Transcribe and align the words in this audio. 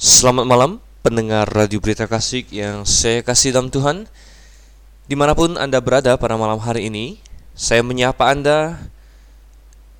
Selamat 0.00 0.48
malam 0.48 0.80
pendengar 1.04 1.44
Radio 1.52 1.76
Berita 1.76 2.08
Kasih 2.08 2.48
yang 2.48 2.88
saya 2.88 3.20
kasih 3.20 3.52
dalam 3.52 3.68
Tuhan. 3.68 4.08
Di 5.04 5.12
mana 5.12 5.36
pun 5.36 5.60
Anda 5.60 5.76
berada 5.76 6.16
pada 6.16 6.40
malam 6.40 6.56
hari 6.56 6.88
ini 6.88 7.20
Saya 7.52 7.84
menyapa 7.84 8.32
Anda 8.32 8.80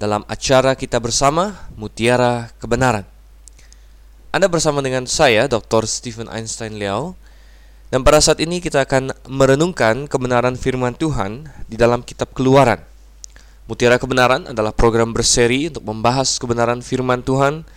dalam 0.00 0.24
acara 0.24 0.72
kita 0.72 0.96
bersama 1.04 1.68
Mutiara 1.76 2.48
Kebenaran. 2.56 3.04
Anda 4.32 4.48
bersama 4.48 4.80
dengan 4.80 5.04
saya 5.04 5.44
Dr. 5.44 5.84
Stephen 5.84 6.32
Einstein 6.32 6.80
Liao. 6.80 7.12
Dan 7.92 8.00
pada 8.00 8.24
saat 8.24 8.40
ini 8.40 8.64
kita 8.64 8.88
akan 8.88 9.12
merenungkan 9.28 10.08
kebenaran 10.08 10.56
firman 10.56 10.96
Tuhan 10.96 11.44
di 11.68 11.76
dalam 11.76 12.00
kitab 12.00 12.32
keluaran. 12.32 12.80
Mutiara 13.68 14.00
Kebenaran 14.00 14.48
adalah 14.48 14.72
program 14.72 15.12
berseri 15.12 15.68
untuk 15.68 15.84
membahas 15.84 16.40
kebenaran 16.40 16.80
firman 16.80 17.20
Tuhan 17.20 17.68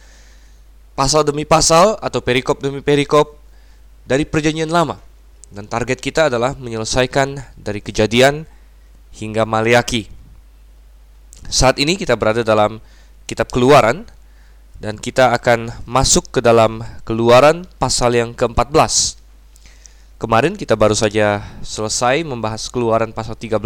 pasal 0.93 1.25
demi 1.25 1.45
pasal 1.45 1.97
atau 1.99 2.21
perikop 2.21 2.61
demi 2.61 2.81
perikop 2.81 3.37
dari 4.05 4.25
perjanjian 4.25 4.69
lama. 4.69 4.97
Dan 5.53 5.69
target 5.69 6.01
kita 6.01 6.33
adalah 6.33 6.57
menyelesaikan 6.57 7.37
dari 7.57 7.77
kejadian 7.77 8.49
hingga 9.13 9.45
Maliaki. 9.45 10.09
Saat 11.45 11.77
ini 11.77 11.93
kita 11.93 12.17
berada 12.17 12.41
dalam 12.41 12.81
kitab 13.29 13.53
keluaran 13.53 14.09
dan 14.81 14.97
kita 14.97 15.29
akan 15.37 15.85
masuk 15.85 16.33
ke 16.33 16.39
dalam 16.41 16.81
keluaran 17.05 17.69
pasal 17.77 18.17
yang 18.17 18.33
ke-14. 18.33 19.21
Kemarin 20.17 20.57
kita 20.57 20.73
baru 20.73 20.97
saja 20.97 21.43
selesai 21.61 22.25
membahas 22.25 22.71
keluaran 22.71 23.13
pasal 23.13 23.37
13. 23.37 23.59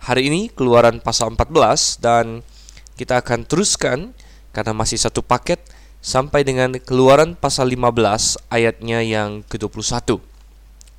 Hari 0.00 0.22
ini 0.32 0.48
keluaran 0.48 1.02
pasal 1.04 1.36
14 1.36 2.00
dan 2.00 2.40
kita 2.96 3.20
akan 3.20 3.44
teruskan 3.44 4.16
karena 4.56 4.72
masih 4.72 4.96
satu 4.96 5.20
paket 5.20 5.60
sampai 6.00 6.44
dengan 6.44 6.72
keluaran 6.80 7.36
pasal 7.36 7.68
15 7.68 8.40
ayatnya 8.48 9.04
yang 9.04 9.44
ke-21. 9.46 10.20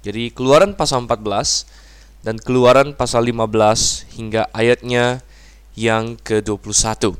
Jadi 0.01 0.33
keluaran 0.33 0.73
pasal 0.77 1.05
14 1.05 2.25
dan 2.25 2.37
keluaran 2.37 2.93
pasal 2.93 3.25
15 3.25 4.17
hingga 4.17 4.45
ayatnya 4.53 5.25
yang 5.73 6.17
ke-21. 6.21 7.17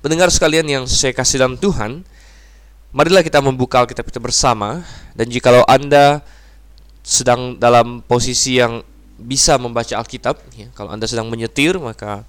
Pendengar 0.00 0.32
sekalian 0.32 0.64
yang 0.64 0.84
saya 0.88 1.12
kasih 1.12 1.40
dalam 1.40 1.60
Tuhan, 1.60 2.04
marilah 2.92 3.20
kita 3.20 3.40
membuka 3.44 3.84
Alkitab 3.84 4.08
kita 4.08 4.20
bersama 4.20 4.84
dan 5.12 5.28
jikalau 5.28 5.64
Anda 5.68 6.24
sedang 7.04 7.56
dalam 7.56 8.04
posisi 8.04 8.60
yang 8.60 8.84
bisa 9.20 9.60
membaca 9.60 10.00
Alkitab, 10.00 10.40
ya, 10.56 10.72
kalau 10.72 10.88
Anda 10.92 11.04
sedang 11.04 11.28
menyetir 11.28 11.76
maka 11.76 12.24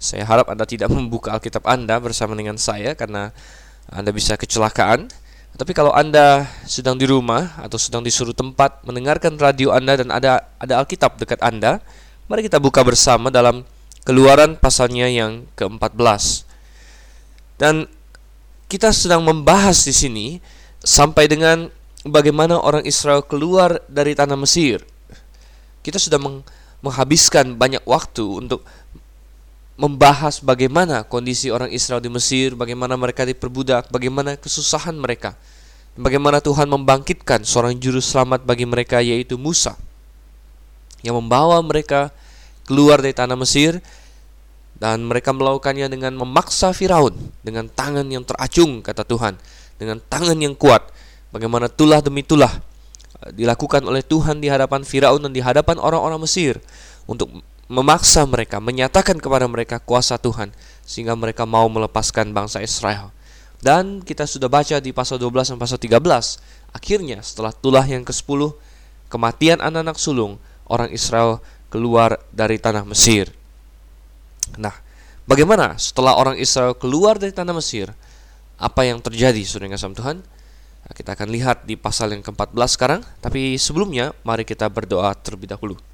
saya 0.00 0.24
harap 0.24 0.48
Anda 0.48 0.64
tidak 0.64 0.88
membuka 0.96 1.36
Alkitab 1.36 1.68
Anda 1.68 2.00
bersama 2.00 2.32
dengan 2.32 2.56
saya 2.56 2.96
karena 2.96 3.30
Anda 3.92 4.10
bisa 4.10 4.40
kecelakaan. 4.40 5.12
Tapi 5.54 5.76
kalau 5.76 5.92
Anda 5.92 6.48
sedang 6.64 6.96
di 6.96 7.04
rumah 7.04 7.60
atau 7.60 7.76
sedang 7.76 8.00
di 8.00 8.08
suatu 8.08 8.32
tempat 8.32 8.80
mendengarkan 8.88 9.36
radio 9.36 9.76
Anda 9.76 10.00
dan 10.00 10.08
ada 10.08 10.48
ada 10.56 10.80
Alkitab 10.80 11.20
dekat 11.20 11.44
Anda, 11.44 11.84
mari 12.32 12.48
kita 12.48 12.56
buka 12.56 12.80
bersama 12.80 13.28
dalam 13.28 13.68
Keluaran 14.00 14.56
pasalnya 14.56 15.12
yang 15.12 15.44
ke-14. 15.60 16.48
Dan 17.60 17.84
kita 18.64 18.96
sedang 18.96 19.20
membahas 19.20 19.84
di 19.84 19.92
sini 19.92 20.26
sampai 20.80 21.28
dengan 21.28 21.68
bagaimana 22.08 22.56
orang 22.56 22.88
Israel 22.88 23.20
keluar 23.20 23.84
dari 23.92 24.16
tanah 24.16 24.40
Mesir. 24.40 24.80
Kita 25.84 26.00
sudah 26.00 26.16
menghabiskan 26.80 27.60
banyak 27.60 27.84
waktu 27.84 28.24
untuk 28.24 28.64
membahas 29.80 30.44
bagaimana 30.44 31.08
kondisi 31.08 31.48
orang 31.48 31.72
Israel 31.72 32.04
di 32.04 32.12
Mesir, 32.12 32.52
bagaimana 32.52 33.00
mereka 33.00 33.24
diperbudak, 33.24 33.88
bagaimana 33.88 34.36
kesusahan 34.36 34.92
mereka, 34.92 35.32
bagaimana 35.96 36.44
Tuhan 36.44 36.68
membangkitkan 36.68 37.48
seorang 37.48 37.80
juru 37.80 38.04
selamat 38.04 38.44
bagi 38.44 38.68
mereka 38.68 39.00
yaitu 39.00 39.40
Musa 39.40 39.80
yang 41.00 41.16
membawa 41.16 41.56
mereka 41.64 42.12
keluar 42.68 43.00
dari 43.00 43.16
tanah 43.16 43.40
Mesir 43.40 43.80
dan 44.76 45.00
mereka 45.00 45.32
melakukannya 45.32 45.88
dengan 45.88 46.12
memaksa 46.12 46.76
Firaun 46.76 47.16
dengan 47.40 47.64
tangan 47.72 48.04
yang 48.04 48.20
teracung 48.28 48.84
kata 48.84 49.08
Tuhan, 49.08 49.40
dengan 49.80 49.96
tangan 49.96 50.36
yang 50.36 50.52
kuat. 50.52 50.92
Bagaimana 51.32 51.72
tulah 51.72 52.04
demi 52.04 52.20
tulah 52.20 52.52
eh, 53.24 53.32
dilakukan 53.32 53.80
oleh 53.88 54.04
Tuhan 54.04 54.44
di 54.44 54.52
hadapan 54.52 54.84
Firaun 54.84 55.24
dan 55.24 55.32
di 55.32 55.40
hadapan 55.40 55.80
orang-orang 55.80 56.20
Mesir 56.20 56.60
untuk 57.08 57.32
memaksa 57.70 58.26
mereka, 58.26 58.58
menyatakan 58.58 59.22
kepada 59.22 59.46
mereka 59.46 59.78
kuasa 59.78 60.18
Tuhan 60.18 60.50
sehingga 60.82 61.14
mereka 61.14 61.46
mau 61.46 61.70
melepaskan 61.70 62.34
bangsa 62.34 62.58
Israel. 62.58 63.14
Dan 63.62 64.02
kita 64.02 64.26
sudah 64.26 64.50
baca 64.50 64.82
di 64.82 64.90
pasal 64.90 65.22
12 65.22 65.54
dan 65.54 65.58
pasal 65.62 65.78
13, 65.78 66.74
akhirnya 66.74 67.22
setelah 67.22 67.54
tulah 67.54 67.86
yang 67.86 68.02
ke-10, 68.02 68.58
kematian 69.06 69.62
anak-anak 69.62 70.02
sulung, 70.02 70.42
orang 70.66 70.90
Israel 70.90 71.38
keluar 71.70 72.18
dari 72.34 72.58
tanah 72.58 72.82
Mesir. 72.82 73.30
Nah, 74.58 74.74
bagaimana 75.30 75.78
setelah 75.78 76.18
orang 76.18 76.34
Israel 76.42 76.74
keluar 76.74 77.22
dari 77.22 77.30
tanah 77.30 77.54
Mesir? 77.54 77.94
Apa 78.58 78.82
yang 78.82 78.98
terjadi, 78.98 79.38
saudara 79.46 79.78
kasih 79.78 79.94
Tuhan? 79.94 80.18
Nah, 80.80 80.92
kita 80.96 81.14
akan 81.14 81.28
lihat 81.30 81.68
di 81.70 81.78
pasal 81.78 82.16
yang 82.16 82.24
ke-14 82.26 82.70
sekarang, 82.74 83.00
tapi 83.22 83.54
sebelumnya 83.60 84.10
mari 84.26 84.42
kita 84.42 84.66
berdoa 84.66 85.14
terlebih 85.14 85.54
dahulu. 85.54 85.89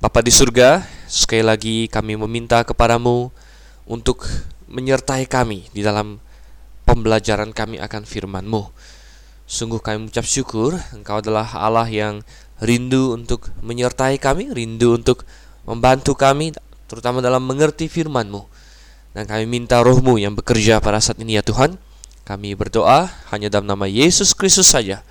Bapa 0.00 0.24
di 0.24 0.32
surga, 0.32 0.80
sekali 1.12 1.44
lagi 1.44 1.84
kami 1.84 2.16
meminta 2.16 2.64
kepadamu 2.64 3.28
untuk 3.84 4.24
menyertai 4.64 5.28
kami 5.28 5.68
di 5.76 5.84
dalam 5.84 6.16
pembelajaran 6.88 7.52
kami 7.52 7.76
akan 7.76 8.08
firman-Mu. 8.08 8.64
Sungguh 9.44 9.76
kami 9.76 10.08
mengucap 10.08 10.24
syukur, 10.24 10.80
Engkau 10.96 11.20
adalah 11.20 11.52
Allah 11.52 11.84
yang 11.92 12.24
rindu 12.64 13.12
untuk 13.12 13.52
menyertai 13.60 14.16
kami, 14.16 14.48
rindu 14.48 14.96
untuk 14.96 15.28
membantu 15.68 16.16
kami, 16.16 16.56
terutama 16.88 17.20
dalam 17.20 17.44
mengerti 17.44 17.84
firman-Mu. 17.92 18.48
Dan 19.12 19.28
kami 19.28 19.44
minta 19.44 19.84
rohmu 19.84 20.16
yang 20.16 20.32
bekerja 20.32 20.80
pada 20.80 20.96
saat 21.04 21.20
ini 21.20 21.36
ya 21.36 21.44
Tuhan. 21.44 21.76
Kami 22.24 22.56
berdoa 22.56 23.12
hanya 23.36 23.52
dalam 23.52 23.68
nama 23.68 23.84
Yesus 23.84 24.32
Kristus 24.32 24.72
saja. 24.72 25.04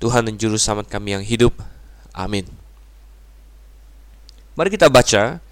Tuhan 0.00 0.24
dan 0.24 0.40
Juru 0.40 0.56
Selamat 0.56 0.88
kami 0.88 1.12
yang 1.12 1.24
hidup. 1.28 1.52
Amin. 2.16 2.63
Mari 4.54 4.70
kita 4.70 4.86
baca 4.86 5.42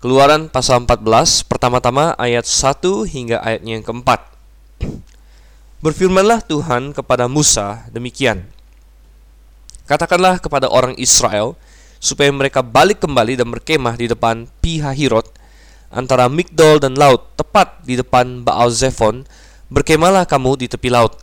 Keluaran 0.00 0.48
pasal 0.48 0.88
14 0.88 1.44
pertama-tama 1.44 2.16
ayat 2.16 2.48
1 2.48 2.80
hingga 3.04 3.36
ayatnya 3.44 3.76
yang 3.76 3.84
keempat. 3.84 4.32
Berfirmanlah 5.84 6.40
Tuhan 6.40 6.96
kepada 6.96 7.28
Musa 7.28 7.84
demikian. 7.92 8.48
Katakanlah 9.84 10.40
kepada 10.40 10.72
orang 10.72 10.96
Israel 10.96 11.52
supaya 12.00 12.32
mereka 12.32 12.64
balik 12.64 13.04
kembali 13.04 13.36
dan 13.36 13.52
berkemah 13.52 14.00
di 14.00 14.08
depan 14.08 14.48
Pihahirot 14.64 15.28
antara 15.92 16.32
Migdol 16.32 16.80
dan 16.80 16.96
laut 16.96 17.36
tepat 17.36 17.84
di 17.84 18.00
depan 18.00 18.40
Baal 18.40 18.72
Zephon 18.72 19.28
berkemahlah 19.68 20.24
kamu 20.24 20.64
di 20.64 20.66
tepi 20.70 20.88
laut. 20.88 21.20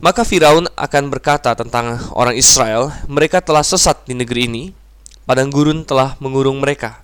Maka 0.00 0.24
Firaun 0.24 0.64
akan 0.80 1.12
berkata 1.12 1.52
tentang 1.52 2.00
orang 2.16 2.32
Israel, 2.32 2.88
mereka 3.04 3.44
telah 3.44 3.60
sesat 3.60 4.00
di 4.08 4.16
negeri 4.16 4.48
ini 4.48 4.79
Padang 5.28 5.52
gurun 5.52 5.84
telah 5.84 6.16
mengurung 6.20 6.60
mereka. 6.60 7.02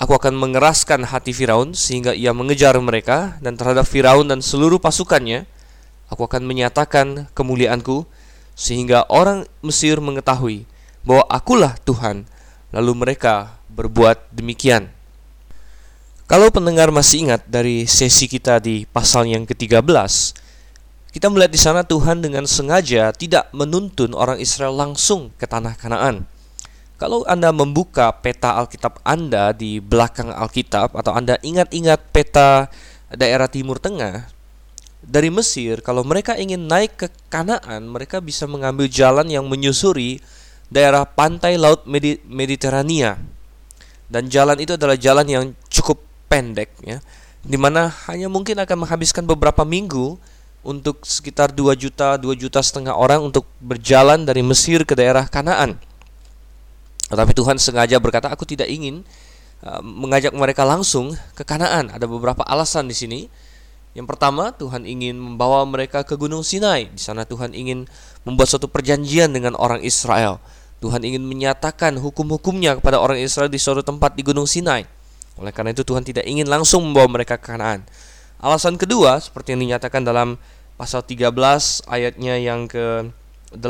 Aku 0.00 0.16
akan 0.16 0.32
mengeraskan 0.32 1.04
hati 1.04 1.36
Firaun 1.36 1.76
sehingga 1.76 2.16
ia 2.16 2.32
mengejar 2.32 2.72
mereka 2.80 3.36
dan 3.44 3.56
terhadap 3.60 3.84
Firaun 3.84 4.24
dan 4.24 4.40
seluruh 4.40 4.80
pasukannya 4.80 5.44
aku 6.10 6.26
akan 6.26 6.42
menyatakan 6.42 7.30
kemuliaanku 7.32 8.04
sehingga 8.58 9.06
orang 9.08 9.46
Mesir 9.60 10.02
mengetahui 10.02 10.66
bahwa 11.06 11.24
akulah 11.30 11.78
Tuhan 11.86 12.28
lalu 12.74 12.92
mereka 12.92 13.56
berbuat 13.70 14.34
demikian. 14.34 14.90
Kalau 16.30 16.46
pendengar 16.54 16.94
masih 16.94 17.26
ingat 17.26 17.42
dari 17.50 17.90
sesi 17.90 18.30
kita 18.30 18.62
di 18.62 18.86
pasal 18.86 19.26
yang 19.26 19.42
ke-13, 19.42 19.90
kita 21.10 21.26
melihat 21.26 21.50
di 21.50 21.58
sana 21.58 21.82
Tuhan 21.82 22.22
dengan 22.22 22.46
sengaja 22.46 23.10
tidak 23.10 23.50
menuntun 23.50 24.14
orang 24.14 24.38
Israel 24.38 24.78
langsung 24.78 25.34
ke 25.34 25.46
tanah 25.50 25.74
Kanaan. 25.74 26.22
Kalau 27.00 27.24
Anda 27.24 27.48
membuka 27.48 28.12
peta 28.12 28.60
Alkitab 28.60 29.00
Anda 29.00 29.56
di 29.56 29.80
belakang 29.80 30.28
Alkitab 30.28 30.92
atau 30.92 31.16
Anda 31.16 31.40
ingat-ingat 31.40 32.12
peta 32.12 32.68
daerah 33.08 33.48
Timur 33.48 33.80
Tengah 33.80 34.28
dari 35.00 35.32
Mesir, 35.32 35.80
kalau 35.80 36.04
mereka 36.04 36.36
ingin 36.36 36.68
naik 36.68 37.00
ke 37.00 37.06
Kanaan, 37.32 37.88
mereka 37.88 38.20
bisa 38.20 38.44
mengambil 38.44 38.84
jalan 38.84 39.32
yang 39.32 39.48
menyusuri 39.48 40.20
daerah 40.68 41.08
pantai 41.08 41.56
laut 41.56 41.88
Mediterania. 42.28 43.16
Dan 44.10 44.28
jalan 44.28 44.60
itu 44.60 44.76
adalah 44.76 45.00
jalan 45.00 45.24
yang 45.24 45.44
cukup 45.72 46.04
pendek 46.28 46.68
ya, 46.84 47.00
di 47.40 47.56
mana 47.56 47.88
hanya 48.12 48.28
mungkin 48.28 48.60
akan 48.60 48.84
menghabiskan 48.84 49.24
beberapa 49.24 49.64
minggu 49.64 50.20
untuk 50.60 51.00
sekitar 51.08 51.48
2 51.56 51.72
juta, 51.80 52.20
2 52.20 52.36
juta 52.36 52.60
setengah 52.60 52.92
orang 52.92 53.24
untuk 53.24 53.48
berjalan 53.56 54.28
dari 54.28 54.44
Mesir 54.44 54.84
ke 54.84 54.92
daerah 54.92 55.24
Kanaan. 55.24 55.80
Tetapi 57.10 57.32
Tuhan 57.34 57.58
sengaja 57.58 57.98
berkata, 57.98 58.30
"Aku 58.30 58.46
tidak 58.46 58.70
ingin 58.70 59.02
uh, 59.66 59.82
mengajak 59.82 60.30
mereka 60.32 60.62
langsung 60.62 61.18
ke 61.34 61.42
Kanaan." 61.42 61.90
Ada 61.90 62.06
beberapa 62.06 62.46
alasan 62.46 62.86
di 62.86 62.94
sini. 62.94 63.20
Yang 63.90 64.06
pertama, 64.14 64.54
Tuhan 64.54 64.86
ingin 64.86 65.18
membawa 65.18 65.66
mereka 65.66 66.06
ke 66.06 66.14
Gunung 66.14 66.46
Sinai. 66.46 66.86
Di 66.94 67.02
sana 67.02 67.26
Tuhan 67.26 67.50
ingin 67.50 67.90
membuat 68.22 68.46
suatu 68.46 68.70
perjanjian 68.70 69.34
dengan 69.34 69.58
orang 69.58 69.82
Israel. 69.82 70.38
Tuhan 70.78 71.02
ingin 71.02 71.26
menyatakan 71.26 71.98
hukum-hukumnya 71.98 72.78
kepada 72.78 73.02
orang 73.02 73.18
Israel 73.18 73.50
di 73.50 73.58
suatu 73.58 73.82
tempat 73.82 74.14
di 74.14 74.22
Gunung 74.22 74.46
Sinai. 74.46 74.86
Oleh 75.36 75.50
karena 75.50 75.74
itu 75.74 75.82
Tuhan 75.82 76.06
tidak 76.06 76.22
ingin 76.22 76.46
langsung 76.46 76.86
membawa 76.86 77.10
mereka 77.10 77.34
ke 77.34 77.50
Kanaan. 77.50 77.82
Alasan 78.40 78.78
kedua, 78.80 79.20
seperti 79.20 79.52
yang 79.52 79.66
dinyatakan 79.66 80.06
dalam 80.06 80.40
pasal 80.80 81.04
13 81.04 81.34
ayatnya 81.92 82.40
yang 82.40 82.64
ke 82.64 83.12
18 83.52 83.60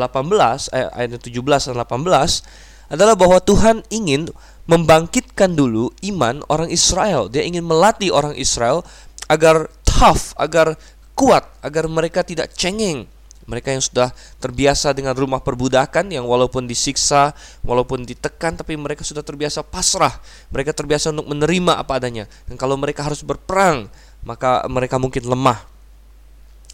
eh, 0.70 0.86
ayat 0.94 1.19
17 1.19 1.75
dan 1.75 1.76
18 1.82 2.69
adalah 2.90 3.14
bahwa 3.14 3.38
Tuhan 3.38 3.87
ingin 3.88 4.28
membangkitkan 4.66 5.54
dulu 5.54 5.94
iman 6.10 6.42
orang 6.50 6.69
Israel. 6.69 7.31
Dia 7.31 7.46
ingin 7.46 7.62
melatih 7.62 8.10
orang 8.10 8.34
Israel 8.34 8.82
agar 9.31 9.70
tough, 9.87 10.34
agar 10.34 10.75
kuat, 11.14 11.46
agar 11.62 11.87
mereka 11.87 12.26
tidak 12.26 12.50
cengeng. 12.52 13.06
Mereka 13.50 13.75
yang 13.75 13.82
sudah 13.82 14.14
terbiasa 14.38 14.94
dengan 14.94 15.10
rumah 15.19 15.42
perbudakan 15.42 16.14
yang 16.14 16.22
walaupun 16.22 16.70
disiksa, 16.70 17.34
walaupun 17.66 18.06
ditekan 18.06 18.54
tapi 18.54 18.78
mereka 18.78 19.02
sudah 19.02 19.26
terbiasa 19.26 19.66
pasrah. 19.66 20.22
Mereka 20.54 20.70
terbiasa 20.70 21.10
untuk 21.10 21.34
menerima 21.34 21.78
apa 21.78 21.98
adanya. 21.98 22.31
Dan 22.46 22.54
kalau 22.54 22.78
mereka 22.78 23.02
harus 23.02 23.26
berperang, 23.26 23.90
maka 24.22 24.62
mereka 24.70 25.02
mungkin 25.02 25.26
lemah. 25.26 25.66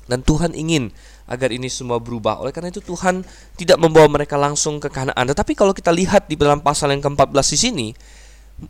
Dan 0.05 0.21
Tuhan 0.21 0.53
ingin 0.53 0.93
agar 1.27 1.51
ini 1.51 1.67
semua 1.67 1.99
berubah. 1.99 2.39
Oleh 2.43 2.55
karena 2.55 2.71
itu 2.71 2.83
Tuhan 2.83 3.27
tidak 3.59 3.79
membawa 3.83 4.07
mereka 4.07 4.39
langsung 4.39 4.79
ke 4.79 4.91
Kanaan. 4.91 5.27
Tetapi 5.27 5.53
kalau 5.59 5.75
kita 5.75 5.91
lihat 5.91 6.31
di 6.31 6.39
dalam 6.39 6.63
pasal 6.63 6.95
yang 6.95 7.03
ke-14 7.03 7.47
di 7.53 7.59
sini, 7.59 7.89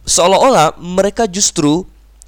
seolah-olah 0.04 0.80
mereka 0.80 1.28
justru 1.30 1.84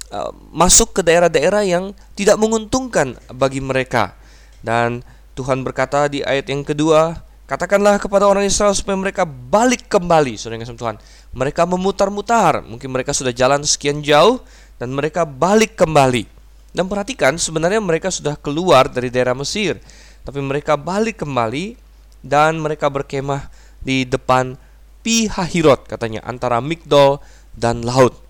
Uh, 0.09 0.33
masuk 0.49 0.89
ke 0.97 1.05
daerah-daerah 1.05 1.61
yang 1.61 1.93
tidak 2.17 2.33
menguntungkan 2.41 3.13
bagi 3.29 3.61
mereka. 3.61 4.17
Dan 4.57 5.05
Tuhan 5.37 5.61
berkata 5.61 6.09
di 6.09 6.25
ayat 6.25 6.49
yang 6.49 6.65
kedua, 6.65 7.21
katakanlah 7.45 8.01
kepada 8.01 8.25
orang 8.25 8.41
Israel 8.41 8.73
supaya 8.73 8.97
mereka 8.97 9.21
balik 9.21 9.85
kembali, 9.85 10.33
saudara 10.33 10.65
yang 10.65 10.73
Tuhan. 10.73 10.97
Mereka 11.29 11.61
memutar-mutar, 11.69 12.65
mungkin 12.65 12.89
mereka 12.89 13.13
sudah 13.13 13.29
jalan 13.29 13.61
sekian 13.61 14.01
jauh 14.01 14.41
dan 14.81 14.89
mereka 14.89 15.29
balik 15.29 15.77
kembali. 15.77 16.25
Dan 16.73 16.89
perhatikan, 16.89 17.37
sebenarnya 17.37 17.77
mereka 17.77 18.09
sudah 18.09 18.33
keluar 18.33 18.89
dari 18.89 19.13
daerah 19.13 19.37
Mesir, 19.37 19.77
tapi 20.27 20.39
mereka 20.43 20.75
balik 20.75 21.21
kembali 21.21 21.79
dan 22.23 22.59
mereka 22.59 22.91
berkemah 22.91 23.47
di 23.79 24.03
depan 24.03 24.59
Pihahirot 24.99 25.87
katanya 25.87 26.19
antara 26.27 26.59
Migdol 26.59 27.23
dan 27.55 27.87
laut 27.87 28.29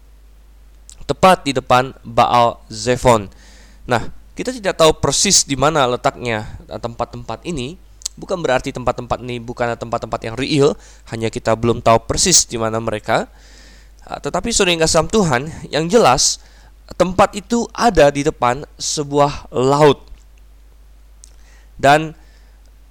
tepat 1.09 1.41
di 1.41 1.57
depan 1.57 1.89
Baal 2.05 2.61
Zephon. 2.69 3.33
Nah, 3.89 4.13
kita 4.37 4.53
tidak 4.53 4.77
tahu 4.77 4.93
persis 5.01 5.41
di 5.41 5.57
mana 5.57 5.89
letaknya 5.89 6.45
tempat-tempat 6.69 7.41
ini. 7.49 7.81
Bukan 8.13 8.37
berarti 8.45 8.69
tempat-tempat 8.69 9.17
ini 9.25 9.41
bukan 9.41 9.73
tempat-tempat 9.73 10.19
yang 10.21 10.35
real, 10.37 10.77
hanya 11.09 11.33
kita 11.33 11.57
belum 11.57 11.81
tahu 11.81 12.05
persis 12.05 12.45
di 12.45 12.61
mana 12.61 12.77
mereka. 12.77 13.25
Ah, 14.05 14.21
tetapi 14.21 14.53
yang 14.53 14.85
kasih 14.85 15.09
Tuhan, 15.09 15.41
yang 15.73 15.89
jelas 15.89 16.37
tempat 16.93 17.33
itu 17.33 17.65
ada 17.73 18.13
di 18.13 18.21
depan 18.21 18.67
sebuah 18.77 19.49
laut. 19.49 20.05
Dan 21.79 22.13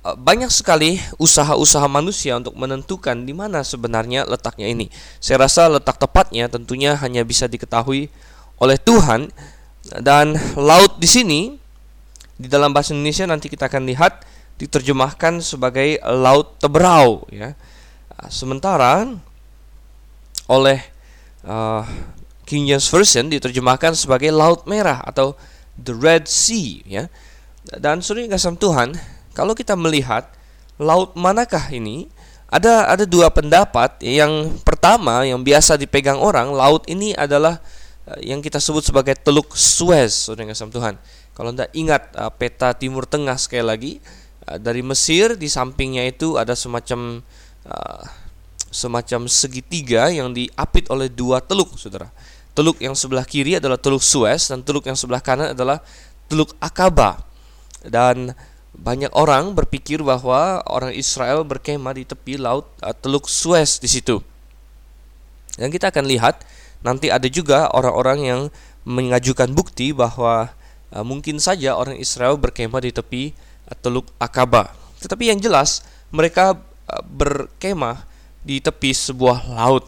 Eh, 0.08 0.16
banyak 0.16 0.48
sekali 0.48 0.96
usaha-usaha 1.20 1.84
manusia 1.90 2.38
untuk 2.40 2.56
menentukan 2.56 3.18
di 3.26 3.34
mana 3.36 3.60
sebenarnya 3.60 4.24
letaknya 4.24 4.70
ini. 4.70 4.88
Saya 5.20 5.44
rasa 5.44 5.68
letak 5.68 6.00
tepatnya 6.00 6.48
tentunya 6.48 6.96
hanya 6.96 7.26
bisa 7.26 7.44
diketahui 7.44 8.08
oleh 8.56 8.78
Tuhan 8.80 9.28
dan 10.00 10.38
laut 10.56 10.96
di 11.02 11.08
sini 11.10 11.40
di 12.38 12.46
dalam 12.46 12.70
bahasa 12.70 12.94
Indonesia 12.94 13.26
nanti 13.26 13.50
kita 13.50 13.66
akan 13.66 13.90
lihat 13.90 14.22
diterjemahkan 14.56 15.42
sebagai 15.44 16.00
laut 16.06 16.56
teberau 16.62 17.26
ya. 17.28 17.58
Sementara 18.30 19.02
oleh 20.46 20.78
uh, 21.42 21.82
King 22.48 22.70
James 22.70 22.86
Version 22.86 23.28
diterjemahkan 23.28 23.98
sebagai 23.98 24.30
laut 24.30 24.64
merah 24.64 25.02
atau 25.02 25.34
the 25.74 25.92
Red 25.92 26.30
Sea 26.30 26.86
ya. 26.86 27.04
Dan 27.76 28.00
suri 28.00 28.24
kasih 28.32 28.56
Tuhan, 28.56 28.96
kalau 29.36 29.52
kita 29.52 29.76
melihat 29.76 30.32
laut 30.80 31.12
manakah 31.12 31.68
ini, 31.68 32.08
ada 32.48 32.88
ada 32.88 33.04
dua 33.04 33.28
pendapat. 33.28 34.00
Yang 34.00 34.56
pertama 34.64 35.28
yang 35.28 35.44
biasa 35.44 35.76
dipegang 35.76 36.16
orang, 36.16 36.48
laut 36.48 36.88
ini 36.88 37.12
adalah 37.12 37.60
eh, 38.08 38.32
yang 38.32 38.40
kita 38.40 38.56
sebut 38.56 38.80
sebagai 38.88 39.12
Teluk 39.20 39.52
Suez, 39.52 40.28
Saudara 40.32 40.48
kasih 40.48 40.72
Tuhan. 40.72 40.96
Kalau 41.36 41.54
Anda 41.54 41.70
ingat 41.70 42.18
uh, 42.18 42.34
peta 42.34 42.74
Timur 42.74 43.06
Tengah 43.06 43.38
sekali 43.38 43.62
lagi, 43.62 43.92
uh, 44.50 44.58
dari 44.58 44.82
Mesir 44.82 45.38
di 45.38 45.46
sampingnya 45.46 46.02
itu 46.08 46.34
ada 46.34 46.58
semacam 46.58 47.22
semacam 48.72 49.28
segitiga 49.28 50.08
yang 50.08 50.32
diapit 50.32 50.88
oleh 50.88 51.12
dua 51.12 51.44
teluk, 51.44 51.76
Saudara. 51.76 52.08
Teluk 52.56 52.80
yang 52.80 52.96
sebelah 52.96 53.28
kiri 53.28 53.60
adalah 53.60 53.76
Teluk 53.76 54.00
Suez 54.00 54.48
dan 54.48 54.64
teluk 54.64 54.88
yang 54.88 54.96
sebelah 54.96 55.20
kanan 55.20 55.52
adalah 55.52 55.84
Teluk 56.32 56.56
Akaba. 56.58 57.27
Dan 57.86 58.34
banyak 58.78 59.10
orang 59.18 59.58
berpikir 59.58 59.98
bahwa 60.06 60.62
orang 60.70 60.94
Israel 60.94 61.42
berkemah 61.42 61.98
di 61.98 62.06
tepi 62.06 62.38
laut 62.38 62.70
uh, 62.78 62.94
Teluk 62.94 63.26
Suez 63.26 63.82
di 63.82 63.90
situ. 63.90 64.22
Dan 65.58 65.74
kita 65.74 65.90
akan 65.90 66.06
lihat 66.06 66.46
nanti 66.86 67.10
ada 67.10 67.26
juga 67.26 67.66
orang-orang 67.74 68.18
yang 68.22 68.40
mengajukan 68.86 69.50
bukti 69.50 69.90
bahwa 69.90 70.54
uh, 70.94 71.02
mungkin 71.02 71.42
saja 71.42 71.74
orang 71.74 71.98
Israel 71.98 72.38
berkemah 72.38 72.78
di 72.78 72.94
tepi 72.94 73.22
uh, 73.66 73.74
Teluk 73.82 74.06
Akaba. 74.22 74.70
Tetapi 75.02 75.34
yang 75.34 75.42
jelas 75.42 75.82
mereka 76.14 76.54
berkemah 77.04 78.06
di 78.46 78.62
tepi 78.62 78.96
sebuah 78.96 79.44
laut. 79.58 79.84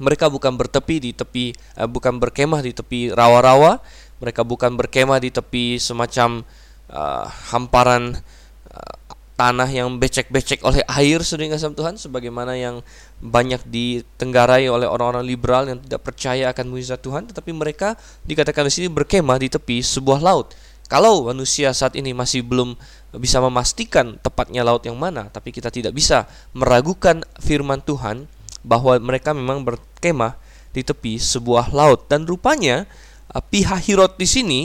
Mereka 0.00 0.32
bukan 0.32 0.56
bertepi 0.56 0.96
di 0.98 1.10
tepi 1.12 1.52
bukan 1.92 2.16
berkemah 2.18 2.64
di 2.64 2.72
tepi 2.72 3.12
rawa-rawa, 3.12 3.78
mereka 4.20 4.44
bukan 4.44 4.76
berkemah 4.76 5.18
di 5.18 5.32
tepi 5.32 5.80
semacam 5.80 6.44
uh, 6.92 7.24
hamparan 7.50 8.20
uh, 8.68 8.94
tanah 9.40 9.72
yang 9.72 9.96
becek-becek 9.96 10.60
oleh 10.60 10.84
air 10.84 11.24
sering 11.24 11.48
kasih 11.48 11.72
Tuhan 11.72 11.96
sebagaimana 11.96 12.60
yang 12.60 12.84
banyak 13.24 13.64
ditenggarai 13.64 14.68
oleh 14.68 14.84
orang-orang 14.84 15.24
liberal 15.24 15.64
yang 15.64 15.80
tidak 15.80 16.04
percaya 16.04 16.52
akan 16.52 16.68
mujizat 16.68 17.00
Tuhan 17.00 17.24
tetapi 17.32 17.48
mereka 17.56 17.96
dikatakan 18.28 18.68
di 18.68 18.72
sini 18.72 18.88
berkemah 18.92 19.40
di 19.40 19.48
tepi 19.48 19.80
sebuah 19.80 20.20
laut. 20.20 20.52
Kalau 20.90 21.22
manusia 21.30 21.70
saat 21.70 21.94
ini 21.94 22.10
masih 22.10 22.42
belum 22.42 22.74
bisa 23.14 23.38
memastikan 23.38 24.18
tepatnya 24.26 24.66
laut 24.66 24.82
yang 24.82 24.98
mana, 24.98 25.30
tapi 25.30 25.54
kita 25.54 25.70
tidak 25.70 25.94
bisa 25.94 26.26
meragukan 26.50 27.22
firman 27.38 27.78
Tuhan 27.78 28.26
bahwa 28.66 28.98
mereka 28.98 29.30
memang 29.30 29.62
berkemah 29.62 30.34
di 30.74 30.82
tepi 30.82 31.18
sebuah 31.18 31.70
laut 31.70 32.10
dan 32.10 32.26
rupanya 32.26 32.90
Pihahirot 33.30 34.18
di 34.18 34.26
sini 34.26 34.60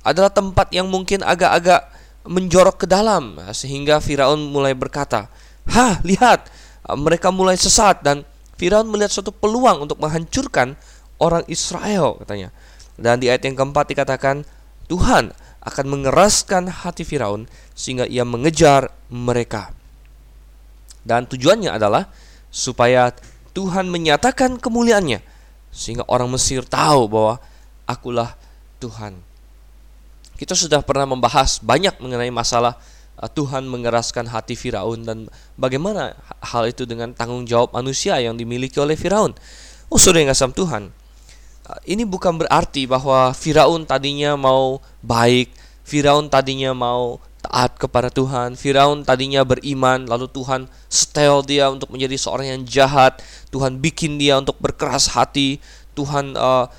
adalah 0.00 0.32
tempat 0.32 0.72
yang 0.72 0.88
mungkin 0.88 1.20
agak-agak 1.20 1.84
menjorok 2.24 2.84
ke 2.84 2.86
dalam 2.88 3.36
sehingga 3.52 4.00
Firaun 4.00 4.48
mulai 4.48 4.72
berkata, 4.72 5.28
"Hah, 5.68 6.00
lihat, 6.04 6.48
mereka 6.96 7.28
mulai 7.28 7.60
sesat 7.60 8.00
dan 8.00 8.24
Firaun 8.56 8.88
melihat 8.88 9.12
suatu 9.12 9.30
peluang 9.30 9.84
untuk 9.84 10.00
menghancurkan 10.00 10.80
orang 11.20 11.44
Israel," 11.48 12.16
katanya. 12.24 12.48
Dan 12.96 13.20
di 13.20 13.28
ayat 13.28 13.44
yang 13.44 13.54
keempat 13.54 13.92
dikatakan, 13.92 14.48
"Tuhan 14.88 15.30
akan 15.62 15.86
mengeraskan 15.86 16.72
hati 16.72 17.04
Firaun 17.04 17.46
sehingga 17.76 18.08
ia 18.08 18.24
mengejar 18.24 18.88
mereka." 19.12 19.76
Dan 21.04 21.28
tujuannya 21.28 21.72
adalah 21.72 22.08
supaya 22.48 23.12
Tuhan 23.52 23.88
menyatakan 23.88 24.56
kemuliaannya 24.56 25.20
sehingga 25.68 26.04
orang 26.08 26.32
Mesir 26.32 26.64
tahu 26.64 27.08
bahwa 27.08 27.40
akulah 27.88 28.36
Tuhan. 28.78 29.16
Kita 30.38 30.54
sudah 30.54 30.84
pernah 30.84 31.08
membahas 31.08 31.58
banyak 31.58 31.98
mengenai 31.98 32.30
masalah 32.30 32.78
uh, 33.18 33.26
Tuhan 33.26 33.66
mengeraskan 33.66 34.30
hati 34.30 34.54
Firaun 34.54 35.02
dan 35.02 35.26
bagaimana 35.58 36.14
hal 36.44 36.70
itu 36.70 36.86
dengan 36.86 37.10
tanggung 37.16 37.48
jawab 37.48 37.74
manusia 37.74 38.20
yang 38.22 38.38
dimiliki 38.38 38.78
oleh 38.78 38.94
Firaun. 38.94 39.34
Oh, 39.88 39.98
sudah 39.98 40.22
yang 40.22 40.30
kasam 40.30 40.54
Tuhan. 40.54 40.94
Uh, 41.66 41.80
ini 41.88 42.06
bukan 42.06 42.38
berarti 42.38 42.86
bahwa 42.86 43.34
Firaun 43.34 43.82
tadinya 43.82 44.38
mau 44.38 44.78
baik, 45.02 45.50
Firaun 45.82 46.30
tadinya 46.30 46.70
mau 46.76 47.18
taat 47.42 47.74
kepada 47.80 48.12
Tuhan. 48.12 48.54
Firaun 48.54 49.02
tadinya 49.02 49.42
beriman, 49.42 50.06
lalu 50.06 50.30
Tuhan 50.30 50.70
setel 50.86 51.42
dia 51.42 51.72
untuk 51.72 51.90
menjadi 51.90 52.14
seorang 52.14 52.46
yang 52.46 52.62
jahat. 52.68 53.18
Tuhan 53.50 53.80
bikin 53.82 54.20
dia 54.20 54.38
untuk 54.38 54.54
berkeras 54.60 55.10
hati. 55.10 55.58
Tuhan 55.98 56.38
uh, 56.38 56.70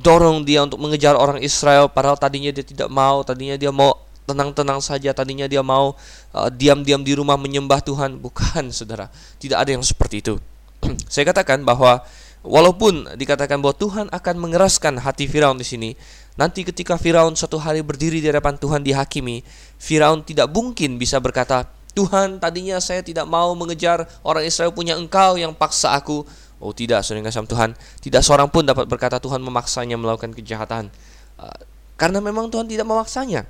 dorong 0.00 0.42
dia 0.42 0.66
untuk 0.66 0.82
mengejar 0.82 1.14
orang 1.14 1.38
Israel 1.38 1.86
padahal 1.86 2.18
tadinya 2.18 2.50
dia 2.50 2.66
tidak 2.66 2.90
mau 2.90 3.22
tadinya 3.22 3.54
dia 3.54 3.70
mau 3.70 4.02
tenang-tenang 4.24 4.80
saja 4.80 5.12
tadinya 5.12 5.44
dia 5.44 5.60
mau 5.60 5.94
uh, 6.32 6.48
diam-diam 6.50 7.04
di 7.04 7.12
rumah 7.14 7.36
menyembah 7.36 7.84
Tuhan 7.84 8.18
bukan 8.18 8.72
saudara 8.74 9.12
tidak 9.38 9.62
ada 9.62 9.70
yang 9.76 9.84
seperti 9.84 10.24
itu 10.24 10.34
saya 11.12 11.28
katakan 11.28 11.62
bahwa 11.62 12.02
walaupun 12.42 13.14
dikatakan 13.14 13.60
bahwa 13.60 13.76
Tuhan 13.76 14.06
akan 14.10 14.34
mengeraskan 14.40 14.98
hati 15.00 15.28
Firaun 15.28 15.60
di 15.60 15.66
sini 15.68 15.90
Nanti 16.34 16.66
ketika 16.66 16.98
Firaun 16.98 17.38
satu 17.38 17.62
hari 17.62 17.78
berdiri 17.78 18.18
di 18.18 18.26
hadapan 18.26 18.58
Tuhan 18.58 18.82
dihakimi, 18.82 19.46
Firaun 19.78 20.26
tidak 20.26 20.50
mungkin 20.50 20.98
bisa 20.98 21.22
berkata, 21.22 21.70
Tuhan 21.94 22.42
tadinya 22.42 22.82
saya 22.82 23.06
tidak 23.06 23.22
mau 23.30 23.54
mengejar 23.54 24.10
orang 24.26 24.42
Israel 24.42 24.74
punya 24.74 24.98
engkau 24.98 25.38
yang 25.38 25.54
paksa 25.54 25.94
aku. 25.94 26.26
Oh 26.64 26.72
tidak, 26.72 27.04
saudara 27.04 27.28
kasih 27.28 27.44
Tuhan, 27.44 27.76
tidak 28.00 28.24
seorang 28.24 28.48
pun 28.48 28.64
dapat 28.64 28.88
berkata 28.88 29.20
Tuhan 29.20 29.44
memaksanya 29.44 30.00
melakukan 30.00 30.32
kejahatan. 30.32 30.88
Uh, 31.36 31.52
karena 32.00 32.24
memang 32.24 32.48
Tuhan 32.48 32.64
tidak 32.64 32.88
memaksanya. 32.88 33.44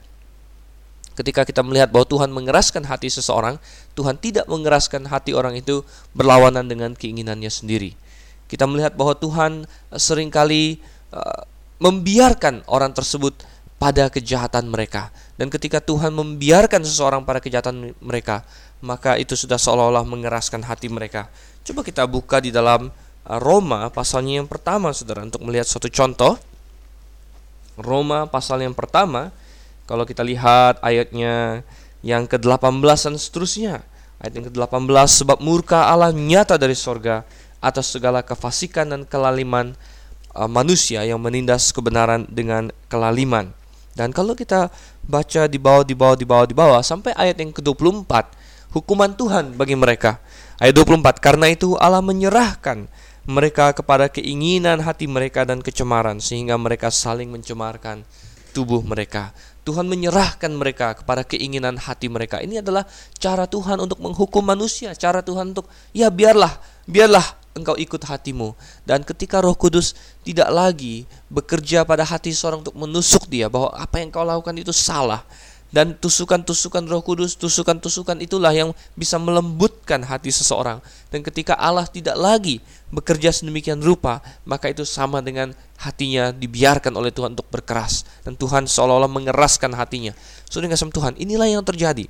Ketika 1.14 1.46
kita 1.46 1.62
melihat 1.62 1.94
bahwa 1.94 2.10
Tuhan 2.10 2.34
mengeraskan 2.34 2.82
hati 2.90 3.06
seseorang, 3.06 3.62
Tuhan 3.94 4.18
tidak 4.18 4.50
mengeraskan 4.50 5.06
hati 5.06 5.30
orang 5.30 5.54
itu 5.54 5.86
berlawanan 6.10 6.66
dengan 6.66 6.98
keinginannya 6.98 7.46
sendiri. 7.54 7.94
Kita 8.50 8.66
melihat 8.66 8.98
bahwa 8.98 9.14
Tuhan 9.14 9.62
sering 9.94 10.34
kali 10.34 10.82
uh, 11.14 11.46
membiarkan 11.78 12.66
orang 12.66 12.90
tersebut 12.90 13.46
pada 13.78 14.10
kejahatan 14.10 14.66
mereka. 14.66 15.14
Dan 15.38 15.54
ketika 15.54 15.78
Tuhan 15.78 16.10
membiarkan 16.10 16.82
seseorang 16.82 17.22
pada 17.22 17.38
kejahatan 17.38 17.94
mereka, 18.02 18.42
maka 18.82 19.14
itu 19.14 19.38
sudah 19.38 19.58
seolah-olah 19.58 20.02
mengeraskan 20.02 20.66
hati 20.66 20.90
mereka. 20.90 21.30
Coba 21.62 21.86
kita 21.86 22.04
buka 22.10 22.42
di 22.42 22.50
dalam 22.50 22.90
Roma 23.24 23.88
pasalnya 23.88 24.44
yang 24.44 24.48
pertama 24.48 24.92
Saudara 24.92 25.24
untuk 25.24 25.40
melihat 25.44 25.64
suatu 25.64 25.88
contoh. 25.88 26.36
Roma 27.74 28.30
pasal 28.30 28.62
yang 28.62 28.76
pertama, 28.76 29.34
kalau 29.88 30.06
kita 30.06 30.22
lihat 30.22 30.78
ayatnya 30.78 31.66
yang 32.06 32.28
ke-18 32.30 32.80
dan 32.80 33.16
seterusnya. 33.18 33.74
Ayat 34.22 34.32
yang 34.38 34.46
ke-18 34.46 35.08
sebab 35.10 35.42
murka 35.42 35.90
Allah 35.90 36.14
nyata 36.14 36.54
dari 36.54 36.78
sorga 36.78 37.26
atas 37.58 37.90
segala 37.90 38.22
kefasikan 38.22 38.92
dan 38.92 39.02
kelaliman 39.02 39.74
Uh, 40.34 40.50
manusia 40.50 41.06
yang 41.06 41.22
menindas 41.22 41.70
kebenaran 41.70 42.26
dengan 42.26 42.74
kelaliman. 42.90 43.54
Dan 43.94 44.10
kalau 44.10 44.34
kita 44.34 44.66
baca 45.06 45.46
di 45.46 45.62
bawah 45.62 45.86
di 45.86 45.94
bawah 45.94 46.16
di 46.18 46.26
bawah 46.26 46.46
di 46.50 46.54
bawah 46.58 46.82
sampai 46.82 47.14
ayat 47.14 47.38
yang 47.38 47.54
ke-24, 47.54 48.34
hukuman 48.74 49.14
Tuhan 49.14 49.54
bagi 49.54 49.78
mereka. 49.78 50.18
Ayat 50.58 50.74
24, 50.74 51.22
karena 51.22 51.54
itu 51.54 51.78
Allah 51.78 52.02
menyerahkan 52.02 52.90
mereka 53.24 53.72
kepada 53.72 54.12
keinginan 54.12 54.84
hati 54.84 55.08
mereka 55.08 55.48
dan 55.48 55.64
kecemaran 55.64 56.20
sehingga 56.20 56.60
mereka 56.60 56.92
saling 56.92 57.32
mencemarkan 57.32 58.04
tubuh 58.52 58.84
mereka. 58.84 59.32
Tuhan 59.64 59.88
menyerahkan 59.88 60.52
mereka 60.52 60.92
kepada 60.92 61.24
keinginan 61.24 61.80
hati 61.80 62.12
mereka. 62.12 62.44
Ini 62.44 62.60
adalah 62.60 62.84
cara 63.16 63.48
Tuhan 63.48 63.80
untuk 63.80 63.96
menghukum 63.96 64.44
manusia, 64.44 64.92
cara 64.92 65.24
Tuhan 65.24 65.56
untuk 65.56 65.64
ya 65.96 66.12
biarlah, 66.12 66.52
biarlah 66.84 67.24
engkau 67.54 67.78
ikut 67.78 68.02
hatimu 68.02 68.52
dan 68.82 69.06
ketika 69.06 69.38
Roh 69.38 69.54
Kudus 69.54 69.94
tidak 70.26 70.50
lagi 70.50 71.06
bekerja 71.30 71.86
pada 71.86 72.02
hati 72.02 72.34
seorang 72.34 72.66
untuk 72.66 72.74
menusuk 72.74 73.30
dia 73.30 73.46
bahwa 73.46 73.70
apa 73.72 74.02
yang 74.02 74.10
kau 74.10 74.26
lakukan 74.26 74.58
itu 74.58 74.74
salah 74.74 75.22
dan 75.74 75.98
tusukan-tusukan 75.98 76.86
Roh 76.86 77.02
Kudus, 77.02 77.34
tusukan-tusukan 77.34 78.22
itulah 78.22 78.54
yang 78.54 78.70
bisa 78.94 79.18
melembutkan 79.18 80.06
hati 80.06 80.30
seseorang. 80.30 80.78
Dan 81.10 81.26
ketika 81.26 81.58
Allah 81.58 81.82
tidak 81.90 82.14
lagi 82.14 82.62
bekerja 82.94 83.34
sedemikian 83.34 83.82
rupa, 83.82 84.22
maka 84.46 84.70
itu 84.70 84.86
sama 84.86 85.18
dengan 85.18 85.50
hatinya 85.82 86.30
dibiarkan 86.30 86.94
oleh 86.94 87.10
Tuhan 87.10 87.34
untuk 87.34 87.50
berkeras 87.50 88.06
dan 88.22 88.38
Tuhan 88.38 88.70
seolah-olah 88.70 89.10
mengeraskan 89.10 89.74
hatinya. 89.74 90.14
Saudara 90.46 90.78
kasih 90.78 90.94
Tuhan, 90.94 91.18
inilah 91.18 91.50
yang 91.50 91.66
terjadi. 91.66 92.06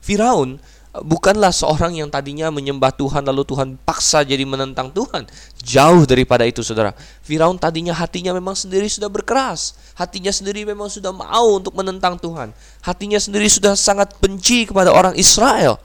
Firaun 0.00 0.56
bukanlah 1.00 1.48
seorang 1.48 1.96
yang 1.96 2.12
tadinya 2.12 2.52
menyembah 2.52 2.92
Tuhan 2.92 3.24
lalu 3.24 3.48
Tuhan 3.48 3.80
paksa 3.80 4.20
jadi 4.28 4.44
menentang 4.44 4.92
Tuhan. 4.92 5.24
Jauh 5.64 6.04
daripada 6.04 6.44
itu 6.44 6.60
saudara. 6.60 6.92
Firaun 7.24 7.56
tadinya 7.56 7.96
hatinya 7.96 8.36
memang 8.36 8.52
sendiri 8.52 8.84
sudah 8.92 9.08
berkeras. 9.08 9.72
Hatinya 9.96 10.28
sendiri 10.28 10.68
memang 10.68 10.92
sudah 10.92 11.08
mau 11.16 11.56
untuk 11.56 11.72
menentang 11.72 12.20
Tuhan. 12.20 12.52
Hatinya 12.84 13.16
sendiri 13.16 13.48
sudah 13.48 13.72
sangat 13.72 14.12
benci 14.20 14.68
kepada 14.68 14.92
orang 14.92 15.16
Israel. 15.16 15.80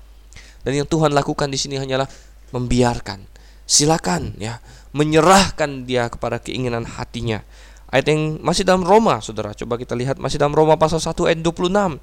Dan 0.67 0.83
yang 0.83 0.87
Tuhan 0.87 1.15
lakukan 1.15 1.47
di 1.47 1.55
sini 1.55 1.79
hanyalah 1.79 2.11
membiarkan. 2.51 3.23
Silakan 3.63 4.35
ya, 4.35 4.59
menyerahkan 4.91 5.87
dia 5.87 6.11
kepada 6.11 6.43
keinginan 6.43 6.83
hatinya. 6.83 7.43
Ayat 7.87 8.11
yang 8.11 8.43
masih 8.43 8.67
dalam 8.67 8.83
Roma, 8.83 9.23
saudara. 9.23 9.55
Coba 9.55 9.79
kita 9.79 9.95
lihat 9.95 10.19
masih 10.19 10.35
dalam 10.35 10.51
Roma 10.51 10.75
pasal 10.75 10.99
1 10.99 11.31
ayat 11.31 11.39
26. 11.39 11.95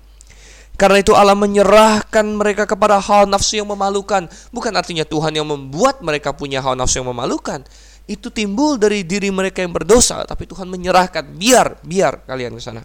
Karena 0.75 0.99
itu 0.99 1.15
Allah 1.15 1.39
menyerahkan 1.39 2.27
mereka 2.35 2.67
kepada 2.67 2.99
hawa 2.99 3.31
nafsu 3.31 3.63
yang 3.63 3.71
memalukan. 3.71 4.27
Bukan 4.51 4.73
artinya 4.75 5.07
Tuhan 5.07 5.31
yang 5.31 5.47
membuat 5.47 6.03
mereka 6.03 6.35
punya 6.35 6.59
hawa 6.59 6.75
nafsu 6.75 6.99
yang 6.99 7.15
memalukan. 7.15 7.63
Itu 8.11 8.35
timbul 8.35 8.77
dari 8.77 9.07
diri 9.07 9.31
mereka 9.31 9.63
yang 9.63 9.71
berdosa. 9.71 10.27
Tapi 10.27 10.51
Tuhan 10.51 10.67
menyerahkan. 10.67 11.31
Biar, 11.39 11.79
biar 11.87 12.27
kalian 12.27 12.59
ke 12.59 12.63
sana. 12.63 12.83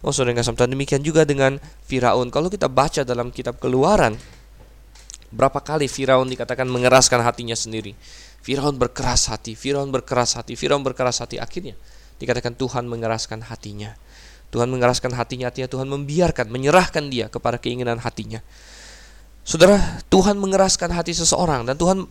Oh 0.00 0.14
Tuhan 0.14 0.70
demikian 0.72 1.04
juga 1.04 1.28
dengan 1.28 1.60
Firaun. 1.84 2.32
Kalau 2.32 2.48
kita 2.48 2.70
baca 2.70 3.04
dalam 3.04 3.28
kitab 3.28 3.60
keluaran. 3.60 4.16
Berapa 5.28 5.60
kali 5.60 5.92
Firaun 5.92 6.32
dikatakan 6.32 6.64
mengeraskan 6.64 7.20
hatinya 7.20 7.52
sendiri. 7.52 7.92
Firaun 8.40 8.80
berkeras 8.80 9.28
hati, 9.28 9.52
Firaun 9.52 9.92
berkeras 9.92 10.40
hati, 10.40 10.56
Firaun 10.56 10.80
berkeras 10.80 11.20
hati. 11.20 11.36
Akhirnya 11.36 11.76
dikatakan 12.16 12.56
Tuhan 12.56 12.88
mengeraskan 12.88 13.44
hatinya. 13.44 13.92
Tuhan 14.48 14.68
mengeraskan 14.72 15.12
hatinya, 15.12 15.52
artinya 15.52 15.68
Tuhan 15.68 15.88
membiarkan, 15.88 16.48
menyerahkan 16.48 17.12
dia 17.12 17.28
kepada 17.28 17.60
keinginan 17.60 18.00
hatinya. 18.00 18.40
Saudara, 19.44 19.80
Tuhan 20.08 20.36
mengeraskan 20.40 20.92
hati 20.92 21.16
seseorang 21.16 21.64
dan 21.64 21.76
Tuhan 21.76 22.04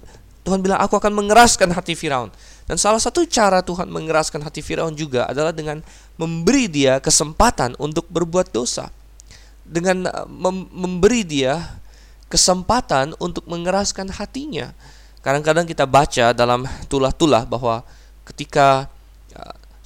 Tuhan 0.48 0.64
bilang 0.64 0.80
aku 0.80 0.96
akan 0.96 1.12
mengeraskan 1.12 1.76
hati 1.76 1.92
Firaun. 1.92 2.32
Dan 2.64 2.80
salah 2.80 3.04
satu 3.04 3.28
cara 3.28 3.60
Tuhan 3.60 3.92
mengeraskan 3.92 4.40
hati 4.40 4.64
Firaun 4.64 4.96
juga 4.96 5.28
adalah 5.28 5.52
dengan 5.52 5.84
memberi 6.16 6.72
dia 6.72 7.04
kesempatan 7.04 7.76
untuk 7.76 8.08
berbuat 8.08 8.56
dosa. 8.56 8.88
Dengan 9.68 10.08
uh, 10.08 10.24
mem 10.24 10.72
memberi 10.72 11.28
dia 11.28 11.84
kesempatan 12.32 13.12
untuk 13.20 13.44
mengeraskan 13.44 14.08
hatinya. 14.08 14.72
Kadang-kadang 15.20 15.68
kita 15.68 15.84
baca 15.84 16.32
dalam 16.32 16.64
tulah-tulah 16.88 17.44
bahwa 17.44 17.84
ketika 18.24 18.88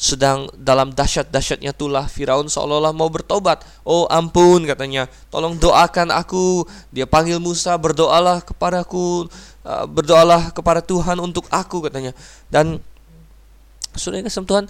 sedang 0.02 0.50
dalam 0.58 0.90
dahsyat-dahsyatnya 0.90 1.78
tulah 1.78 2.10
Firaun 2.10 2.50
seolah-olah 2.50 2.90
mau 2.90 3.06
bertobat. 3.06 3.62
Oh 3.86 4.10
ampun 4.10 4.66
katanya, 4.66 5.06
tolong 5.30 5.62
doakan 5.62 6.10
aku. 6.10 6.66
Dia 6.90 7.06
panggil 7.06 7.38
Musa, 7.38 7.78
berdoalah 7.78 8.42
kepadaku, 8.42 9.30
uh, 9.62 9.86
berdoalah 9.86 10.50
kepada 10.58 10.82
Tuhan 10.82 11.22
untuk 11.22 11.46
aku 11.54 11.86
katanya. 11.86 12.18
Dan 12.50 12.82
sudah 13.94 14.26
kasih 14.26 14.42
Tuhan, 14.42 14.66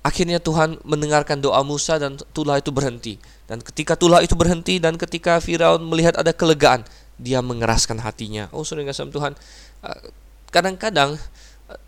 akhirnya 0.00 0.40
Tuhan 0.40 0.80
mendengarkan 0.80 1.44
doa 1.44 1.60
Musa 1.60 2.00
dan 2.00 2.16
tulah 2.32 2.56
itu 2.56 2.72
berhenti. 2.72 3.20
Dan 3.44 3.60
ketika 3.60 4.00
tulah 4.00 4.24
itu 4.24 4.32
berhenti 4.32 4.80
dan 4.80 4.96
ketika 4.96 5.44
Firaun 5.44 5.84
melihat 5.84 6.16
ada 6.16 6.32
kelegaan, 6.32 6.88
dia 7.20 7.44
mengeraskan 7.44 8.00
hatinya. 8.00 8.48
Oh 8.48 8.64
sudah 8.64 8.88
kasih 8.88 9.12
Tuhan, 9.12 9.36
uh, 9.84 10.00
kadang-kadang 10.48 11.20
uh, 11.68 11.80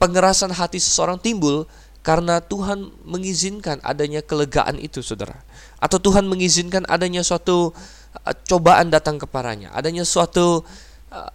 pengerasan 0.00 0.48
hati 0.48 0.80
seseorang 0.80 1.20
timbul 1.20 1.68
karena 2.02 2.40
Tuhan 2.40 2.88
mengizinkan 3.04 3.82
adanya 3.84 4.24
kelegaan 4.24 4.80
itu, 4.80 5.04
saudara. 5.04 5.44
Atau 5.82 6.00
Tuhan 6.00 6.24
mengizinkan 6.24 6.86
adanya 6.88 7.20
suatu 7.20 7.74
uh, 7.74 8.34
cobaan 8.48 8.88
datang 8.88 9.20
kepadanya, 9.20 9.74
adanya 9.76 10.02
suatu 10.08 10.64
uh, 11.12 11.30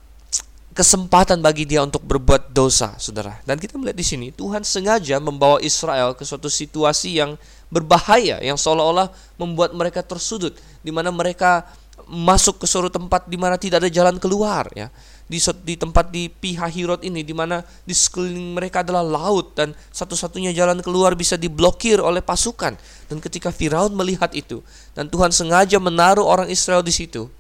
kesempatan 0.74 1.40
bagi 1.46 1.70
dia 1.70 1.86
untuk 1.86 2.02
berbuat 2.02 2.50
dosa, 2.52 2.98
saudara. 2.98 3.38
Dan 3.46 3.62
kita 3.62 3.78
melihat 3.78 3.98
di 4.00 4.08
sini 4.08 4.28
Tuhan 4.34 4.66
sengaja 4.66 5.22
membawa 5.22 5.62
Israel 5.62 6.18
ke 6.18 6.26
suatu 6.26 6.50
situasi 6.50 7.22
yang 7.22 7.38
berbahaya, 7.70 8.42
yang 8.42 8.58
seolah-olah 8.58 9.14
membuat 9.38 9.78
mereka 9.78 10.02
tersudut, 10.02 10.58
di 10.82 10.90
mana 10.90 11.14
mereka 11.14 11.70
masuk 12.10 12.60
ke 12.62 12.66
suatu 12.68 12.90
tempat 12.90 13.30
di 13.30 13.38
mana 13.38 13.56
tidak 13.56 13.86
ada 13.86 13.90
jalan 13.94 14.18
keluar, 14.18 14.68
ya 14.74 14.90
di, 15.24 15.40
di 15.64 15.76
tempat 15.80 16.12
di 16.12 16.28
pihak 16.28 16.70
Hirot 16.70 17.02
ini 17.02 17.24
di 17.24 17.32
mana 17.32 17.64
di 17.88 17.96
sekeliling 17.96 18.60
mereka 18.60 18.84
adalah 18.84 19.02
laut 19.02 19.56
dan 19.56 19.72
satu-satunya 19.96 20.52
jalan 20.52 20.84
keluar 20.84 21.16
bisa 21.16 21.40
diblokir 21.40 22.04
oleh 22.04 22.20
pasukan. 22.20 22.76
Dan 23.08 23.18
ketika 23.24 23.50
Firaun 23.50 23.96
melihat 23.96 24.30
itu 24.36 24.60
dan 24.92 25.08
Tuhan 25.08 25.32
sengaja 25.32 25.80
menaruh 25.80 26.28
orang 26.28 26.52
Israel 26.52 26.84
di 26.84 26.92
situ 26.92 27.32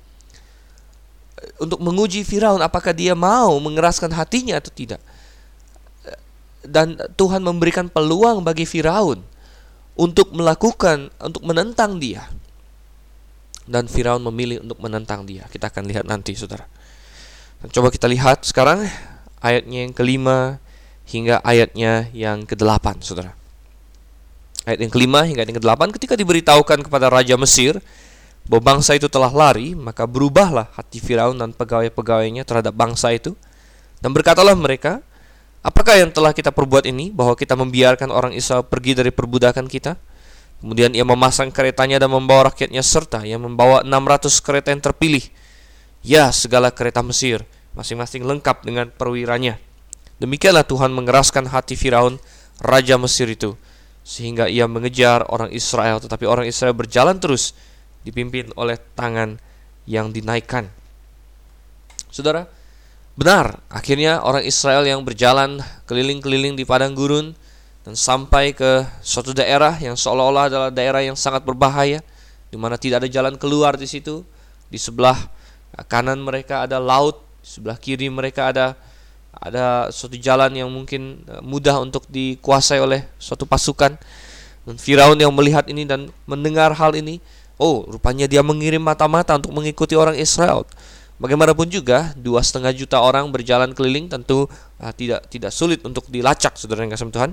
eh, 1.37 1.49
untuk 1.59 1.83
menguji 1.83 2.23
Firaun 2.23 2.63
apakah 2.63 2.95
dia 2.95 3.13
mau 3.13 3.59
mengeraskan 3.59 4.15
hatinya 4.15 4.57
atau 4.63 4.71
tidak. 4.71 5.01
Dan 6.63 6.95
Tuhan 7.19 7.43
memberikan 7.43 7.91
peluang 7.91 8.39
bagi 8.39 8.63
Firaun 8.63 9.19
untuk 9.99 10.31
melakukan 10.31 11.11
untuk 11.19 11.43
menentang 11.43 11.99
dia. 11.99 12.31
Dan 13.67 13.91
Firaun 13.91 14.23
memilih 14.23 14.63
untuk 14.63 14.79
menentang 14.79 15.27
dia. 15.27 15.43
Kita 15.51 15.67
akan 15.67 15.83
lihat 15.91 16.07
nanti 16.07 16.31
saudara 16.35 16.63
Coba 17.71 17.87
kita 17.87 18.11
lihat 18.11 18.43
sekarang 18.43 18.91
ayatnya 19.39 19.87
yang 19.87 19.95
kelima 19.95 20.59
hingga 21.07 21.39
ayatnya 21.47 22.11
yang 22.11 22.43
kedelapan, 22.43 22.99
saudara. 22.99 23.31
Ayat 24.67 24.83
yang 24.83 24.91
kelima 24.91 25.23
hingga 25.23 25.43
ayat 25.43 25.49
yang 25.55 25.59
kedelapan, 25.63 25.87
ketika 25.95 26.19
diberitahukan 26.19 26.83
kepada 26.83 27.07
Raja 27.07 27.39
Mesir 27.39 27.79
bahwa 28.43 28.75
bangsa 28.75 28.99
itu 28.99 29.07
telah 29.07 29.31
lari, 29.31 29.75
maka 29.79 30.03
berubahlah 30.03 30.67
hati 30.75 30.99
Firaun 30.99 31.39
dan 31.39 31.55
pegawai-pegawainya 31.55 32.43
terhadap 32.43 32.75
bangsa 32.75 33.15
itu. 33.15 33.31
Dan 34.03 34.11
berkatalah 34.11 34.59
mereka, 34.59 34.99
apakah 35.63 35.95
yang 35.95 36.11
telah 36.11 36.35
kita 36.35 36.51
perbuat 36.51 36.83
ini, 36.83 37.15
bahwa 37.15 37.39
kita 37.39 37.55
membiarkan 37.55 38.11
orang 38.11 38.35
Israel 38.35 38.67
pergi 38.67 38.91
dari 38.99 39.15
perbudakan 39.15 39.71
kita? 39.71 39.95
Kemudian 40.59 40.95
ia 40.95 41.03
memasang 41.03 41.51
keretanya 41.51 41.99
dan 41.99 42.07
membawa 42.07 42.47
rakyatnya 42.51 42.79
serta 42.79 43.27
ia 43.27 43.35
membawa 43.35 43.83
600 43.83 44.31
kereta 44.39 44.71
yang 44.71 44.79
terpilih. 44.79 45.27
Ya, 46.03 46.31
segala 46.31 46.71
kereta 46.71 46.99
Mesir, 46.99 47.43
masing-masing 47.73 48.25
lengkap 48.25 48.65
dengan 48.65 48.89
perwiranya. 48.89 49.57
Demikianlah 50.21 50.65
Tuhan 50.65 50.93
mengeraskan 50.93 51.49
hati 51.49 51.73
Firaun, 51.73 52.21
raja 52.61 52.95
Mesir 53.01 53.27
itu, 53.27 53.57
sehingga 54.05 54.47
ia 54.47 54.69
mengejar 54.69 55.25
orang 55.27 55.49
Israel, 55.51 55.99
tetapi 55.99 56.23
orang 56.23 56.45
Israel 56.47 56.77
berjalan 56.77 57.17
terus 57.17 57.57
dipimpin 58.05 58.53
oleh 58.55 58.77
tangan 58.93 59.41
yang 59.89 60.13
dinaikkan. 60.13 60.69
Saudara, 62.13 62.45
benar, 63.17 63.59
akhirnya 63.73 64.21
orang 64.21 64.45
Israel 64.45 64.85
yang 64.85 65.01
berjalan 65.01 65.59
keliling-keliling 65.89 66.53
di 66.53 66.63
padang 66.63 66.93
gurun 66.93 67.33
dan 67.83 67.97
sampai 67.99 68.55
ke 68.55 68.85
suatu 69.03 69.35
daerah 69.35 69.75
yang 69.81 69.97
seolah-olah 69.97 70.45
adalah 70.47 70.69
daerah 70.71 71.01
yang 71.03 71.19
sangat 71.19 71.43
berbahaya 71.43 71.99
di 72.53 72.55
mana 72.55 72.77
tidak 72.77 73.03
ada 73.03 73.09
jalan 73.09 73.35
keluar 73.35 73.75
di 73.75 73.89
situ. 73.89 74.21
Di 74.69 74.77
sebelah 74.77 75.17
kanan 75.89 76.21
mereka 76.21 76.63
ada 76.69 76.77
laut, 76.77 77.25
sebelah 77.43 77.75
kiri 77.75 78.07
mereka 78.07 78.49
ada 78.49 78.79
ada 79.43 79.89
suatu 79.91 80.15
jalan 80.15 80.53
yang 80.55 80.69
mungkin 80.71 81.19
eh, 81.27 81.43
mudah 81.43 81.83
untuk 81.83 82.07
dikuasai 82.07 82.79
oleh 82.79 83.03
suatu 83.19 83.43
pasukan. 83.43 83.99
Dan 84.63 84.79
Firaun 84.79 85.19
yang 85.19 85.35
melihat 85.35 85.67
ini 85.67 85.83
dan 85.83 86.07
mendengar 86.23 86.71
hal 86.71 86.95
ini, 86.95 87.19
oh 87.59 87.83
rupanya 87.83 88.31
dia 88.31 88.39
mengirim 88.39 88.79
mata-mata 88.79 89.35
untuk 89.35 89.51
mengikuti 89.51 89.91
orang 89.99 90.15
Israel. 90.15 90.63
Bagaimanapun 91.19 91.67
juga 91.67 92.15
dua 92.15 92.39
setengah 92.39 92.71
juta 92.71 93.03
orang 93.03 93.27
berjalan 93.27 93.75
keliling 93.75 94.07
tentu 94.07 94.47
uh, 94.79 94.93
tidak 94.95 95.27
tidak 95.27 95.51
sulit 95.51 95.83
untuk 95.83 96.07
dilacak, 96.07 96.55
saudara 96.55 96.87
yang 96.87 96.95
kasih 96.95 97.11
Tuhan. 97.11 97.31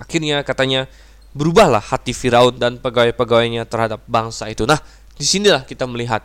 Akhirnya 0.00 0.40
katanya 0.40 0.90
berubahlah 1.36 1.84
hati 1.84 2.16
Firaun 2.16 2.56
dan 2.56 2.80
pegawai-pegawainya 2.80 3.68
terhadap 3.68 4.02
bangsa 4.08 4.48
itu. 4.48 4.64
Nah, 4.64 4.80
di 5.14 5.22
sinilah 5.22 5.68
kita 5.68 5.84
melihat 5.84 6.24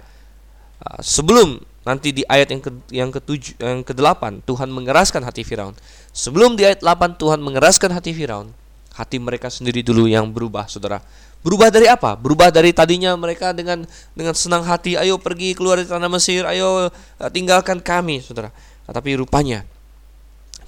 uh, 0.82 1.04
sebelum 1.04 1.60
nanti 1.90 2.14
di 2.14 2.22
ayat 2.30 2.54
yang 2.54 2.62
ke, 2.62 2.72
yang 2.94 3.10
ketujuh 3.10 3.58
yang 3.58 3.82
kedelapan 3.82 4.46
Tuhan 4.46 4.70
mengeraskan 4.70 5.26
hati 5.26 5.42
Firaun. 5.42 5.74
Sebelum 6.14 6.54
di 6.54 6.70
ayat 6.70 6.86
8 6.86 7.18
Tuhan 7.18 7.42
mengeraskan 7.42 7.90
hati 7.90 8.14
Firaun, 8.14 8.54
hati 8.94 9.18
mereka 9.18 9.50
sendiri 9.50 9.82
dulu 9.82 10.06
yang 10.06 10.30
berubah, 10.30 10.70
Saudara. 10.70 11.02
Berubah 11.42 11.74
dari 11.74 11.90
apa? 11.90 12.14
Berubah 12.14 12.54
dari 12.54 12.70
tadinya 12.70 13.18
mereka 13.18 13.50
dengan 13.58 13.90
dengan 14.14 14.38
senang 14.38 14.62
hati, 14.70 15.02
ayo 15.02 15.18
pergi 15.18 15.58
keluar 15.58 15.82
dari 15.82 15.90
tanah 15.90 16.12
Mesir, 16.14 16.46
ayo 16.46 16.94
uh, 16.94 17.30
tinggalkan 17.34 17.82
kami, 17.82 18.22
Saudara. 18.22 18.54
Tapi 18.86 19.18
rupanya 19.18 19.66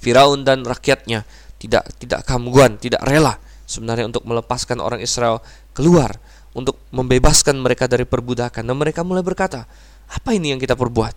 Firaun 0.02 0.42
dan 0.42 0.66
rakyatnya 0.66 1.22
tidak 1.62 1.86
tidak 2.02 2.26
kamguan, 2.26 2.82
tidak 2.82 2.98
rela 3.06 3.38
sebenarnya 3.70 4.10
untuk 4.10 4.26
melepaskan 4.26 4.82
orang 4.82 4.98
Israel 4.98 5.38
keluar 5.70 6.18
untuk 6.52 6.80
membebaskan 6.92 7.56
mereka 7.60 7.88
dari 7.88 8.04
perbudakan. 8.04 8.64
Dan 8.64 8.76
mereka 8.76 9.00
mulai 9.04 9.24
berkata, 9.24 9.64
apa 10.12 10.36
ini 10.36 10.52
yang 10.52 10.60
kita 10.60 10.76
perbuat? 10.76 11.14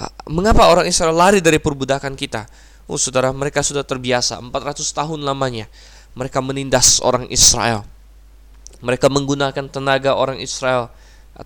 Ah, 0.00 0.12
mengapa 0.32 0.64
orang 0.66 0.88
Israel 0.88 1.12
lari 1.12 1.44
dari 1.44 1.60
perbudakan 1.60 2.16
kita? 2.16 2.48
Oh 2.90 2.98
saudara, 2.98 3.30
mereka 3.30 3.60
sudah 3.60 3.84
terbiasa 3.84 4.40
400 4.40 4.82
tahun 4.96 5.20
lamanya 5.22 5.70
mereka 6.14 6.42
menindas 6.42 6.98
orang 7.02 7.26
Israel. 7.30 7.86
Mereka 8.80 9.12
menggunakan 9.12 9.68
tenaga 9.68 10.16
orang 10.16 10.40
Israel 10.40 10.88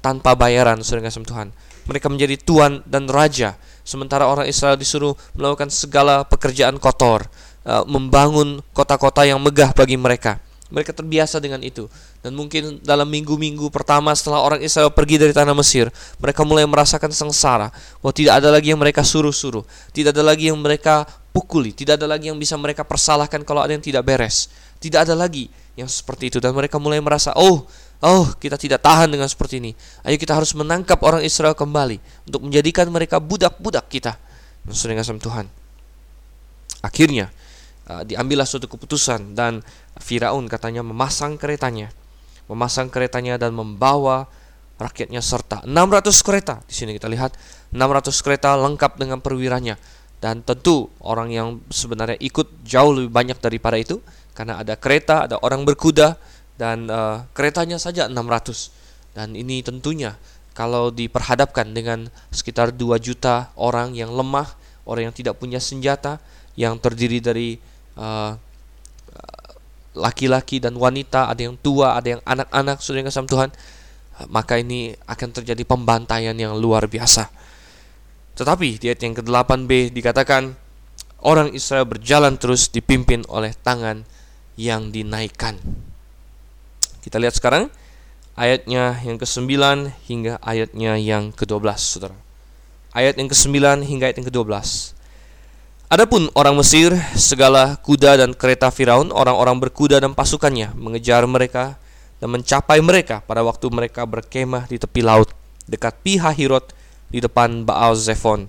tanpa 0.01 0.39
bayaran, 0.39 0.81
saudara 0.87 1.11
Tuhan. 1.11 1.51
Mereka 1.85 2.07
menjadi 2.09 2.41
tuan 2.41 2.81
dan 2.89 3.11
raja, 3.11 3.61
sementara 3.85 4.25
orang 4.25 4.49
Israel 4.49 4.81
disuruh 4.81 5.13
melakukan 5.37 5.69
segala 5.69 6.25
pekerjaan 6.25 6.79
kotor, 6.79 7.27
Uh, 7.65 7.81
membangun 7.89 8.61
kota-kota 8.77 9.25
yang 9.25 9.41
megah 9.41 9.73
bagi 9.73 9.97
mereka. 9.97 10.37
Mereka 10.75 10.91
terbiasa 10.91 11.39
dengan 11.39 11.63
itu. 11.63 11.87
Dan 12.19 12.35
mungkin 12.35 12.83
dalam 12.83 13.07
minggu-minggu 13.07 13.71
pertama 13.71 14.11
setelah 14.19 14.43
orang 14.43 14.59
Israel 14.59 14.91
pergi 14.91 15.23
dari 15.23 15.31
tanah 15.31 15.55
Mesir, 15.55 15.87
mereka 16.19 16.43
mulai 16.43 16.67
merasakan 16.67 17.15
sengsara. 17.15 17.71
Bahwa 18.03 18.11
tidak 18.11 18.43
ada 18.43 18.51
lagi 18.51 18.75
yang 18.75 18.83
mereka 18.83 19.07
suruh-suruh. 19.07 19.63
Tidak 19.95 20.11
ada 20.11 20.27
lagi 20.27 20.51
yang 20.51 20.59
mereka 20.59 21.07
pukuli. 21.31 21.71
Tidak 21.71 21.95
ada 21.95 22.11
lagi 22.11 22.35
yang 22.35 22.39
bisa 22.43 22.59
mereka 22.59 22.83
persalahkan 22.83 23.47
kalau 23.47 23.63
ada 23.63 23.71
yang 23.71 23.85
tidak 23.87 24.03
beres. 24.03 24.51
Tidak 24.83 25.07
ada 25.07 25.15
lagi 25.15 25.47
yang 25.79 25.87
seperti 25.87 26.35
itu. 26.35 26.39
Dan 26.43 26.51
mereka 26.59 26.83
mulai 26.83 26.99
merasa, 26.99 27.31
oh, 27.39 27.71
oh 28.03 28.27
kita 28.43 28.59
tidak 28.59 28.83
tahan 28.83 29.15
dengan 29.15 29.31
seperti 29.31 29.63
ini. 29.63 29.73
Ayo 30.03 30.19
kita 30.19 30.35
harus 30.35 30.51
menangkap 30.59 30.99
orang 31.07 31.23
Israel 31.23 31.55
kembali. 31.55 32.03
Untuk 32.27 32.43
menjadikan 32.43 32.91
mereka 32.91 33.23
budak-budak 33.23 33.87
kita. 33.87 34.19
Sering 34.75 34.99
Tuhan. 34.99 35.47
Akhirnya, 36.85 37.33
diambillah 37.85 38.49
suatu 38.49 38.65
keputusan 38.65 39.37
dan 39.37 39.61
Firaun 40.01 40.49
katanya 40.49 40.81
memasang 40.81 41.37
keretanya, 41.37 41.93
memasang 42.49 42.89
keretanya 42.89 43.37
dan 43.37 43.53
membawa 43.53 44.25
rakyatnya 44.81 45.21
serta 45.21 45.63
600 45.69 46.27
kereta. 46.27 46.55
Di 46.65 46.75
sini 46.75 46.97
kita 46.97 47.07
lihat 47.13 47.37
600 47.71 48.25
kereta 48.25 48.57
lengkap 48.57 48.99
dengan 48.99 49.21
perwiranya 49.21 49.79
dan 50.25 50.41
tentu 50.41 50.89
orang 51.05 51.29
yang 51.29 51.49
sebenarnya 51.69 52.17
ikut 52.17 52.65
jauh 52.65 52.97
lebih 52.97 53.13
banyak 53.13 53.39
daripada 53.45 53.77
itu 53.77 54.01
karena 54.33 54.65
ada 54.65 54.75
kereta, 54.75 55.29
ada 55.29 55.37
orang 55.45 55.63
berkuda 55.69 56.17
dan 56.57 56.91
uh, 56.91 57.29
keretanya 57.37 57.77
saja 57.77 58.09
600. 58.11 59.15
Dan 59.15 59.39
ini 59.39 59.63
tentunya 59.63 60.19
kalau 60.57 60.91
diperhadapkan 60.91 61.71
dengan 61.71 62.11
sekitar 62.35 62.75
2 62.75 62.99
juta 62.99 63.55
orang 63.55 63.95
yang 63.95 64.11
lemah, 64.11 64.55
orang 64.87 65.11
yang 65.11 65.15
tidak 65.15 65.39
punya 65.39 65.63
senjata, 65.63 66.19
yang 66.59 66.79
terdiri 66.79 67.23
dari 67.23 67.59
Uh, 67.95 68.35
laki-laki 69.95 70.59
dan 70.59 70.75
wanita, 70.75 71.31
ada 71.31 71.39
yang 71.39 71.55
tua, 71.55 71.95
ada 71.95 72.19
yang 72.19 72.23
anak-anak, 72.27 72.83
sudah 72.83 72.99
yang 73.01 73.09
kasih 73.09 73.31
Tuhan, 73.31 73.51
maka 74.27 74.59
ini 74.59 74.95
akan 75.07 75.29
terjadi 75.31 75.63
pembantaian 75.63 76.35
yang 76.35 76.59
luar 76.59 76.87
biasa. 76.91 77.31
Tetapi 78.35 78.83
di 78.83 78.91
ayat 78.91 79.01
yang 79.07 79.15
ke-8b 79.15 79.95
dikatakan 79.95 80.59
orang 81.23 81.55
Israel 81.55 81.87
berjalan 81.87 82.35
terus 82.35 82.67
dipimpin 82.67 83.23
oleh 83.31 83.55
tangan 83.55 84.03
yang 84.59 84.91
dinaikkan. 84.91 85.59
Kita 87.03 87.23
lihat 87.23 87.39
sekarang 87.39 87.71
ayatnya 88.35 88.99
yang 89.03 89.19
ke-9 89.19 89.51
hingga 90.11 90.43
ayatnya 90.43 90.99
yang 90.99 91.31
ke-12, 91.31 91.79
Saudara. 91.79 92.19
Ayat 92.95 93.19
yang 93.19 93.31
ke-9 93.31 93.87
hingga 93.87 94.11
ayat 94.11 94.17
yang 94.19 94.27
ke-12. 94.31 94.94
Adapun 95.93 96.33
orang 96.33 96.57
Mesir, 96.57 96.97
segala 97.13 97.77
kuda 97.77 98.17
dan 98.17 98.33
kereta 98.33 98.73
Firaun, 98.73 99.13
orang-orang 99.13 99.61
berkuda 99.61 100.01
dan 100.01 100.17
pasukannya 100.17 100.73
mengejar 100.73 101.29
mereka 101.29 101.77
dan 102.25 102.33
mencapai 102.33 102.81
mereka 102.81 103.21
pada 103.21 103.45
waktu 103.45 103.69
mereka 103.69 104.09
berkemah 104.09 104.65
di 104.65 104.81
tepi 104.81 105.05
laut 105.05 105.29
dekat 105.69 105.93
Pihahirot 106.01 106.73
di 107.13 107.21
depan 107.21 107.69
Baal 107.69 108.01
Zephon. 108.01 108.49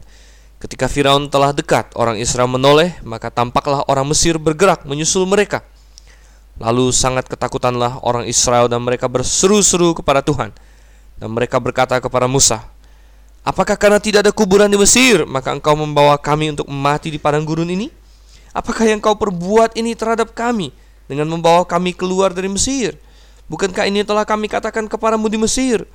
Ketika 0.63 0.87
Firaun 0.87 1.27
telah 1.27 1.51
dekat, 1.51 1.91
orang 1.99 2.15
Israel 2.15 2.47
menoleh, 2.47 2.95
maka 3.03 3.27
tampaklah 3.27 3.83
orang 3.91 4.07
Mesir 4.07 4.39
bergerak 4.39 4.87
menyusul 4.87 5.27
mereka. 5.27 5.59
Lalu 6.55 6.95
sangat 6.95 7.27
ketakutanlah 7.27 7.99
orang 7.99 8.23
Israel 8.31 8.71
dan 8.71 8.79
mereka 8.79 9.11
berseru-seru 9.11 9.91
kepada 9.91 10.23
Tuhan. 10.23 10.55
Dan 11.19 11.35
mereka 11.35 11.59
berkata 11.59 11.99
kepada 11.99 12.31
Musa, 12.31 12.63
Apakah 13.45 13.77
karena 13.77 14.01
tidak 14.01 14.25
ada 14.25 14.33
kuburan 14.33 14.65
di 14.65 14.73
Mesir, 14.73 15.21
maka 15.29 15.53
engkau 15.53 15.77
membawa 15.77 16.17
kami 16.17 16.49
untuk 16.49 16.65
mati 16.65 17.13
di 17.13 17.21
padang 17.21 17.45
gurun 17.45 17.69
ini? 17.69 17.93
Apakah 18.49 18.89
yang 18.89 18.97
kau 18.97 19.13
perbuat 19.13 19.77
ini 19.77 19.93
terhadap 19.93 20.33
kami 20.33 20.73
dengan 21.05 21.29
membawa 21.29 21.61
kami 21.61 21.93
keluar 21.93 22.33
dari 22.33 22.49
Mesir? 22.49 22.97
Bukankah 23.45 23.85
ini 23.85 24.01
telah 24.01 24.25
kami 24.25 24.49
katakan 24.49 24.89
kepadamu 24.89 25.29
di 25.29 25.37
Mesir? 25.37 25.85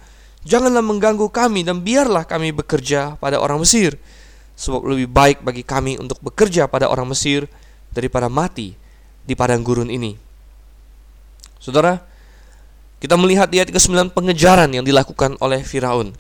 Janganlah 0.47 0.79
mengganggu 0.79 1.27
kami 1.27 1.67
dan 1.67 1.83
biarlah 1.83 2.23
kami 2.23 2.55
bekerja 2.55 3.19
pada 3.19 3.43
orang 3.43 3.67
Mesir. 3.67 3.99
Sebab 4.55 4.87
lebih 4.87 5.11
baik 5.11 5.43
bagi 5.43 5.67
kami 5.67 5.99
untuk 5.99 6.23
bekerja 6.23 6.71
pada 6.71 6.87
orang 6.87 7.11
Mesir 7.11 7.51
daripada 7.91 8.31
mati 8.31 8.79
di 9.27 9.35
padang 9.35 9.67
gurun 9.67 9.91
ini. 9.91 10.15
Saudara, 11.59 11.99
kita 13.03 13.19
melihat 13.19 13.51
di 13.51 13.59
ayat 13.59 13.75
ke-9 13.75 14.15
pengejaran 14.15 14.71
yang 14.71 14.87
dilakukan 14.87 15.35
oleh 15.43 15.67
Firaun 15.67 16.15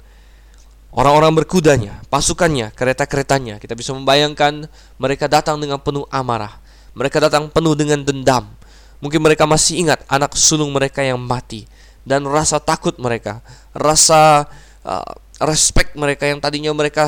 Orang-orang 0.91 1.39
berkudanya, 1.39 2.03
pasukannya, 2.11 2.75
kereta-keretanya, 2.75 3.63
kita 3.63 3.79
bisa 3.79 3.95
membayangkan 3.95 4.67
mereka 4.99 5.31
datang 5.31 5.63
dengan 5.63 5.79
penuh 5.79 6.03
amarah. 6.11 6.59
Mereka 6.99 7.23
datang 7.23 7.47
penuh 7.47 7.79
dengan 7.79 8.03
dendam. 8.03 8.51
Mungkin 8.99 9.23
mereka 9.23 9.47
masih 9.47 9.87
ingat 9.87 10.03
anak 10.11 10.35
sulung 10.35 10.75
mereka 10.75 11.01
yang 11.07 11.23
mati 11.23 11.65
dan 12.03 12.27
rasa 12.27 12.59
takut 12.59 12.99
mereka, 12.99 13.39
rasa 13.71 14.51
uh, 14.83 15.13
respect 15.47 15.95
mereka 15.95 16.27
yang 16.27 16.43
tadinya 16.43 16.75
mereka 16.75 17.07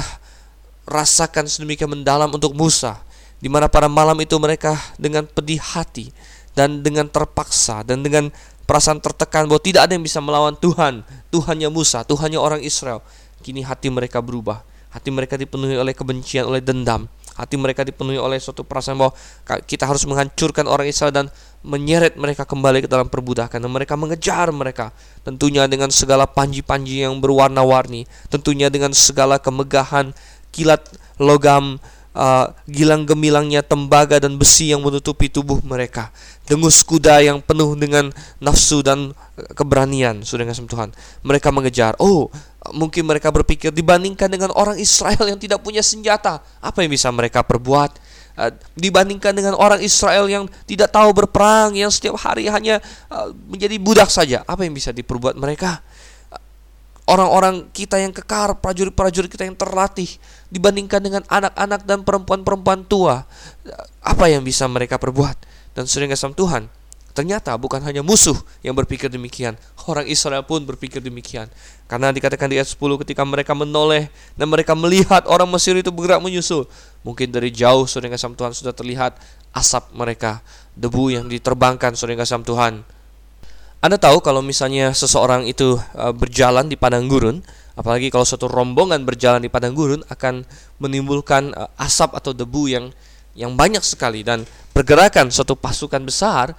rasakan 0.86 1.50
sedemikian 1.50 1.90
mendalam 1.90 2.30
untuk 2.30 2.54
Musa, 2.54 3.02
di 3.42 3.50
mana 3.50 3.66
pada 3.66 3.90
malam 3.90 4.16
itu 4.22 4.38
mereka 4.38 4.78
dengan 4.94 5.26
pedih 5.26 5.58
hati 5.58 6.14
dan 6.54 6.86
dengan 6.86 7.10
terpaksa 7.10 7.82
dan 7.82 8.00
dengan 8.00 8.30
perasaan 8.62 9.02
tertekan 9.02 9.50
bahwa 9.50 9.60
tidak 9.60 9.90
ada 9.90 9.92
yang 9.98 10.06
bisa 10.06 10.22
melawan 10.22 10.54
Tuhan, 10.54 11.02
Tuhannya 11.34 11.68
Musa, 11.68 12.06
Tuhannya 12.06 12.38
orang 12.38 12.62
Israel 12.62 13.02
Kini 13.42 13.66
hati 13.66 13.90
mereka 13.90 14.22
berubah. 14.22 14.62
Hati 14.92 15.08
mereka 15.10 15.34
dipenuhi 15.34 15.74
oleh 15.74 15.96
kebencian, 15.96 16.46
oleh 16.46 16.62
dendam. 16.62 17.10
Hati 17.32 17.56
mereka 17.56 17.80
dipenuhi 17.80 18.20
oleh 18.20 18.36
suatu 18.36 18.60
perasaan 18.60 19.00
bahwa 19.00 19.16
kita 19.64 19.88
harus 19.88 20.04
menghancurkan 20.04 20.68
orang 20.68 20.84
Israel 20.84 21.10
dan 21.10 21.26
menyeret 21.64 22.14
mereka 22.20 22.44
kembali 22.44 22.84
ke 22.84 22.88
dalam 22.92 23.08
perbudakan. 23.08 23.58
Dan 23.58 23.72
mereka 23.72 23.96
mengejar 23.96 24.52
mereka. 24.52 24.92
Tentunya 25.24 25.64
dengan 25.66 25.88
segala 25.88 26.28
panji-panji 26.28 27.02
yang 27.02 27.18
berwarna-warni. 27.18 28.04
Tentunya 28.28 28.68
dengan 28.68 28.92
segala 28.92 29.40
kemegahan 29.40 30.12
kilat 30.52 30.84
logam 31.16 31.80
uh, 32.16 32.52
gilang 32.68 33.08
gemilangnya 33.08 33.64
tembaga 33.64 34.20
dan 34.20 34.36
besi 34.36 34.70
yang 34.70 34.84
menutupi 34.84 35.32
tubuh 35.32 35.60
mereka. 35.64 36.12
Dengus 36.44 36.84
kuda 36.84 37.24
yang 37.24 37.40
penuh 37.40 37.72
dengan 37.76 38.12
nafsu 38.38 38.84
dan 38.84 39.16
keberanian. 39.56 40.20
Sudah 40.24 40.44
kasih 40.44 40.68
Tuhan 40.68 40.92
mereka 41.24 41.48
mengejar. 41.48 41.96
Oh 41.98 42.28
mungkin 42.70 43.02
mereka 43.02 43.34
berpikir 43.34 43.74
dibandingkan 43.74 44.30
dengan 44.30 44.54
orang 44.54 44.78
Israel 44.78 45.26
yang 45.26 45.40
tidak 45.40 45.58
punya 45.66 45.82
senjata 45.82 46.38
apa 46.62 46.78
yang 46.86 46.94
bisa 46.94 47.10
mereka 47.10 47.42
perbuat? 47.42 47.98
Eh, 48.32 48.52
dibandingkan 48.78 49.34
dengan 49.34 49.58
orang 49.58 49.82
Israel 49.82 50.30
yang 50.30 50.46
tidak 50.64 50.94
tahu 50.94 51.10
berperang 51.12 51.74
yang 51.74 51.92
setiap 51.92 52.16
hari 52.16 52.48
hanya 52.48 52.80
uh, 53.12 53.28
menjadi 53.50 53.76
budak 53.76 54.08
saja 54.08 54.40
apa 54.48 54.64
yang 54.64 54.72
bisa 54.72 54.94
diperbuat 54.94 55.36
mereka? 55.36 55.84
Orang-orang 57.04 57.68
kita 57.74 57.98
yang 57.98 58.14
kekar 58.14 58.56
prajurit-prajurit 58.62 59.28
kita 59.28 59.44
yang 59.44 59.58
terlatih 59.58 60.08
dibandingkan 60.48 61.02
dengan 61.02 61.22
anak-anak 61.26 61.82
dan 61.82 62.06
perempuan-perempuan 62.06 62.86
tua 62.86 63.26
apa 64.00 64.24
yang 64.30 64.46
bisa 64.46 64.64
mereka 64.70 64.96
perbuat? 64.96 65.36
Dan 65.76 65.84
sering 65.90 66.08
kasih 66.08 66.32
Tuhan 66.32 66.70
Ternyata 67.12 67.52
bukan 67.60 67.84
hanya 67.84 68.00
musuh 68.00 68.36
yang 68.64 68.72
berpikir 68.72 69.12
demikian, 69.12 69.52
orang 69.84 70.08
Israel 70.08 70.48
pun 70.48 70.64
berpikir 70.64 71.04
demikian. 71.04 71.44
Karena 71.84 72.08
dikatakan 72.08 72.48
di 72.48 72.56
ayat 72.56 72.72
10 72.72 72.80
ketika 73.04 73.20
mereka 73.28 73.52
menoleh 73.52 74.08
dan 74.32 74.48
mereka 74.48 74.72
melihat 74.72 75.28
orang 75.28 75.44
Mesir 75.52 75.76
itu 75.76 75.92
bergerak 75.92 76.24
menyusul. 76.24 76.64
Mungkin 77.04 77.28
dari 77.28 77.52
jauh 77.52 77.84
saudara 77.84 78.16
kasih 78.16 78.32
Tuhan 78.32 78.52
sudah 78.56 78.72
terlihat 78.72 79.20
asap 79.52 79.92
mereka, 79.92 80.40
debu 80.72 81.12
yang 81.12 81.28
diterbangkan 81.28 81.92
saudara 81.92 82.24
kasih 82.24 82.40
Tuhan. 82.48 82.80
Anda 83.84 84.00
tahu 84.00 84.24
kalau 84.24 84.40
misalnya 84.40 84.96
seseorang 84.96 85.44
itu 85.44 85.76
uh, 85.76 86.16
berjalan 86.16 86.64
di 86.64 86.80
padang 86.80 87.12
gurun, 87.12 87.44
apalagi 87.76 88.08
kalau 88.08 88.24
suatu 88.24 88.48
rombongan 88.48 89.04
berjalan 89.04 89.44
di 89.44 89.52
padang 89.52 89.76
gurun 89.76 90.00
akan 90.08 90.48
menimbulkan 90.80 91.52
uh, 91.52 91.68
asap 91.76 92.16
atau 92.16 92.32
debu 92.32 92.72
yang 92.72 92.88
yang 93.36 93.52
banyak 93.56 93.80
sekali 93.80 94.20
dan 94.24 94.44
pergerakan 94.76 95.32
suatu 95.32 95.56
pasukan 95.56 96.04
besar 96.04 96.52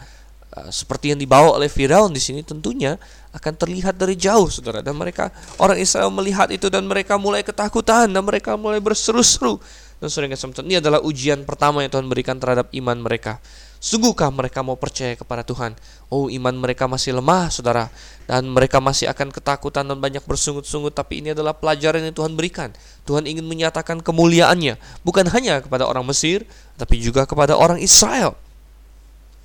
seperti 0.70 1.14
yang 1.16 1.20
dibawa 1.20 1.58
oleh 1.58 1.72
Firaun 1.72 2.14
di 2.14 2.22
sini 2.22 2.46
tentunya 2.46 2.96
akan 3.34 3.54
terlihat 3.58 3.98
dari 3.98 4.14
jauh 4.14 4.46
Saudara 4.50 4.86
dan 4.86 4.94
mereka 4.94 5.34
orang 5.58 5.82
Israel 5.82 6.14
melihat 6.14 6.54
itu 6.54 6.70
dan 6.70 6.86
mereka 6.86 7.18
mulai 7.18 7.42
ketakutan 7.42 8.06
dan 8.06 8.24
mereka 8.24 8.54
mulai 8.54 8.78
berseru-seru 8.78 9.58
dan 9.98 10.08
Saudara 10.12 10.34
ini 10.66 10.78
adalah 10.78 11.02
ujian 11.02 11.42
pertama 11.48 11.82
yang 11.82 11.90
Tuhan 11.90 12.06
berikan 12.06 12.38
terhadap 12.38 12.70
iman 12.70 12.98
mereka 13.02 13.42
Sungguhkah 13.84 14.32
mereka 14.32 14.64
mau 14.64 14.80
percaya 14.80 15.12
kepada 15.12 15.44
Tuhan? 15.44 15.76
Oh, 16.08 16.32
iman 16.32 16.56
mereka 16.56 16.88
masih 16.88 17.20
lemah, 17.20 17.52
saudara, 17.52 17.92
dan 18.24 18.48
mereka 18.48 18.80
masih 18.80 19.12
akan 19.12 19.28
ketakutan 19.28 19.84
dan 19.84 20.00
banyak 20.00 20.24
bersungut-sungut. 20.24 20.96
Tapi 20.96 21.20
ini 21.20 21.36
adalah 21.36 21.52
pelajaran 21.52 22.00
yang 22.00 22.16
Tuhan 22.16 22.32
berikan. 22.32 22.72
Tuhan 23.04 23.28
ingin 23.28 23.44
menyatakan 23.44 24.00
kemuliaannya, 24.00 24.80
bukan 25.04 25.28
hanya 25.36 25.60
kepada 25.60 25.84
orang 25.84 26.08
Mesir, 26.08 26.48
tapi 26.80 27.04
juga 27.04 27.28
kepada 27.28 27.60
orang 27.60 27.76
Israel. 27.76 28.40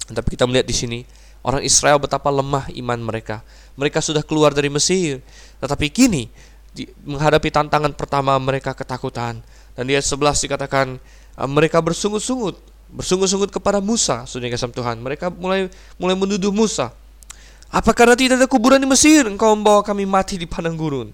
Tapi 0.09 0.29
kita 0.35 0.49
melihat 0.49 0.65
di 0.65 0.77
sini 0.77 0.99
orang 1.45 1.63
Israel 1.65 2.01
betapa 2.01 2.29
lemah 2.33 2.69
iman 2.73 2.99
mereka. 3.01 3.45
Mereka 3.79 4.03
sudah 4.03 4.25
keluar 4.25 4.57
dari 4.57 4.73
Mesir, 4.73 5.23
tetapi 5.61 5.93
kini 5.93 6.29
di, 6.73 6.89
menghadapi 7.05 7.49
tantangan 7.53 7.93
pertama 7.95 8.35
mereka 8.41 8.73
ketakutan. 8.73 9.41
Dan 9.77 9.83
di 9.87 9.95
ayat 9.95 10.07
11 10.07 10.45
dikatakan 10.49 10.87
uh, 11.39 11.49
mereka 11.49 11.79
bersungut-sungut, 11.79 12.59
bersungut-sungut 12.91 13.55
kepada 13.55 13.79
Musa, 13.79 14.27
sudah 14.27 14.51
kasih 14.51 14.73
Tuhan. 14.75 14.99
Mereka 14.99 15.31
mulai 15.31 15.71
mulai 16.01 16.17
menuduh 16.19 16.51
Musa. 16.51 16.91
Apa 17.69 17.93
karena 17.93 18.17
tidak 18.17 18.41
ada 18.41 18.49
kuburan 18.49 18.81
di 18.81 18.89
Mesir 18.89 19.29
engkau 19.29 19.53
membawa 19.53 19.85
kami 19.85 20.09
mati 20.09 20.41
di 20.41 20.49
padang 20.49 20.73
gurun? 20.73 21.13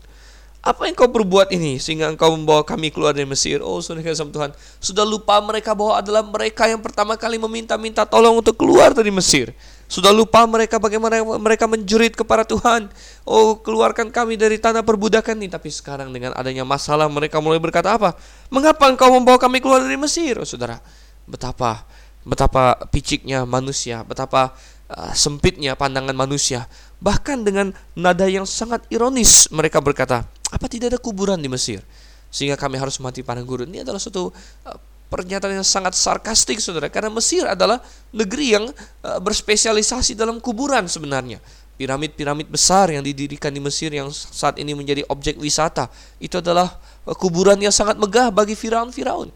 Apa 0.64 0.88
yang 0.88 0.96
kau 0.96 1.12
perbuat 1.12 1.52
ini 1.52 1.76
sehingga 1.76 2.08
engkau 2.08 2.32
membawa 2.32 2.64
kami 2.64 2.88
keluar 2.88 3.12
dari 3.12 3.28
Mesir? 3.28 3.60
Oh, 3.60 3.84
saudara 3.84 4.16
sama 4.16 4.32
Tuhan, 4.32 4.50
sudah 4.80 5.04
lupa 5.04 5.36
mereka 5.44 5.76
bahwa 5.76 6.00
adalah 6.00 6.24
mereka 6.24 6.64
yang 6.64 6.80
pertama 6.80 7.20
kali 7.20 7.36
meminta-minta 7.36 8.08
tolong 8.08 8.40
untuk 8.40 8.56
keluar 8.56 8.96
dari 8.96 9.12
Mesir. 9.12 9.52
Sudah 9.92 10.08
lupa 10.08 10.40
mereka 10.48 10.80
bagaimana 10.80 11.20
mereka 11.36 11.68
menjerit 11.68 12.16
kepada 12.16 12.48
Tuhan. 12.48 12.88
Oh, 13.28 13.60
keluarkan 13.60 14.08
kami 14.08 14.40
dari 14.40 14.56
tanah 14.56 14.80
perbudakan 14.80 15.36
ini. 15.36 15.52
Tapi 15.52 15.68
sekarang 15.68 16.08
dengan 16.16 16.32
adanya 16.32 16.64
masalah 16.64 17.12
mereka 17.12 17.44
mulai 17.44 17.60
berkata 17.60 17.92
apa? 18.00 18.16
Mengapa 18.48 18.88
engkau 18.88 19.12
membawa 19.12 19.36
kami 19.36 19.60
keluar 19.60 19.84
dari 19.84 20.00
Mesir? 20.00 20.40
Oh, 20.40 20.48
saudara, 20.48 20.80
betapa 21.28 21.84
betapa 22.24 22.88
piciknya 22.88 23.44
manusia, 23.44 24.00
betapa 24.00 24.56
uh, 24.88 25.12
sempitnya 25.12 25.76
pandangan 25.76 26.16
manusia. 26.16 26.66
Bahkan 27.04 27.44
dengan 27.44 27.76
nada 27.92 28.24
yang 28.24 28.48
sangat 28.48 28.88
ironis 28.88 29.52
mereka 29.52 29.84
berkata, 29.84 30.24
apa 30.54 30.70
tidak 30.70 30.94
ada 30.94 31.00
kuburan 31.02 31.42
di 31.42 31.50
Mesir? 31.50 31.82
Sehingga 32.30 32.54
kami 32.54 32.78
harus 32.78 33.02
mati 33.02 33.26
padang 33.26 33.42
gurun. 33.42 33.66
Ini 33.66 33.82
adalah 33.82 33.98
suatu 33.98 34.30
uh, 34.30 34.78
pernyataan 35.10 35.58
yang 35.58 35.66
sangat 35.66 35.98
sarkastik 35.98 36.62
saudara. 36.62 36.86
Karena 36.86 37.10
Mesir 37.10 37.42
adalah 37.46 37.82
negeri 38.14 38.54
yang 38.54 38.70
uh, 39.02 39.18
berspesialisasi 39.18 40.14
dalam 40.14 40.38
kuburan 40.38 40.86
sebenarnya. 40.86 41.42
Piramid-piramid 41.74 42.46
besar 42.46 42.94
yang 42.94 43.02
didirikan 43.02 43.50
di 43.50 43.58
Mesir 43.58 43.90
yang 43.90 44.10
saat 44.14 44.62
ini 44.62 44.78
menjadi 44.78 45.02
objek 45.10 45.34
wisata. 45.42 45.90
Itu 46.22 46.38
adalah 46.38 46.78
uh, 47.06 47.14
kuburan 47.18 47.58
yang 47.58 47.74
sangat 47.74 47.98
megah 47.98 48.30
bagi 48.30 48.54
Firaun-Firaun. 48.54 49.30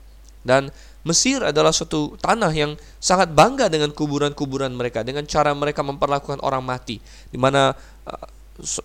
Dan 0.46 0.70
Mesir 1.06 1.42
adalah 1.42 1.70
suatu 1.70 2.18
tanah 2.18 2.50
yang 2.50 2.74
sangat 2.98 3.30
bangga 3.30 3.70
dengan 3.70 3.94
kuburan-kuburan 3.94 4.74
mereka 4.74 5.06
dengan 5.06 5.22
cara 5.26 5.54
mereka 5.54 5.82
memperlakukan 5.82 6.42
orang 6.42 6.62
mati. 6.62 6.98
Di 7.30 7.38
mana 7.38 7.74
uh, 8.06 8.26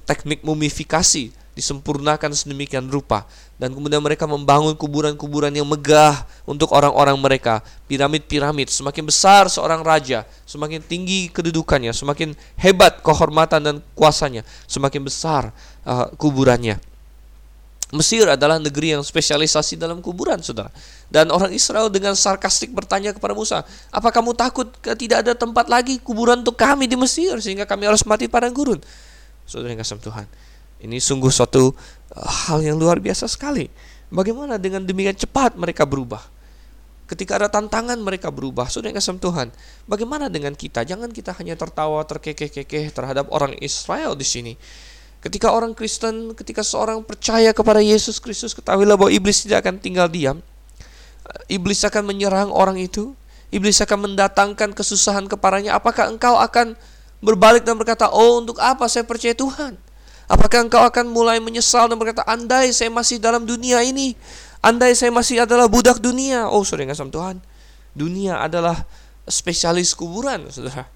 teknik 0.06 0.46
mumifikasi 0.46 1.43
disempurnakan 1.54 2.34
sedemikian 2.34 2.90
rupa 2.90 3.30
dan 3.62 3.72
kemudian 3.72 4.02
mereka 4.02 4.26
membangun 4.26 4.74
kuburan-kuburan 4.74 5.54
yang 5.54 5.70
megah 5.70 6.26
untuk 6.50 6.74
orang-orang 6.74 7.14
mereka 7.22 7.62
piramid-piramid 7.86 8.74
semakin 8.74 9.06
besar 9.06 9.46
seorang 9.48 9.86
raja 9.86 10.26
semakin 10.50 10.82
tinggi 10.82 11.30
kedudukannya 11.30 11.94
semakin 11.94 12.34
hebat 12.58 13.00
kehormatan 13.06 13.62
dan 13.62 13.76
kuasanya 13.94 14.42
semakin 14.66 15.06
besar 15.06 15.54
uh, 15.86 16.10
kuburannya 16.18 16.82
Mesir 17.94 18.26
adalah 18.26 18.58
negeri 18.58 18.98
yang 18.98 19.06
spesialisasi 19.06 19.78
dalam 19.78 20.02
kuburan, 20.02 20.42
saudara. 20.42 20.74
Dan 21.14 21.30
orang 21.30 21.54
Israel 21.54 21.94
dengan 21.94 22.18
sarkastik 22.18 22.74
bertanya 22.74 23.14
kepada 23.14 23.38
Musa, 23.38 23.62
apa 23.94 24.10
kamu 24.10 24.34
takut 24.34 24.66
tidak 24.98 25.22
ada 25.22 25.38
tempat 25.38 25.70
lagi 25.70 26.02
kuburan 26.02 26.42
untuk 26.42 26.58
kami 26.58 26.90
di 26.90 26.98
Mesir 26.98 27.38
sehingga 27.38 27.70
kami 27.70 27.86
harus 27.86 28.02
mati 28.10 28.26
padang 28.26 28.50
gurun? 28.50 28.82
Saudara 29.46 29.78
yang 29.78 29.82
kasih 29.86 30.02
Tuhan. 30.02 30.26
Ini 30.84 31.00
sungguh 31.00 31.32
suatu 31.32 31.72
uh, 31.72 32.32
hal 32.52 32.60
yang 32.60 32.76
luar 32.76 33.00
biasa 33.00 33.24
sekali. 33.32 33.72
Bagaimana 34.12 34.60
dengan 34.60 34.84
demikian 34.84 35.16
cepat 35.16 35.56
mereka 35.56 35.88
berubah? 35.88 36.20
Ketika 37.08 37.40
ada 37.40 37.48
tantangan 37.48 37.96
mereka 38.04 38.28
berubah. 38.30 38.68
Sudah 38.68 38.92
kasih 38.92 39.16
Tuhan. 39.18 39.50
Bagaimana 39.88 40.28
dengan 40.28 40.52
kita? 40.54 40.84
Jangan 40.84 41.10
kita 41.10 41.32
hanya 41.40 41.56
tertawa 41.56 42.04
terkekeh-kekeh 42.04 42.92
terhadap 42.92 43.32
orang 43.32 43.56
Israel 43.64 44.14
di 44.14 44.28
sini. 44.28 44.54
Ketika 45.24 45.56
orang 45.56 45.72
Kristen, 45.72 46.36
ketika 46.36 46.60
seorang 46.68 47.00
percaya 47.00 47.56
kepada 47.56 47.80
Yesus 47.80 48.20
Kristus, 48.20 48.52
ketahuilah 48.52 49.00
bahwa 49.00 49.08
iblis 49.08 49.48
tidak 49.48 49.64
akan 49.64 49.80
tinggal 49.80 50.12
diam. 50.12 50.44
Iblis 51.48 51.88
akan 51.88 52.04
menyerang 52.04 52.52
orang 52.52 52.76
itu. 52.76 53.16
Iblis 53.48 53.80
akan 53.80 54.12
mendatangkan 54.12 54.76
kesusahan 54.76 55.32
kepadanya. 55.32 55.80
Apakah 55.80 56.12
engkau 56.12 56.36
akan 56.36 56.76
berbalik 57.24 57.64
dan 57.64 57.80
berkata, 57.80 58.12
"Oh, 58.12 58.44
untuk 58.44 58.60
apa 58.60 58.90
saya 58.92 59.08
percaya 59.08 59.32
Tuhan?" 59.32 59.80
Apakah 60.34 60.66
engkau 60.66 60.82
akan 60.82 61.06
mulai 61.14 61.38
menyesal 61.38 61.86
dan 61.86 62.02
berkata, 62.02 62.26
andai 62.26 62.74
saya 62.74 62.90
masih 62.90 63.22
dalam 63.22 63.46
dunia 63.46 63.86
ini, 63.86 64.18
andai 64.66 64.98
saya 64.98 65.14
masih 65.14 65.46
adalah 65.46 65.70
budak 65.70 66.02
dunia. 66.02 66.50
Oh, 66.50 66.66
saudara 66.66 66.90
kasih 66.90 67.14
Tuhan, 67.14 67.38
dunia 67.94 68.42
adalah 68.42 68.82
spesialis 69.30 69.94
kuburan, 69.94 70.50
saudara. 70.50 70.90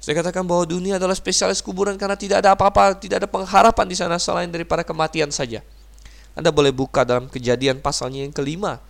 Saya 0.00 0.16
katakan 0.16 0.48
bahwa 0.48 0.64
dunia 0.64 0.96
adalah 0.96 1.12
spesialis 1.12 1.60
kuburan 1.60 2.00
karena 2.00 2.16
tidak 2.16 2.40
ada 2.40 2.56
apa-apa, 2.56 2.96
tidak 2.96 3.20
ada 3.20 3.28
pengharapan 3.28 3.84
di 3.84 3.92
sana 4.00 4.16
selain 4.16 4.48
daripada 4.48 4.80
kematian 4.80 5.28
saja. 5.28 5.60
Anda 6.32 6.48
boleh 6.48 6.72
buka 6.72 7.04
dalam 7.04 7.28
kejadian 7.28 7.84
pasalnya 7.84 8.24
yang 8.24 8.32
kelima. 8.32 8.80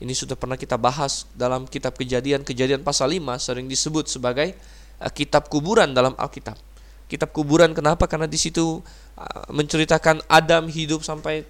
Ini 0.00 0.16
sudah 0.16 0.40
pernah 0.40 0.56
kita 0.56 0.80
bahas 0.80 1.28
dalam 1.36 1.68
kitab 1.68 2.00
kejadian, 2.00 2.48
kejadian 2.48 2.80
pasal 2.80 3.12
5 3.12 3.20
sering 3.36 3.68
disebut 3.68 4.08
sebagai 4.08 4.56
uh, 5.04 5.12
kitab 5.12 5.52
kuburan 5.52 5.92
dalam 5.92 6.16
Alkitab. 6.16 6.56
Kitab 7.06 7.30
kuburan 7.36 7.76
kenapa? 7.76 8.08
Karena 8.08 8.24
di 8.24 8.40
situ 8.40 8.80
uh, 9.18 9.44
menceritakan 9.52 10.24
Adam 10.26 10.66
hidup 10.72 11.04
sampai 11.04 11.44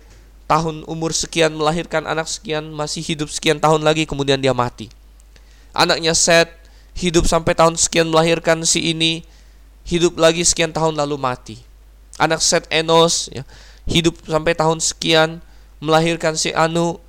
tahun 0.44 0.84
umur 0.84 1.14
sekian 1.14 1.56
melahirkan 1.56 2.04
anak 2.04 2.28
sekian 2.28 2.68
masih 2.74 3.00
hidup 3.00 3.32
sekian 3.32 3.62
tahun 3.62 3.80
lagi 3.86 4.04
kemudian 4.04 4.42
dia 4.42 4.52
mati. 4.52 4.90
Anaknya 5.72 6.12
Seth 6.12 6.52
hidup 6.94 7.26
sampai 7.26 7.56
tahun 7.56 7.74
sekian 7.74 8.10
melahirkan 8.10 8.62
si 8.62 8.92
ini 8.94 9.26
hidup 9.86 10.18
lagi 10.20 10.42
sekian 10.42 10.70
tahun 10.70 10.94
lalu 10.98 11.16
mati. 11.16 11.56
Anak 12.20 12.42
Seth 12.42 12.70
Enos 12.70 13.32
ya, 13.32 13.42
hidup 13.88 14.20
sampai 14.26 14.54
tahun 14.54 14.78
sekian 14.78 15.42
melahirkan 15.82 16.38
si 16.38 16.54
Anu 16.54 17.02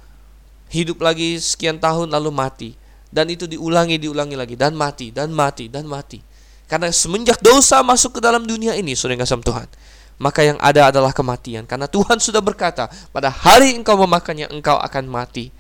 hidup 0.74 1.00
lagi 1.00 1.38
sekian 1.38 1.78
tahun 1.78 2.12
lalu 2.12 2.32
mati 2.34 2.70
dan 3.14 3.30
itu 3.32 3.48
diulangi 3.48 3.96
diulangi 4.02 4.36
lagi 4.36 4.56
dan 4.58 4.76
mati 4.76 5.14
dan 5.14 5.32
mati 5.32 5.72
dan 5.72 5.88
mati 5.88 6.20
karena 6.66 6.90
semenjak 6.90 7.40
dosa 7.42 7.82
masuk 7.86 8.18
ke 8.18 8.20
dalam 8.22 8.44
dunia 8.44 8.74
ini 8.78 8.98
sudah 8.98 9.18
kasih 9.18 9.42
Tuhan 9.42 9.68
maka 10.16 10.42
yang 10.48 10.58
ada 10.64 10.90
adalah 10.90 11.12
kematian 11.12 11.68
karena 11.68 11.86
Tuhan 11.92 12.18
sudah 12.18 12.40
berkata 12.40 12.88
pada 13.12 13.28
hari 13.28 13.76
engkau 13.76 14.00
memakannya 14.00 14.48
engkau 14.50 14.80
akan 14.80 15.06
mati 15.08 15.52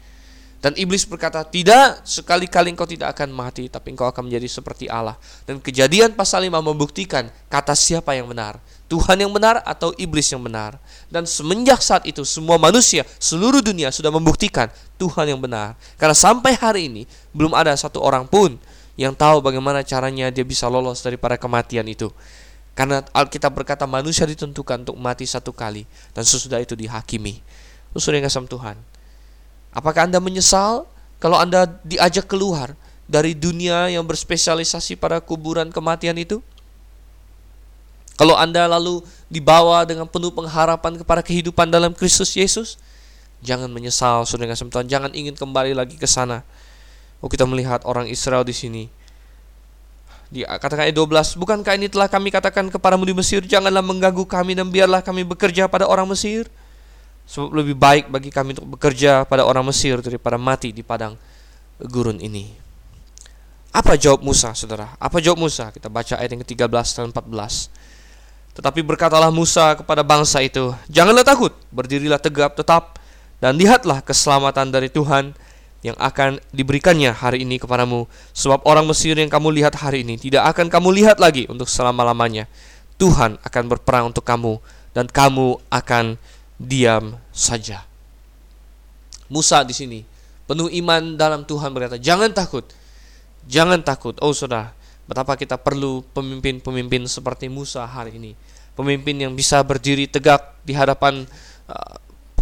dan 0.66 0.74
iblis 0.82 1.06
berkata, 1.06 1.46
tidak, 1.46 2.02
sekali-kali 2.02 2.74
engkau 2.74 2.90
tidak 2.90 3.14
akan 3.14 3.30
mati, 3.30 3.70
tapi 3.70 3.94
engkau 3.94 4.10
akan 4.10 4.26
menjadi 4.26 4.50
seperti 4.50 4.90
Allah. 4.90 5.14
Dan 5.46 5.62
kejadian 5.62 6.18
pasal 6.18 6.42
5 6.50 6.58
membuktikan 6.58 7.30
kata 7.54 7.78
siapa 7.78 8.18
yang 8.18 8.26
benar. 8.26 8.58
Tuhan 8.90 9.22
yang 9.22 9.30
benar 9.30 9.62
atau 9.62 9.94
iblis 9.94 10.26
yang 10.34 10.42
benar. 10.42 10.82
Dan 11.06 11.30
semenjak 11.30 11.86
saat 11.86 12.10
itu 12.10 12.26
semua 12.26 12.58
manusia, 12.58 13.06
seluruh 13.22 13.62
dunia 13.62 13.94
sudah 13.94 14.10
membuktikan 14.10 14.66
Tuhan 14.98 15.30
yang 15.30 15.38
benar. 15.38 15.78
Karena 16.02 16.18
sampai 16.18 16.58
hari 16.58 16.90
ini 16.90 17.06
belum 17.30 17.54
ada 17.54 17.78
satu 17.78 18.02
orang 18.02 18.26
pun 18.26 18.58
yang 18.96 19.12
tahu 19.12 19.44
bagaimana 19.44 19.84
caranya 19.84 20.32
dia 20.32 20.48
bisa 20.48 20.72
lolos 20.72 21.04
daripada 21.04 21.36
kematian 21.36 21.84
itu. 21.88 22.12
Karena 22.76 23.04
Alkitab 23.16 23.56
berkata 23.56 23.88
manusia 23.88 24.28
ditentukan 24.28 24.84
untuk 24.84 25.00
mati 25.00 25.24
satu 25.24 25.56
kali 25.56 25.88
dan 26.12 26.28
sesudah 26.28 26.60
itu 26.60 26.76
dihakimi. 26.76 27.40
Sudah 27.96 28.20
yang 28.20 28.28
kasih 28.28 28.44
Tuhan. 28.52 28.76
Apakah 29.72 30.08
Anda 30.08 30.20
menyesal 30.20 30.84
kalau 31.24 31.40
Anda 31.40 31.68
diajak 31.88 32.28
keluar 32.28 32.76
dari 33.08 33.32
dunia 33.32 33.88
yang 33.88 34.04
berspesialisasi 34.04 35.00
pada 35.00 35.24
kuburan 35.24 35.72
kematian 35.72 36.20
itu? 36.20 36.44
Kalau 38.16 38.36
Anda 38.36 38.68
lalu 38.68 39.04
dibawa 39.28 39.84
dengan 39.84 40.08
penuh 40.08 40.32
pengharapan 40.32 41.00
kepada 41.00 41.20
kehidupan 41.20 41.68
dalam 41.68 41.92
Kristus 41.92 42.32
Yesus, 42.36 42.80
jangan 43.44 43.68
menyesal, 43.68 44.24
saudara 44.24 44.56
kasih 44.56 44.72
Tuhan. 44.72 44.88
Jangan 44.88 45.12
ingin 45.12 45.36
kembali 45.36 45.76
lagi 45.76 46.00
ke 46.00 46.08
sana. 46.08 46.44
Oh, 47.26 47.30
kita 47.30 47.42
melihat 47.50 47.82
orang 47.90 48.06
Israel 48.06 48.46
di 48.46 48.54
sini. 48.54 48.86
Di 50.30 50.46
katakan 50.46 50.86
ayat 50.86 50.94
12, 50.94 51.42
bukankah 51.42 51.74
ini 51.74 51.90
telah 51.90 52.06
kami 52.06 52.30
katakan 52.30 52.70
kepadamu 52.70 53.02
di 53.02 53.18
Mesir, 53.18 53.42
janganlah 53.42 53.82
mengganggu 53.82 54.30
kami 54.30 54.54
dan 54.54 54.70
biarlah 54.70 55.02
kami 55.02 55.26
bekerja 55.26 55.66
pada 55.66 55.90
orang 55.90 56.06
Mesir. 56.06 56.46
Sebab 57.26 57.50
lebih 57.50 57.74
baik 57.74 58.14
bagi 58.14 58.30
kami 58.30 58.54
untuk 58.54 58.78
bekerja 58.78 59.26
pada 59.26 59.42
orang 59.42 59.66
Mesir 59.66 60.06
daripada 60.06 60.38
mati 60.38 60.70
di 60.70 60.86
padang 60.86 61.18
gurun 61.82 62.22
ini. 62.22 62.54
Apa 63.74 63.98
jawab 63.98 64.22
Musa, 64.22 64.54
saudara? 64.54 64.94
Apa 65.02 65.18
jawab 65.18 65.42
Musa? 65.42 65.74
Kita 65.74 65.90
baca 65.90 66.22
ayat 66.22 66.30
yang 66.30 66.46
ke-13 66.46 66.70
dan 66.94 67.06
14. 67.10 68.54
Tetapi 68.54 68.86
berkatalah 68.86 69.34
Musa 69.34 69.74
kepada 69.74 70.06
bangsa 70.06 70.46
itu, 70.46 70.78
Janganlah 70.94 71.26
takut, 71.26 71.58
berdirilah 71.74 72.22
tegap 72.22 72.54
tetap, 72.54 73.02
dan 73.42 73.58
lihatlah 73.58 74.06
keselamatan 74.06 74.70
dari 74.70 74.94
Tuhan 74.94 75.34
yang 75.86 75.94
akan 76.02 76.42
diberikannya 76.50 77.14
hari 77.14 77.46
ini 77.46 77.62
kepadamu. 77.62 78.10
Sebab 78.34 78.66
orang 78.66 78.90
Mesir 78.90 79.14
yang 79.14 79.30
kamu 79.30 79.54
lihat 79.62 79.78
hari 79.78 80.02
ini 80.02 80.18
tidak 80.18 80.50
akan 80.50 80.74
kamu 80.74 80.90
lihat 80.98 81.22
lagi 81.22 81.46
untuk 81.46 81.70
selama-lamanya. 81.70 82.50
Tuhan 82.98 83.38
akan 83.46 83.64
berperang 83.70 84.10
untuk 84.10 84.26
kamu, 84.26 84.58
dan 84.96 85.06
kamu 85.06 85.62
akan 85.68 86.18
diam 86.58 87.20
saja. 87.36 87.84
Musa 89.28 89.62
di 89.68 89.76
sini 89.76 90.00
penuh 90.48 90.72
iman 90.82 91.20
dalam 91.20 91.44
Tuhan 91.44 91.70
berkata, 91.76 92.00
"Jangan 92.00 92.32
takut. 92.32 92.64
Jangan 93.46 93.84
takut." 93.84 94.16
Oh, 94.24 94.32
Saudara, 94.32 94.72
betapa 95.06 95.36
kita 95.36 95.60
perlu 95.60 96.02
pemimpin-pemimpin 96.16 97.06
seperti 97.06 97.52
Musa 97.52 97.84
hari 97.84 98.16
ini. 98.16 98.32
Pemimpin 98.74 99.20
yang 99.20 99.34
bisa 99.36 99.60
berdiri 99.62 100.08
tegak 100.08 100.56
di 100.64 100.72
hadapan 100.72 101.28
uh, 101.68 101.96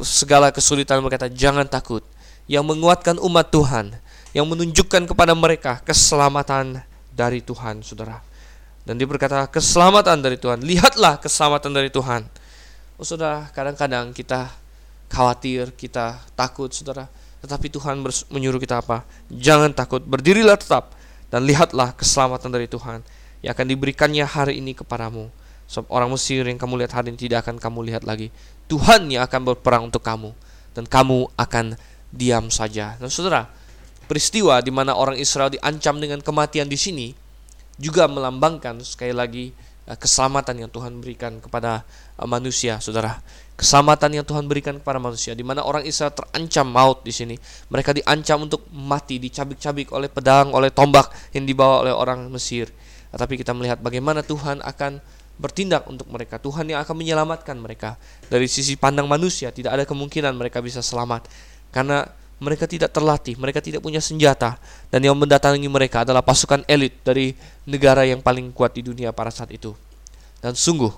segala 0.06 0.54
kesulitan 0.54 1.02
berkata, 1.02 1.28
"Jangan 1.28 1.66
takut." 1.66 2.06
Yang 2.46 2.64
menguatkan 2.76 3.16
umat 3.24 3.50
Tuhan, 3.50 3.96
yang 4.36 4.46
menunjukkan 4.50 5.08
kepada 5.08 5.32
mereka 5.32 5.80
keselamatan 5.82 6.84
dari 7.14 7.40
Tuhan, 7.40 7.80
Saudara. 7.86 8.20
Dan 8.84 9.00
dia 9.00 9.08
berkata, 9.08 9.48
"Keselamatan 9.48 10.20
dari 10.20 10.36
Tuhan. 10.36 10.60
Lihatlah 10.60 11.16
keselamatan 11.16 11.72
dari 11.72 11.88
Tuhan." 11.88 12.28
Oh 13.00 13.08
saudara, 13.08 13.48
kadang-kadang 13.56 14.12
kita 14.12 14.52
khawatir, 15.08 15.72
kita 15.74 16.20
takut 16.36 16.70
saudara. 16.70 17.08
Tetapi 17.44 17.68
Tuhan 17.72 18.00
menyuruh 18.32 18.60
kita 18.60 18.80
apa? 18.80 19.04
Jangan 19.32 19.72
takut, 19.76 20.00
berdirilah 20.04 20.56
tetap 20.56 20.96
dan 21.28 21.44
lihatlah 21.44 21.92
keselamatan 21.98 22.54
dari 22.54 22.68
Tuhan 22.70 23.04
yang 23.44 23.52
akan 23.52 23.68
diberikannya 23.68 24.24
hari 24.24 24.64
ini 24.64 24.72
kepadamu. 24.78 25.28
Sebab 25.68 25.90
orang 25.90 26.12
Mesir 26.12 26.46
yang 26.46 26.60
kamu 26.60 26.86
lihat 26.86 26.94
hari 26.96 27.12
ini 27.12 27.20
tidak 27.20 27.48
akan 27.48 27.60
kamu 27.60 27.80
lihat 27.92 28.04
lagi. 28.08 28.30
Tuhan 28.68 29.10
yang 29.12 29.26
akan 29.28 29.42
berperang 29.52 29.90
untuk 29.90 30.04
kamu 30.04 30.32
dan 30.78 30.88
kamu 30.88 31.28
akan 31.36 31.76
diam 32.14 32.54
saja. 32.54 32.94
Dan 33.02 33.10
saudara, 33.10 33.50
peristiwa 34.06 34.62
di 34.62 34.70
mana 34.70 34.94
orang 34.94 35.18
Israel 35.18 35.50
diancam 35.50 35.98
dengan 35.98 36.22
kematian 36.22 36.70
di 36.70 36.78
sini 36.78 37.08
juga 37.82 38.06
melambangkan 38.06 38.86
sekali 38.86 39.12
lagi 39.18 39.46
Eh, 39.84 40.00
keselamatan 40.00 40.64
yang 40.64 40.72
Tuhan 40.72 40.96
berikan 41.04 41.44
kepada 41.44 41.84
eh, 42.16 42.28
manusia, 42.28 42.80
saudara. 42.80 43.20
Keselamatan 43.60 44.16
yang 44.16 44.26
Tuhan 44.26 44.48
berikan 44.48 44.80
kepada 44.80 44.96
manusia, 44.96 45.36
di 45.36 45.44
mana 45.44 45.60
orang 45.60 45.84
Israel 45.84 46.16
terancam 46.16 46.64
maut 46.72 47.04
di 47.04 47.12
sini. 47.12 47.36
Mereka 47.68 47.92
diancam 47.92 48.48
untuk 48.48 48.64
mati, 48.72 49.20
dicabik-cabik 49.20 49.92
oleh 49.92 50.08
pedang, 50.08 50.56
oleh 50.56 50.72
tombak 50.72 51.12
yang 51.36 51.44
dibawa 51.44 51.84
oleh 51.84 51.92
orang 51.92 52.32
Mesir. 52.32 52.72
Tetapi 53.12 53.44
kita 53.44 53.52
melihat 53.52 53.84
bagaimana 53.84 54.24
Tuhan 54.24 54.64
akan 54.64 55.04
bertindak 55.36 55.84
untuk 55.92 56.08
mereka. 56.08 56.40
Tuhan 56.40 56.64
yang 56.72 56.80
akan 56.80 56.96
menyelamatkan 56.96 57.60
mereka. 57.60 58.00
Dari 58.32 58.48
sisi 58.48 58.80
pandang 58.80 59.06
manusia, 59.12 59.52
tidak 59.52 59.76
ada 59.76 59.84
kemungkinan 59.84 60.32
mereka 60.32 60.64
bisa 60.64 60.80
selamat. 60.80 61.28
Karena 61.74 62.06
mereka 62.38 62.70
tidak 62.70 62.94
terlatih, 62.94 63.34
mereka 63.40 63.64
tidak 63.64 63.82
punya 63.82 63.98
senjata, 63.98 64.62
dan 64.94 65.02
yang 65.02 65.18
mendatangi 65.18 65.66
mereka 65.66 66.06
adalah 66.06 66.22
pasukan 66.22 66.62
elit 66.70 67.02
dari 67.02 67.34
negara 67.66 68.06
yang 68.06 68.22
paling 68.22 68.54
kuat 68.54 68.78
di 68.78 68.86
dunia 68.86 69.10
pada 69.10 69.34
saat 69.34 69.50
itu. 69.50 69.74
Dan 70.44 70.54
sungguh, 70.54 70.92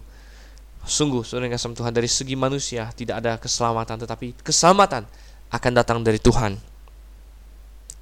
sungguh, 0.83 1.21
saudara 1.21 1.47
kasih 1.53 1.77
Tuhan 1.77 1.93
dari 1.93 2.09
segi 2.09 2.35
manusia 2.35 2.89
tidak 2.97 3.23
ada 3.23 3.37
keselamatan, 3.39 4.03
tetapi 4.03 4.35
keselamatan 4.41 5.07
akan 5.53 5.71
datang 5.71 6.01
dari 6.01 6.17
Tuhan. 6.17 6.57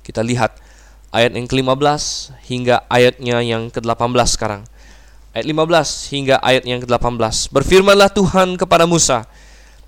Kita 0.03 0.23
lihat 0.23 0.57
ayat 1.13 1.35
yang 1.35 1.45
ke-15 1.45 2.03
hingga 2.47 2.87
ayatnya 2.89 3.43
yang 3.43 3.69
ke-18 3.69 4.27
sekarang. 4.33 4.63
Ayat 5.35 5.45
15 5.49 6.13
hingga 6.15 6.35
ayat 6.39 6.63
yang 6.63 6.79
ke-18. 6.81 7.51
Berfirmanlah 7.51 8.09
Tuhan 8.11 8.55
kepada 8.55 8.87
Musa, 8.87 9.27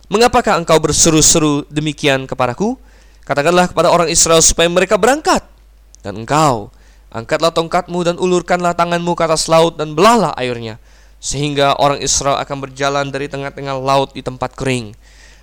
Mengapakah 0.05 0.61
engkau 0.61 0.77
berseru-seru 0.77 1.65
demikian 1.73 2.29
kepadaku? 2.29 2.77
Katakanlah 3.25 3.65
kepada 3.65 3.89
orang 3.89 4.05
Israel 4.05 4.37
supaya 4.45 4.69
mereka 4.69 5.01
berangkat. 5.01 5.41
Dan 6.05 6.21
engkau, 6.21 6.69
angkatlah 7.09 7.49
tongkatmu 7.49 8.05
dan 8.05 8.15
ulurkanlah 8.21 8.77
tanganmu 8.77 9.17
ke 9.17 9.25
atas 9.25 9.49
laut 9.49 9.81
dan 9.81 9.97
belahlah 9.97 10.29
airnya. 10.37 10.77
Sehingga 11.17 11.73
orang 11.81 12.05
Israel 12.05 12.37
akan 12.37 12.69
berjalan 12.69 13.09
dari 13.09 13.25
tengah-tengah 13.25 13.81
laut 13.81 14.13
di 14.13 14.21
tempat 14.21 14.53
kering. 14.53 14.93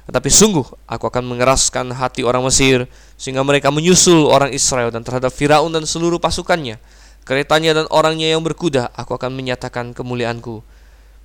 Tetapi 0.07 0.31
sungguh 0.31 0.67
aku 0.87 1.11
akan 1.11 1.27
mengeraskan 1.27 1.91
hati 1.99 2.23
orang 2.23 2.47
Mesir 2.47 2.87
sehingga 3.19 3.43
mereka 3.43 3.75
menyusul 3.75 4.31
orang 4.31 4.55
Israel 4.55 4.95
dan 4.95 5.03
terhadap 5.03 5.35
Firaun 5.35 5.75
dan 5.75 5.87
seluruh 5.87 6.23
pasukannya, 6.23 6.79
keretanya 7.27 7.83
dan 7.83 7.87
orangnya 7.91 8.31
yang 8.31 8.47
berkuda, 8.47 8.95
aku 8.95 9.19
akan 9.19 9.35
menyatakan 9.35 9.91
kemuliaanku. 9.91 10.63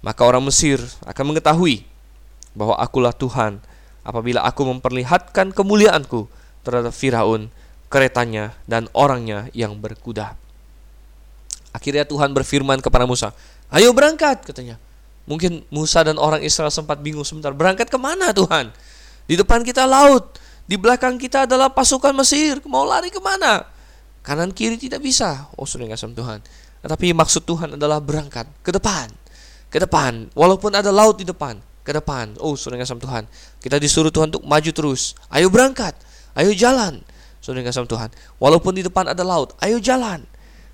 Maka 0.01 0.21
orang 0.25 0.45
Mesir 0.45 0.81
akan 1.05 1.33
mengetahui 1.33 1.96
bahwa 2.57 2.73
akulah 2.81 3.13
Tuhan 3.13 3.61
apabila 4.01 4.41
aku 4.41 4.65
memperlihatkan 4.65 5.53
kemuliaanku 5.53 6.25
terhadap 6.65 6.89
Firaun, 6.89 7.53
keretanya, 7.93 8.57
dan 8.65 8.89
orangnya 8.97 9.53
yang 9.53 9.77
berkuda. 9.77 10.33
Akhirnya 11.71 12.09
Tuhan 12.09 12.33
berfirman 12.33 12.81
kepada 12.81 13.05
Musa, 13.05 13.31
Ayo 13.69 13.93
berangkat, 13.93 14.41
katanya. 14.47 14.81
Mungkin 15.27 15.67
Musa 15.69 16.01
dan 16.01 16.15
orang 16.17 16.39
Israel 16.41 16.71
sempat 16.71 17.03
bingung 17.03 17.27
sebentar, 17.27 17.51
berangkat 17.51 17.91
ke 17.91 17.99
mana 17.99 18.31
Tuhan? 18.31 18.71
Di 19.27 19.35
depan 19.35 19.59
kita 19.61 19.83
laut, 19.83 20.39
di 20.63 20.79
belakang 20.79 21.19
kita 21.19 21.43
adalah 21.43 21.67
pasukan 21.67 22.15
Mesir, 22.15 22.63
mau 22.63 22.87
lari 22.87 23.11
ke 23.11 23.19
mana? 23.19 23.67
Kanan 24.23 24.55
kiri 24.55 24.79
tidak 24.79 25.03
bisa. 25.03 25.51
Oh 25.59 25.67
sudah 25.67 25.87
ngasih 25.87 26.15
Tuhan. 26.15 26.39
Tetapi 26.83 27.11
maksud 27.11 27.43
Tuhan 27.43 27.75
adalah 27.75 27.99
berangkat 27.99 28.47
ke 28.63 28.71
depan, 28.71 29.11
ke 29.67 29.79
depan. 29.83 30.31
Walaupun 30.31 30.75
ada 30.75 30.91
laut 30.91 31.19
di 31.19 31.27
depan, 31.27 31.59
ke 31.87 31.95
depan. 31.95 32.35
Oh 32.43 32.59
sudah 32.59 32.75
ngasih 32.75 32.99
Tuhan. 32.99 33.23
Kita 33.63 33.79
disuruh 33.79 34.11
Tuhan 34.11 34.27
untuk 34.35 34.43
maju 34.43 34.71
terus. 34.75 35.15
Ayo 35.31 35.47
berangkat. 35.47 35.95
Ayo 36.35 36.51
jalan. 36.51 36.99
Saudara 37.39 37.71
kasih 37.71 37.87
Tuhan. 37.87 38.11
Walaupun 38.43 38.75
di 38.75 38.83
depan 38.83 39.07
ada 39.07 39.23
laut, 39.23 39.55
ayo 39.63 39.79
jalan. 39.79 40.27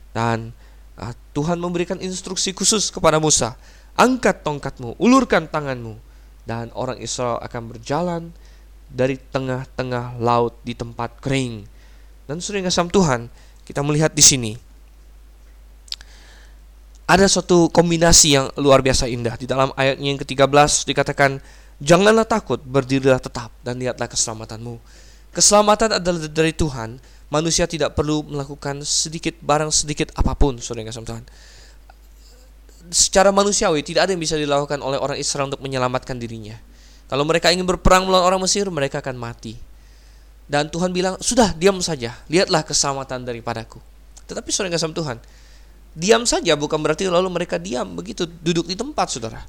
Dan 0.10 0.49
uh, 0.97 1.13
Tuhan 1.38 1.62
memberikan 1.62 2.02
instruksi 2.02 2.49
khusus 2.58 2.89
kepada 2.89 3.21
Musa. 3.21 3.54
Angkat 3.93 4.41
tongkatmu, 4.41 4.97
ulurkan 4.97 5.45
tanganmu. 5.45 6.02
Dan 6.49 6.73
orang 6.73 6.97
Israel 6.97 7.38
akan 7.45 7.62
berjalan 7.69 8.21
dari 8.89 9.21
tengah-tengah 9.21 10.17
laut 10.17 10.58
di 10.65 10.73
tempat 10.73 11.21
kering. 11.21 11.69
Dan 12.26 12.41
saudara 12.41 12.65
kasih 12.67 12.89
Tuhan, 12.89 13.30
kita 13.69 13.86
melihat 13.86 14.12
di 14.17 14.26
sini 14.26 14.52
ada 17.13 17.30
suatu 17.30 17.69
kombinasi 17.69 18.28
yang 18.34 18.49
luar 18.58 18.82
biasa 18.82 19.06
indah 19.06 19.38
di 19.38 19.45
dalam 19.45 19.69
ayatnya 19.78 20.17
yang 20.17 20.19
ke-13 20.26 20.89
dikatakan 20.89 21.38
janganlah 21.78 22.26
takut 22.26 22.58
berdirilah 22.65 23.21
tetap 23.21 23.54
dan 23.62 23.78
lihatlah 23.78 24.10
keselamatanmu 24.10 24.82
keselamatan 25.34 25.97
adalah 25.97 26.30
dari 26.30 26.54
Tuhan, 26.54 27.02
manusia 27.34 27.65
tidak 27.65 27.97
perlu 27.97 28.21
melakukan 28.23 28.86
sedikit 28.86 29.34
barang 29.41 29.73
sedikit 29.73 30.13
apa 30.13 30.38
pun, 30.38 30.62
saudara 30.62 30.88
yang 30.88 30.93
Tuhan. 30.93 31.26
Secara 32.93 33.34
manusiawi 33.34 33.82
tidak 33.82 34.08
ada 34.08 34.12
yang 34.13 34.21
bisa 34.21 34.38
dilakukan 34.38 34.78
oleh 34.80 35.02
orang 35.02 35.17
Israel 35.17 35.49
untuk 35.49 35.65
menyelamatkan 35.65 36.21
dirinya. 36.21 36.56
Kalau 37.10 37.26
mereka 37.26 37.49
ingin 37.49 37.65
berperang 37.65 38.06
melawan 38.06 38.34
orang 38.34 38.41
Mesir, 38.45 38.69
mereka 38.69 39.02
akan 39.02 39.17
mati. 39.17 39.58
Dan 40.45 40.69
Tuhan 40.69 40.93
bilang, 40.93 41.17
sudah 41.17 41.56
diam 41.58 41.82
saja, 41.82 42.13
lihatlah 42.30 42.62
keselamatan 42.62 43.26
daripadaku. 43.26 43.82
Tetapi 44.30 44.49
saudara 44.54 44.76
yang 44.76 44.93
Tuhan, 44.93 45.17
diam 45.94 46.26
saja 46.26 46.58
bukan 46.58 46.82
berarti 46.82 47.06
lalu 47.06 47.30
mereka 47.30 47.62
diam 47.62 47.94
begitu 47.94 48.26
duduk 48.26 48.66
di 48.66 48.74
tempat 48.74 49.14
saudara. 49.14 49.42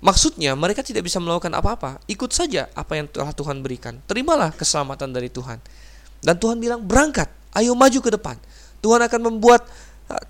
Maksudnya 0.00 0.56
mereka 0.56 0.80
tidak 0.80 1.04
bisa 1.04 1.20
melakukan 1.20 1.52
apa-apa. 1.52 2.00
Ikut 2.08 2.32
saja 2.32 2.72
apa 2.72 2.96
yang 2.96 3.06
telah 3.06 3.36
Tuhan 3.36 3.60
berikan. 3.60 4.00
Terimalah 4.08 4.50
keselamatan 4.56 5.12
dari 5.12 5.28
Tuhan. 5.28 5.60
Dan 6.24 6.36
Tuhan 6.40 6.56
bilang 6.56 6.80
berangkat, 6.80 7.28
ayo 7.52 7.76
maju 7.76 8.00
ke 8.00 8.10
depan. 8.12 8.36
Tuhan 8.80 9.00
akan 9.04 9.20
membuat 9.28 9.68
uh, 10.08 10.24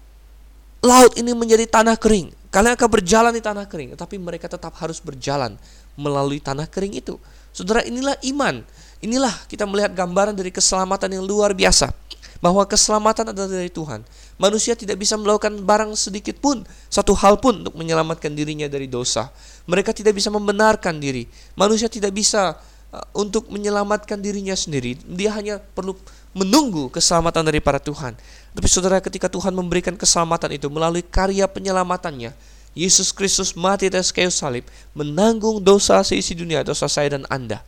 laut 0.82 1.14
ini 1.14 1.30
menjadi 1.34 1.70
tanah 1.70 1.94
kering. 1.94 2.34
Kalian 2.50 2.74
akan 2.74 2.88
berjalan 2.90 3.30
di 3.30 3.38
tanah 3.38 3.70
kering, 3.70 3.94
tapi 3.94 4.18
mereka 4.18 4.50
tetap 4.50 4.74
harus 4.82 4.98
berjalan 4.98 5.54
melalui 5.94 6.42
tanah 6.42 6.66
kering 6.66 6.98
itu. 6.98 7.14
Saudara, 7.54 7.86
inilah 7.86 8.18
iman. 8.26 8.66
Inilah 8.98 9.32
kita 9.46 9.70
melihat 9.70 9.94
gambaran 9.94 10.34
dari 10.34 10.50
keselamatan 10.50 11.14
yang 11.14 11.22
luar 11.22 11.54
biasa 11.54 11.94
bahwa 12.42 12.66
keselamatan 12.66 13.30
adalah 13.30 13.48
dari 13.48 13.70
Tuhan. 13.70 14.02
Manusia 14.40 14.72
tidak 14.72 14.96
bisa 14.96 15.20
melakukan 15.20 15.52
barang 15.60 15.92
sedikit 16.00 16.40
pun, 16.40 16.64
satu 16.88 17.12
hal 17.12 17.36
pun 17.44 17.60
untuk 17.60 17.76
menyelamatkan 17.76 18.32
dirinya 18.32 18.64
dari 18.72 18.88
dosa. 18.88 19.28
Mereka 19.68 19.92
tidak 19.92 20.16
bisa 20.16 20.32
membenarkan 20.32 20.96
diri. 20.96 21.28
Manusia 21.60 21.92
tidak 21.92 22.16
bisa 22.16 22.56
uh, 22.88 23.04
untuk 23.12 23.52
menyelamatkan 23.52 24.16
dirinya 24.16 24.56
sendiri. 24.56 24.96
Dia 25.04 25.36
hanya 25.36 25.60
perlu 25.60 25.92
menunggu 26.32 26.88
keselamatan 26.88 27.52
dari 27.52 27.60
para 27.60 27.76
Tuhan. 27.76 28.16
Tapi 28.56 28.64
saudara 28.64 29.04
ketika 29.04 29.28
Tuhan 29.28 29.52
memberikan 29.52 29.92
keselamatan 29.92 30.56
itu 30.56 30.72
melalui 30.72 31.04
karya 31.04 31.44
penyelamatannya, 31.44 32.32
Yesus 32.72 33.12
Kristus 33.12 33.52
mati 33.52 33.92
atas 33.92 34.08
kayu 34.08 34.32
salib, 34.32 34.64
menanggung 34.96 35.60
dosa 35.60 36.00
seisi 36.00 36.32
dunia, 36.32 36.64
dosa 36.64 36.88
saya 36.88 37.12
dan 37.12 37.28
Anda. 37.28 37.60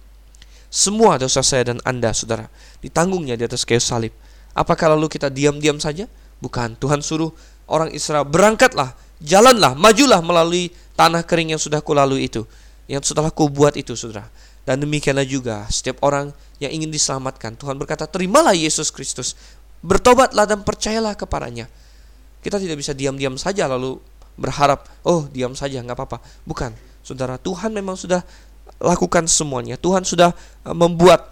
Semua 0.73 1.21
dosa 1.21 1.45
saya 1.45 1.69
dan 1.69 1.85
Anda, 1.85 2.17
saudara, 2.17 2.49
ditanggungnya 2.81 3.37
di 3.37 3.45
atas 3.45 3.69
kayu 3.69 3.83
salib. 3.83 4.17
Apakah 4.57 4.97
lalu 4.97 5.13
kita 5.13 5.29
diam-diam 5.29 5.77
saja? 5.77 6.09
Bukan. 6.43 6.75
Tuhan 6.77 6.99
suruh 7.01 7.31
orang 7.71 7.95
Israel 7.95 8.27
berangkatlah, 8.27 8.99
jalanlah, 9.23 9.79
majulah 9.79 10.19
melalui 10.19 10.75
tanah 10.99 11.23
kering 11.23 11.55
yang 11.55 11.63
sudah 11.63 11.79
kulalui 11.79 12.27
itu, 12.27 12.43
yang 12.91 13.01
setelah 13.01 13.31
kubuat 13.31 13.79
itu, 13.79 13.95
saudara. 13.95 14.27
Dan 14.67 14.83
demikianlah 14.83 15.27
juga 15.27 15.67
setiap 15.71 16.03
orang 16.03 16.35
yang 16.59 16.75
ingin 16.75 16.91
diselamatkan. 16.91 17.55
Tuhan 17.55 17.79
berkata, 17.79 18.11
terimalah 18.11 18.55
Yesus 18.55 18.91
Kristus, 18.91 19.39
bertobatlah 19.83 20.47
dan 20.47 20.67
percayalah 20.67 21.15
kepadanya. 21.15 21.71
Kita 22.43 22.59
tidak 22.59 22.79
bisa 22.83 22.91
diam-diam 22.95 23.39
saja 23.39 23.71
lalu 23.71 24.03
berharap, 24.35 24.87
oh 25.07 25.31
diam 25.31 25.55
saja, 25.55 25.79
nggak 25.83 25.95
apa-apa. 25.95 26.19
Bukan, 26.43 26.75
saudara. 27.03 27.39
Tuhan 27.39 27.75
memang 27.75 27.99
sudah 27.99 28.23
lakukan 28.79 29.27
semuanya. 29.27 29.79
Tuhan 29.79 30.07
sudah 30.07 30.35
eh, 30.67 30.75
membuat 30.75 31.32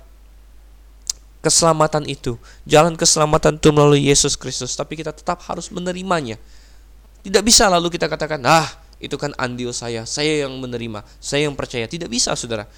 keselamatan 1.40 2.04
itu, 2.04 2.36
jalan 2.68 2.94
keselamatan 2.94 3.56
itu 3.56 3.68
melalui 3.72 4.04
Yesus 4.04 4.36
Kristus, 4.36 4.76
tapi 4.76 4.96
kita 4.96 5.12
tetap 5.12 5.40
harus 5.48 5.72
menerimanya. 5.72 6.36
Tidak 7.20 7.40
bisa 7.44 7.68
lalu 7.68 7.92
kita 7.92 8.08
katakan, 8.08 8.40
"Ah, 8.44 8.68
itu 9.00 9.16
kan 9.16 9.32
andil 9.40 9.72
saya, 9.72 10.04
saya 10.04 10.44
yang 10.48 10.52
menerima, 10.60 11.04
saya 11.20 11.48
yang 11.48 11.56
percaya." 11.56 11.88
Tidak 11.88 12.08
bisa, 12.08 12.32
Saudara. 12.36 12.68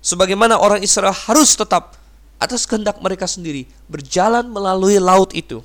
Sebagaimana 0.00 0.56
orang 0.56 0.80
Israel 0.80 1.12
harus 1.12 1.52
tetap 1.56 1.96
atas 2.40 2.64
kehendak 2.64 2.96
mereka 3.04 3.28
sendiri 3.28 3.68
berjalan 3.84 4.48
melalui 4.48 4.96
laut 4.96 5.32
itu. 5.36 5.60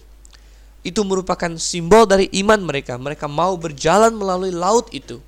Itu 0.84 1.08
merupakan 1.08 1.56
simbol 1.56 2.04
dari 2.04 2.28
iman 2.44 2.60
mereka. 2.60 3.00
Mereka 3.00 3.32
mau 3.32 3.56
berjalan 3.56 4.12
melalui 4.12 4.52
laut 4.52 4.92
itu. 4.92 5.24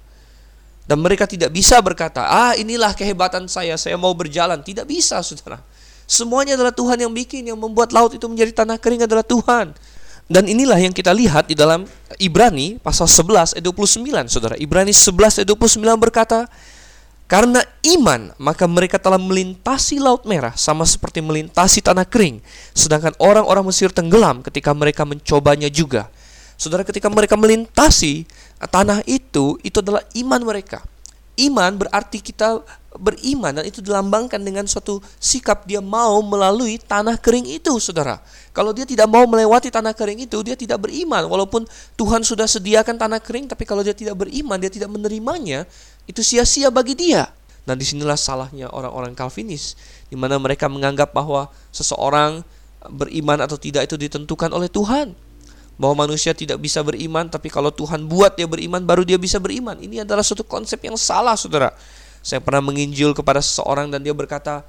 Dan 0.88 1.04
mereka 1.04 1.28
tidak 1.28 1.52
bisa 1.52 1.80
berkata, 1.84 2.24
"Ah, 2.24 2.54
inilah 2.56 2.96
kehebatan 2.96 3.48
saya, 3.48 3.76
saya 3.80 3.96
mau 4.00 4.12
berjalan." 4.16 4.60
Tidak 4.64 4.88
bisa, 4.88 5.20
Saudara 5.24 5.60
Semuanya 6.08 6.56
adalah 6.56 6.72
Tuhan 6.72 7.04
yang 7.04 7.12
bikin, 7.12 7.52
yang 7.52 7.60
membuat 7.60 7.92
laut 7.92 8.16
itu 8.16 8.24
menjadi 8.32 8.64
tanah 8.64 8.80
kering 8.80 9.04
adalah 9.04 9.28
Tuhan. 9.28 9.76
Dan 10.28 10.48
inilah 10.48 10.80
yang 10.80 10.96
kita 10.96 11.12
lihat 11.12 11.52
di 11.52 11.56
dalam 11.56 11.84
Ibrani 12.16 12.80
pasal 12.80 13.12
11 13.12 13.60
ayat 13.60 13.64
29, 13.64 14.32
Saudara. 14.32 14.56
Ibrani 14.56 14.96
11 14.96 15.44
ayat 15.44 15.48
29 15.52 16.00
berkata, 16.00 16.48
"Karena 17.28 17.60
iman, 17.96 18.32
maka 18.40 18.68
mereka 18.68 19.00
telah 19.00 19.20
melintasi 19.20 20.00
laut 20.00 20.24
merah 20.24 20.56
sama 20.56 20.88
seperti 20.88 21.20
melintasi 21.20 21.84
tanah 21.84 22.08
kering, 22.08 22.40
sedangkan 22.72 23.12
orang-orang 23.20 23.68
Mesir 23.68 23.92
tenggelam 23.92 24.40
ketika 24.44 24.72
mereka 24.72 25.04
mencobanya 25.04 25.68
juga." 25.68 26.08
Saudara, 26.56 26.88
ketika 26.88 27.08
mereka 27.12 27.36
melintasi 27.36 28.28
tanah 28.72 29.04
itu, 29.08 29.60
itu 29.64 29.78
adalah 29.80 30.04
iman 30.16 30.42
mereka. 30.44 30.84
Iman 31.38 31.78
berarti 31.78 32.18
kita 32.20 32.66
beriman 32.98 33.54
dan 33.54 33.64
itu 33.64 33.80
dilambangkan 33.80 34.42
dengan 34.42 34.66
suatu 34.66 35.00
sikap 35.22 35.64
dia 35.70 35.80
mau 35.80 36.20
melalui 36.26 36.82
tanah 36.82 37.16
kering 37.18 37.46
itu, 37.48 37.78
Saudara. 37.78 38.20
Kalau 38.52 38.74
dia 38.74 38.84
tidak 38.84 39.08
mau 39.08 39.24
melewati 39.30 39.70
tanah 39.70 39.94
kering 39.94 40.26
itu, 40.26 40.42
dia 40.42 40.58
tidak 40.58 40.90
beriman. 40.90 41.26
Walaupun 41.30 41.64
Tuhan 41.96 42.26
sudah 42.26 42.50
sediakan 42.50 42.98
tanah 42.98 43.22
kering, 43.22 43.48
tapi 43.54 43.64
kalau 43.64 43.86
dia 43.86 43.94
tidak 43.94 44.18
beriman, 44.18 44.58
dia 44.58 44.74
tidak 44.74 44.90
menerimanya, 44.90 45.70
itu 46.10 46.26
sia-sia 46.26 46.74
bagi 46.74 46.98
dia. 46.98 47.30
Nah, 47.68 47.76
di 47.76 47.84
sinilah 47.84 48.16
salahnya 48.16 48.72
orang-orang 48.72 49.14
Calvinis, 49.14 49.78
di 50.08 50.16
mana 50.16 50.40
mereka 50.40 50.66
menganggap 50.72 51.12
bahwa 51.12 51.52
seseorang 51.70 52.42
beriman 52.88 53.44
atau 53.44 53.60
tidak 53.60 53.90
itu 53.90 54.00
ditentukan 54.00 54.50
oleh 54.56 54.72
Tuhan 54.72 55.12
bahwa 55.78 56.10
manusia 56.10 56.34
tidak 56.34 56.58
bisa 56.58 56.82
beriman, 56.82 57.30
tapi 57.30 57.54
kalau 57.54 57.70
Tuhan 57.70 58.10
buat 58.10 58.34
dia 58.34 58.50
beriman, 58.50 58.82
baru 58.82 59.06
dia 59.06 59.22
bisa 59.22 59.38
beriman. 59.38 59.78
Ini 59.78 60.04
adalah 60.04 60.26
suatu 60.26 60.42
konsep 60.42 60.82
yang 60.82 60.98
salah, 60.98 61.38
saudara. 61.38 61.70
Saya 62.28 62.44
pernah 62.44 62.60
menginjil 62.60 63.16
kepada 63.16 63.40
seseorang 63.40 63.88
dan 63.88 64.04
dia 64.04 64.12
berkata, 64.12 64.68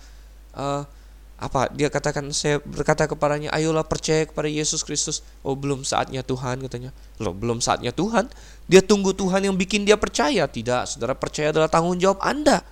uh, 0.54 0.86
apa? 1.34 1.66
Dia 1.74 1.90
katakan, 1.90 2.30
saya 2.30 2.62
berkata 2.62 3.10
kepadanya, 3.10 3.50
ayolah 3.50 3.82
percaya 3.82 4.22
kepada 4.30 4.46
Yesus 4.46 4.86
Kristus. 4.86 5.26
Oh, 5.42 5.58
belum 5.58 5.82
saatnya 5.82 6.22
Tuhan, 6.22 6.62
katanya. 6.62 6.94
Loh, 7.18 7.34
belum 7.34 7.58
saatnya 7.58 7.90
Tuhan. 7.90 8.30
Dia 8.70 8.78
tunggu 8.78 9.10
Tuhan 9.10 9.42
yang 9.42 9.58
bikin 9.58 9.82
dia 9.82 9.98
percaya. 9.98 10.46
Tidak, 10.46 10.86
saudara 10.86 11.18
percaya 11.18 11.50
adalah 11.50 11.66
tanggung 11.66 11.98
jawab 11.98 12.22
Anda. 12.22 12.62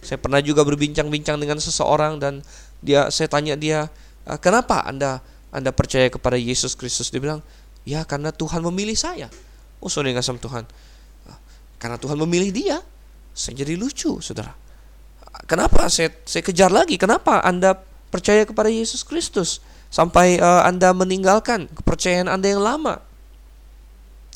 Saya 0.00 0.16
pernah 0.16 0.40
juga 0.40 0.64
berbincang-bincang 0.64 1.36
dengan 1.36 1.60
seseorang 1.60 2.16
dan 2.16 2.40
dia, 2.80 3.12
saya 3.12 3.28
tanya 3.28 3.52
dia, 3.52 3.92
uh, 4.24 4.40
kenapa 4.40 4.80
Anda 4.88 5.20
anda 5.52 5.68
percaya 5.68 6.08
kepada 6.08 6.40
Yesus 6.40 6.72
Kristus? 6.72 7.12
Dia 7.12 7.20
bilang, 7.20 7.44
Ya 7.84 8.00
karena 8.08 8.32
Tuhan 8.32 8.64
memilih 8.64 8.96
saya. 8.96 9.28
Oh 9.84 9.92
saudara 9.92 10.16
yang 10.16 10.24
sama 10.24 10.40
Tuhan. 10.40 10.64
Karena 11.76 12.00
Tuhan 12.00 12.16
memilih 12.16 12.50
dia. 12.50 12.80
Saya 13.32 13.64
jadi 13.64 13.74
lucu 13.80 14.20
saudara. 14.20 14.52
Kenapa 15.48 15.88
saya, 15.88 16.12
saya 16.28 16.44
kejar 16.44 16.68
lagi? 16.68 17.00
Kenapa 17.00 17.40
Anda 17.40 17.76
percaya 18.12 18.44
kepada 18.44 18.68
Yesus 18.68 19.02
Kristus? 19.02 19.64
Sampai 19.92 20.40
uh, 20.40 20.64
Anda 20.64 20.92
meninggalkan 20.92 21.68
kepercayaan 21.72 22.28
Anda 22.28 22.52
yang 22.56 22.62
lama. 22.64 23.00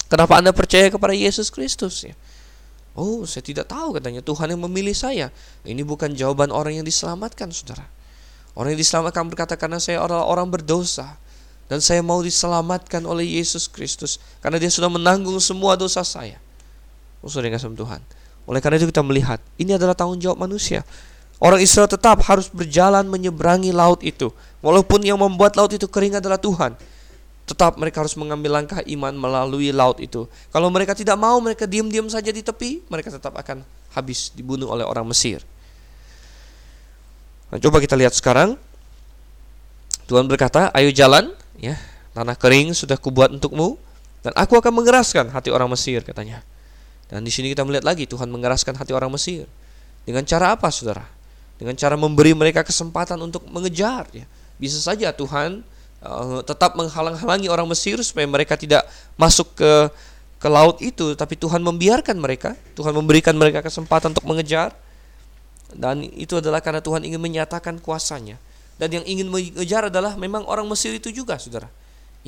Kenapa 0.08 0.40
Anda 0.40 0.52
percaya 0.52 0.88
kepada 0.88 1.12
Yesus 1.12 1.48
Kristus? 1.52 2.04
Ya. 2.04 2.14
Oh, 2.96 3.28
saya 3.28 3.44
tidak 3.44 3.68
tahu 3.68 4.00
katanya 4.00 4.24
Tuhan 4.24 4.56
yang 4.56 4.64
memilih 4.64 4.96
saya. 4.96 5.28
Ini 5.68 5.84
bukan 5.84 6.16
jawaban 6.16 6.48
orang 6.48 6.80
yang 6.80 6.86
diselamatkan, 6.86 7.52
saudara. 7.52 7.84
Orang 8.56 8.72
yang 8.72 8.80
diselamatkan 8.80 9.28
berkata 9.28 9.54
karena 9.60 9.76
saya 9.76 10.00
adalah 10.00 10.24
orang 10.24 10.48
berdosa 10.48 11.20
dan 11.68 11.84
saya 11.84 12.00
mau 12.00 12.24
diselamatkan 12.24 13.04
oleh 13.04 13.36
Yesus 13.36 13.68
Kristus 13.68 14.16
karena 14.40 14.56
dia 14.56 14.72
sudah 14.72 14.88
menanggung 14.88 15.36
semua 15.44 15.76
dosa 15.76 16.00
saya. 16.00 16.40
Oh, 17.20 17.28
saudara 17.28 17.60
Tuhan. 17.60 18.00
Oleh 18.46 18.62
karena 18.62 18.78
itu 18.78 18.88
kita 18.88 19.02
melihat 19.02 19.42
ini 19.58 19.74
adalah 19.74 19.92
tanggung 19.92 20.22
jawab 20.22 20.38
manusia. 20.40 20.86
Orang 21.36 21.60
Israel 21.60 21.90
tetap 21.90 22.24
harus 22.24 22.48
berjalan 22.48 23.04
menyeberangi 23.04 23.74
laut 23.74 24.00
itu. 24.00 24.32
Walaupun 24.64 25.04
yang 25.04 25.20
membuat 25.20 25.58
laut 25.58 25.68
itu 25.74 25.84
kering 25.84 26.16
adalah 26.16 26.40
Tuhan. 26.40 26.72
Tetap 27.46 27.76
mereka 27.76 28.02
harus 28.02 28.16
mengambil 28.16 28.56
langkah 28.56 28.80
iman 28.82 29.12
melalui 29.12 29.70
laut 29.70 30.00
itu. 30.00 30.24
Kalau 30.50 30.72
mereka 30.72 30.96
tidak 30.96 31.14
mau, 31.20 31.36
mereka 31.38 31.68
diam-diam 31.68 32.08
saja 32.08 32.32
di 32.32 32.40
tepi, 32.40 32.82
mereka 32.88 33.12
tetap 33.12 33.36
akan 33.36 33.62
habis 33.92 34.32
dibunuh 34.32 34.72
oleh 34.72 34.82
orang 34.82 35.06
Mesir. 35.06 35.44
Nah, 37.52 37.60
coba 37.62 37.78
kita 37.78 37.94
lihat 37.94 38.16
sekarang. 38.16 38.58
Tuhan 40.08 40.26
berkata, 40.26 40.70
ayo 40.74 40.90
jalan 40.90 41.34
ya 41.58 41.74
tanah 42.16 42.36
kering 42.38 42.72
sudah 42.72 42.96
kubuat 42.96 43.28
untukmu 43.28 43.76
dan 44.24 44.32
aku 44.32 44.56
akan 44.56 44.72
mengeraskan 44.72 45.28
hati 45.32 45.52
orang 45.52 45.68
Mesir 45.68 46.00
katanya 46.00 46.40
dan 47.06 47.22
di 47.22 47.30
sini 47.30 47.52
kita 47.54 47.62
melihat 47.62 47.86
lagi 47.86 48.04
Tuhan 48.06 48.26
mengeraskan 48.30 48.74
hati 48.74 48.92
orang 48.94 49.10
Mesir 49.12 49.46
dengan 50.06 50.22
cara 50.26 50.54
apa 50.54 50.70
saudara 50.70 51.06
dengan 51.56 51.74
cara 51.78 51.94
memberi 51.96 52.36
mereka 52.36 52.66
kesempatan 52.66 53.16
untuk 53.22 53.46
mengejar 53.48 54.06
ya 54.12 54.26
bisa 54.56 54.78
saja 54.78 55.12
Tuhan 55.14 55.62
uh, 56.02 56.40
tetap 56.42 56.74
menghalang-halangi 56.74 57.48
orang 57.48 57.66
Mesir 57.70 58.00
supaya 58.02 58.26
mereka 58.26 58.58
tidak 58.58 58.84
masuk 59.14 59.54
ke 59.56 59.72
ke 60.36 60.48
laut 60.52 60.78
itu 60.84 61.16
tapi 61.16 61.38
Tuhan 61.38 61.64
membiarkan 61.64 62.18
mereka 62.20 62.58
Tuhan 62.76 62.92
memberikan 62.92 63.32
mereka 63.32 63.64
kesempatan 63.64 64.12
untuk 64.12 64.28
mengejar 64.28 64.76
dan 65.74 66.06
itu 66.14 66.38
adalah 66.38 66.62
karena 66.62 66.78
Tuhan 66.78 67.02
ingin 67.02 67.18
menyatakan 67.18 67.82
kuasanya 67.82 68.38
Dan 68.76 68.92
yang 68.92 69.04
ingin 69.08 69.32
mengejar 69.32 69.88
adalah 69.88 70.20
memang 70.20 70.44
orang 70.44 70.68
Mesir 70.68 70.92
itu 70.92 71.08
juga, 71.08 71.40
saudara. 71.40 71.72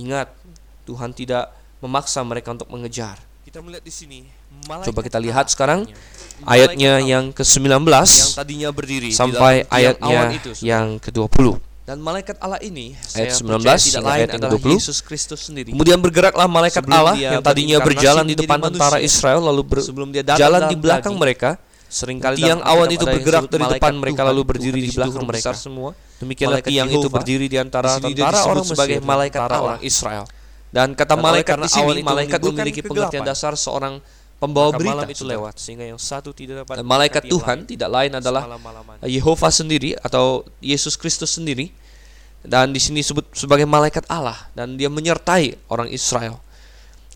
Ingat, 0.01 0.33
Tuhan 0.89 1.13
tidak 1.13 1.53
memaksa 1.85 2.25
mereka 2.25 2.57
untuk 2.57 2.73
mengejar. 2.73 3.21
Kita 3.45 3.61
melihat 3.61 3.85
di 3.85 3.93
sini. 3.93 4.21
Coba 4.69 5.01
kita 5.01 5.19
lihat 5.21 5.49
sekarang 5.49 5.89
ayatnya 6.45 7.01
yang 7.03 7.33
ke-19 7.33 7.89
yang 7.89 8.31
tadinya 8.37 8.69
berdiri 8.71 9.11
sampai 9.11 9.65
ayatnya 9.73 10.37
itu, 10.37 10.51
yang 10.63 11.01
ke-20. 11.01 11.59
Dan 11.89 12.05
malaikat 12.05 12.37
Allah 12.45 12.61
ini 12.61 12.93
Ayat 13.17 13.33
saya 13.33 13.49
19 13.49 13.65
percaya 13.65 13.81
tidak 13.81 14.03
lain 14.05 14.13
ayat 14.13 14.29
yang 14.29 14.41
adalah 14.45 14.61
20. 14.61 14.77
Yesus 14.77 14.99
Kristus 15.01 15.41
sendiri. 15.49 15.73
Kemudian 15.73 15.97
bergeraklah 16.05 16.45
malaikat 16.45 16.85
Sebelum 16.85 17.01
Allah 17.01 17.15
yang 17.17 17.41
tadinya 17.41 17.81
berjalan 17.81 18.25
di 18.29 18.37
depan 18.37 18.61
tentara 18.61 19.01
Israel 19.01 19.41
lalu 19.41 19.65
sebelum 19.81 20.13
dia 20.13 20.21
datang 20.21 20.37
berjalan 20.37 20.61
dalam 20.61 20.69
di 20.69 20.77
belakang 20.77 21.15
daging, 21.17 21.25
mereka. 21.25 21.51
Seringkali 21.89 22.37
Tiang 22.45 22.61
awan 22.61 22.93
itu 22.93 23.09
bergerak 23.09 23.49
dari 23.49 23.65
depan 23.65 23.97
mereka 23.97 24.21
Tuhan. 24.21 24.29
lalu 24.29 24.41
Tuhan 24.45 24.51
berdiri 24.53 24.81
di 24.85 24.91
belakang 24.93 25.25
mereka. 25.25 25.51
semua. 25.57 25.91
Demikianlah 26.21 26.61
tiang 26.61 26.89
itu 26.93 27.09
berdiri 27.09 27.47
di 27.49 27.57
antara 27.57 27.97
tentara 27.97 28.39
orang 28.45 28.65
sebagai 28.69 29.01
malaikat 29.01 29.49
Allah. 29.49 29.81
Israel. 29.81 30.29
Dan 30.69 30.93
kata 30.93 31.17
malaikat 31.17 31.57
di 31.65 31.71
sini, 31.73 32.05
malaikat 32.05 32.45
memiliki 32.45 32.85
pengertian 32.85 33.25
dasar 33.25 33.57
seorang 33.57 34.05
pembawa 34.39 34.71
Maka 34.71 34.79
berita. 34.79 34.95
malam 34.95 35.09
itu 35.11 35.25
lewat 35.27 35.55
sehingga 35.59 35.85
yang 35.85 35.99
satu 35.99 36.31
tidak 36.31 36.65
dapat 36.65 36.81
Dan 36.81 36.87
malaikat 36.87 37.23
Tuhan 37.27 37.67
lain. 37.67 37.69
tidak 37.69 37.91
lain 37.91 38.13
adalah 38.15 38.43
Semalam-malaman. 38.47 38.95
Yehova 39.05 39.49
sendiri 39.51 39.99
atau 39.99 40.47
Yesus 40.63 40.95
Kristus 40.95 41.35
sendiri 41.35 41.75
dan 42.47 42.71
di 42.71 42.79
sini 42.79 43.03
disebut 43.03 43.35
sebagai 43.35 43.67
malaikat 43.67 44.07
Allah 44.07 44.39
dan 44.55 44.79
dia 44.79 44.87
menyertai 44.87 45.59
orang 45.69 45.91
Israel 45.91 46.39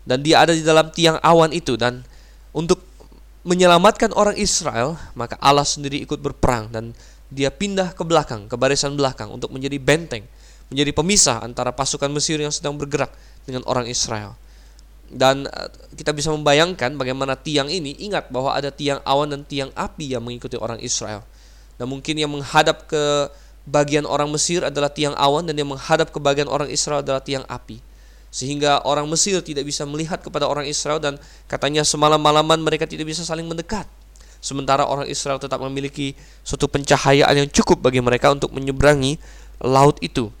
dan 0.03 0.19
dia 0.19 0.43
ada 0.43 0.51
di 0.51 0.59
dalam 0.59 0.91
tiang 0.91 1.15
awan 1.23 1.55
itu 1.55 1.79
dan 1.79 2.03
untuk 2.51 2.83
menyelamatkan 3.47 4.11
orang 4.15 4.35
Israel 4.35 4.99
maka 5.15 5.39
Allah 5.39 5.63
sendiri 5.63 6.03
ikut 6.03 6.19
berperang 6.19 6.71
dan 6.75 6.91
dia 7.31 7.47
pindah 7.47 7.95
ke 7.95 8.03
belakang 8.03 8.51
ke 8.51 8.55
barisan 8.59 8.99
belakang 8.99 9.31
untuk 9.31 9.51
menjadi 9.55 9.79
benteng 9.79 10.27
menjadi 10.67 10.91
pemisah 10.91 11.39
antara 11.39 11.71
pasukan 11.71 12.11
Mesir 12.11 12.39
yang 12.39 12.51
sedang 12.51 12.75
bergerak 12.75 13.15
dengan 13.47 13.63
orang 13.63 13.87
Israel 13.87 14.35
dan 15.13 15.45
eh, 15.47 15.69
kita 15.93 16.11
bisa 16.11 16.33
membayangkan 16.33 16.97
bagaimana 16.97 17.37
tiang 17.37 17.69
ini 17.69 17.93
ingat 18.01 18.33
bahwa 18.33 18.53
ada 18.57 18.73
tiang 18.73 18.99
awan 19.05 19.29
dan 19.29 19.41
tiang 19.45 19.69
api 19.77 20.17
yang 20.17 20.25
mengikuti 20.25 20.57
orang 20.57 20.81
Israel 20.81 21.23
dan 21.77 21.89
mungkin 21.89 22.15
yang 22.17 22.31
menghadap 22.31 22.85
ke 22.85 23.29
bagian 23.63 24.03
orang 24.03 24.29
Mesir 24.29 24.61
adalah 24.63 24.91
tiang 24.91 25.15
awan 25.15 25.47
dan 25.47 25.55
yang 25.55 25.71
menghadap 25.71 26.11
ke 26.11 26.19
bagian 26.19 26.51
orang 26.51 26.67
Israel 26.69 27.01
adalah 27.01 27.23
tiang 27.23 27.47
api. 27.47 27.79
Sehingga 28.33 28.81
orang 28.83 29.05
Mesir 29.05 29.39
tidak 29.45 29.69
bisa 29.69 29.85
melihat 29.85 30.19
kepada 30.19 30.49
orang 30.49 30.65
Israel 30.65 30.97
dan 30.97 31.21
katanya 31.45 31.85
semalam-malaman 31.85 32.57
mereka 32.57 32.89
tidak 32.89 33.05
bisa 33.05 33.21
saling 33.21 33.45
mendekat. 33.45 33.85
Sementara 34.43 34.83
orang 34.83 35.07
Israel 35.07 35.39
tetap 35.39 35.61
memiliki 35.63 36.17
suatu 36.43 36.67
pencahayaan 36.67 37.45
yang 37.45 37.49
cukup 37.53 37.79
bagi 37.79 38.03
mereka 38.03 38.33
untuk 38.33 38.51
menyeberangi 38.51 39.15
laut 39.63 39.95
itu. 40.03 40.33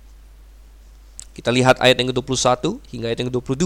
Kita 1.33 1.49
lihat 1.53 1.79
ayat 1.79 1.97
yang 2.01 2.11
ke-21 2.11 2.77
hingga 2.93 3.05
ayat 3.09 3.19
yang 3.23 3.29
ke-22. 3.31 3.63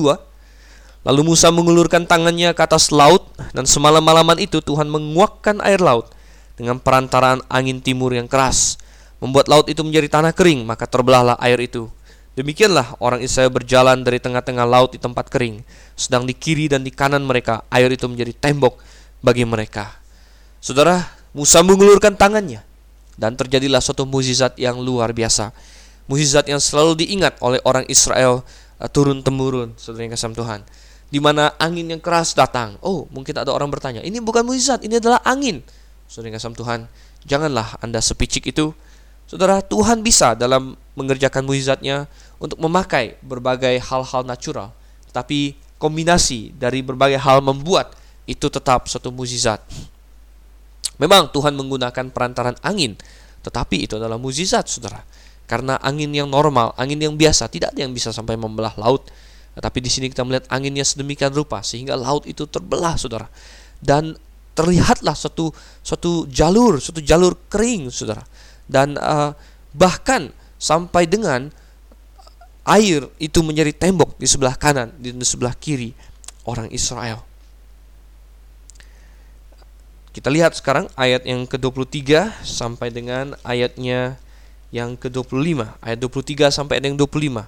Lalu 1.06 1.34
Musa 1.34 1.54
mengulurkan 1.54 2.04
tangannya 2.04 2.52
ke 2.52 2.62
atas 2.64 2.90
laut 2.90 3.30
dan 3.54 3.64
semalam-malaman 3.64 4.42
itu 4.42 4.60
Tuhan 4.60 4.90
menguakkan 4.90 5.62
air 5.64 5.80
laut 5.80 6.12
dengan 6.58 6.82
perantaraan 6.82 7.46
angin 7.48 7.80
timur 7.80 8.12
yang 8.12 8.26
keras 8.26 8.82
membuat 9.22 9.50
laut 9.50 9.66
itu 9.70 9.82
menjadi 9.86 10.20
tanah 10.20 10.34
kering 10.34 10.66
maka 10.66 10.90
terbelahlah 10.90 11.38
air 11.42 11.58
itu. 11.62 11.90
Demikianlah 12.38 13.02
orang 13.02 13.26
Israel 13.26 13.50
berjalan 13.50 14.06
dari 14.06 14.22
tengah-tengah 14.22 14.66
laut 14.68 14.94
di 14.94 15.02
tempat 15.02 15.26
kering 15.26 15.66
sedang 15.98 16.22
di 16.22 16.38
kiri 16.38 16.70
dan 16.70 16.86
di 16.86 16.94
kanan 16.94 17.26
mereka 17.26 17.66
air 17.74 17.90
itu 17.90 18.06
menjadi 18.06 18.34
tembok 18.38 18.78
bagi 19.26 19.42
mereka. 19.42 19.98
Saudara 20.62 21.02
Musa 21.34 21.66
mengulurkan 21.66 22.14
tangannya 22.14 22.62
dan 23.18 23.34
terjadilah 23.34 23.82
suatu 23.82 24.06
mukjizat 24.06 24.54
yang 24.62 24.78
luar 24.78 25.18
biasa. 25.18 25.50
Mukjizat 26.06 26.46
yang 26.46 26.62
selalu 26.62 27.06
diingat 27.06 27.42
oleh 27.42 27.58
orang 27.66 27.90
Israel 27.90 28.46
uh, 28.78 28.90
turun 28.90 29.26
temurun 29.26 29.74
saudara 29.76 30.06
yang 30.06 30.14
kasih 30.14 30.34
Tuhan 30.34 30.62
di 31.08 31.20
mana 31.24 31.56
angin 31.56 31.88
yang 31.88 32.02
keras 32.04 32.36
datang. 32.36 32.76
Oh, 32.84 33.08
mungkin 33.12 33.36
ada 33.36 33.52
orang 33.52 33.72
bertanya, 33.72 34.04
ini 34.04 34.20
bukan 34.20 34.44
mukjizat, 34.44 34.84
ini 34.84 35.00
adalah 35.00 35.24
angin. 35.24 35.64
Saudara 36.08 36.36
kasih 36.36 36.56
Tuhan, 36.56 36.80
janganlah 37.24 37.80
Anda 37.80 38.00
sepicik 38.00 38.48
itu. 38.48 38.72
Saudara, 39.28 39.60
Tuhan 39.60 40.00
bisa 40.04 40.40
dalam 40.40 40.80
mengerjakan 40.96 41.44
mukjizatnya 41.44 42.08
untuk 42.40 42.60
memakai 42.64 43.20
berbagai 43.20 43.76
hal-hal 43.84 44.24
natural, 44.24 44.72
tapi 45.12 45.60
kombinasi 45.76 46.56
dari 46.56 46.80
berbagai 46.80 47.20
hal 47.20 47.44
membuat 47.44 47.92
itu 48.24 48.48
tetap 48.48 48.88
suatu 48.88 49.12
mukjizat. 49.12 49.60
Memang 50.98 51.30
Tuhan 51.30 51.54
menggunakan 51.54 52.10
perantaran 52.10 52.56
angin, 52.64 52.98
tetapi 53.44 53.86
itu 53.86 54.00
adalah 54.00 54.16
mukjizat, 54.16 54.66
Saudara. 54.68 55.04
Karena 55.48 55.80
angin 55.80 56.12
yang 56.12 56.28
normal, 56.28 56.76
angin 56.76 57.00
yang 57.00 57.16
biasa 57.16 57.48
tidak 57.48 57.72
ada 57.72 57.88
yang 57.88 57.96
bisa 57.96 58.12
sampai 58.12 58.36
membelah 58.36 58.76
laut. 58.76 59.08
Tetapi 59.58 59.82
di 59.82 59.90
sini 59.90 60.06
kita 60.14 60.22
melihat 60.22 60.46
anginnya 60.54 60.86
sedemikian 60.86 61.34
rupa 61.34 61.66
sehingga 61.66 61.98
laut 61.98 62.30
itu 62.30 62.46
terbelah, 62.46 62.94
Saudara. 62.94 63.26
Dan 63.82 64.14
terlihatlah 64.54 65.18
suatu 65.18 65.50
suatu 65.82 66.30
jalur, 66.30 66.78
suatu 66.78 67.02
jalur 67.02 67.34
kering, 67.50 67.90
Saudara. 67.90 68.22
Dan 68.70 68.94
eh, 69.02 69.34
bahkan 69.74 70.30
sampai 70.62 71.10
dengan 71.10 71.50
air 72.70 73.10
itu 73.18 73.40
menjadi 73.42 73.74
tembok 73.74 74.14
di 74.22 74.30
sebelah 74.30 74.54
kanan 74.54 74.94
di 75.02 75.10
sebelah 75.26 75.58
kiri 75.58 75.98
orang 76.46 76.70
Israel. 76.70 77.26
Kita 80.14 80.34
lihat 80.34 80.58
sekarang 80.58 80.90
ayat 80.98 81.30
yang 81.30 81.46
ke-23 81.46 82.42
sampai 82.42 82.90
dengan 82.90 83.38
ayatnya 83.46 84.18
yang 84.74 84.98
ke-25. 84.98 85.78
Ayat 85.78 86.00
23 86.02 86.50
sampai 86.50 86.82
yang 86.82 86.98
25. 86.98 87.46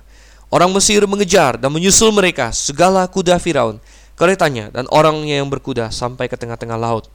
Orang 0.49 0.73
Mesir 0.73 1.05
mengejar 1.05 1.61
dan 1.61 1.69
menyusul 1.69 2.09
mereka 2.09 2.49
segala 2.49 3.05
kuda 3.05 3.37
Firaun, 3.37 3.77
keretanya 4.17 4.73
dan 4.73 4.89
orangnya 4.89 5.37
yang 5.37 5.49
berkuda 5.49 5.93
sampai 5.93 6.25
ke 6.25 6.33
tengah-tengah 6.33 6.73
laut. 6.73 7.05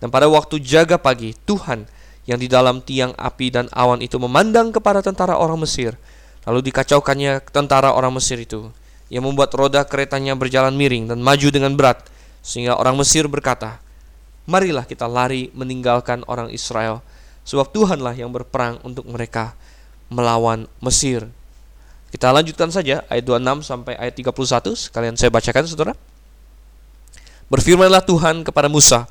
Dan 0.00 0.08
pada 0.08 0.28
waktu 0.32 0.60
jaga 0.64 0.96
pagi, 0.96 1.36
Tuhan 1.44 1.84
yang 2.24 2.40
di 2.40 2.48
dalam 2.48 2.80
tiang 2.80 3.12
api 3.20 3.52
dan 3.52 3.68
awan 3.68 4.00
itu 4.00 4.16
memandang 4.16 4.72
kepada 4.72 5.04
tentara 5.04 5.36
orang 5.36 5.60
Mesir. 5.60 5.92
Lalu 6.48 6.72
dikacaukannya 6.72 7.44
tentara 7.52 7.92
orang 7.92 8.16
Mesir 8.16 8.40
itu. 8.40 8.72
Ia 9.12 9.20
membuat 9.20 9.52
roda 9.52 9.84
keretanya 9.84 10.32
berjalan 10.32 10.72
miring 10.72 11.12
dan 11.12 11.20
maju 11.20 11.48
dengan 11.52 11.76
berat. 11.76 12.04
Sehingga 12.44 12.76
orang 12.76 12.96
Mesir 12.96 13.28
berkata, 13.28 13.80
Marilah 14.44 14.84
kita 14.84 15.08
lari 15.08 15.48
meninggalkan 15.56 16.24
orang 16.28 16.52
Israel. 16.52 17.00
Sebab 17.44 17.72
Tuhanlah 17.72 18.16
yang 18.16 18.32
berperang 18.32 18.80
untuk 18.84 19.08
mereka 19.08 19.56
melawan 20.08 20.68
Mesir. 20.80 21.28
Kita 22.14 22.30
lanjutkan 22.30 22.70
saja 22.70 23.02
ayat 23.10 23.26
26 23.26 23.66
sampai 23.66 23.98
ayat 23.98 24.14
31. 24.14 24.78
Sekalian 24.78 25.18
saya 25.18 25.34
bacakan 25.34 25.66
saudara. 25.66 25.92
Berfirmanlah 27.50 28.06
Tuhan 28.06 28.46
kepada 28.46 28.70
Musa, 28.70 29.10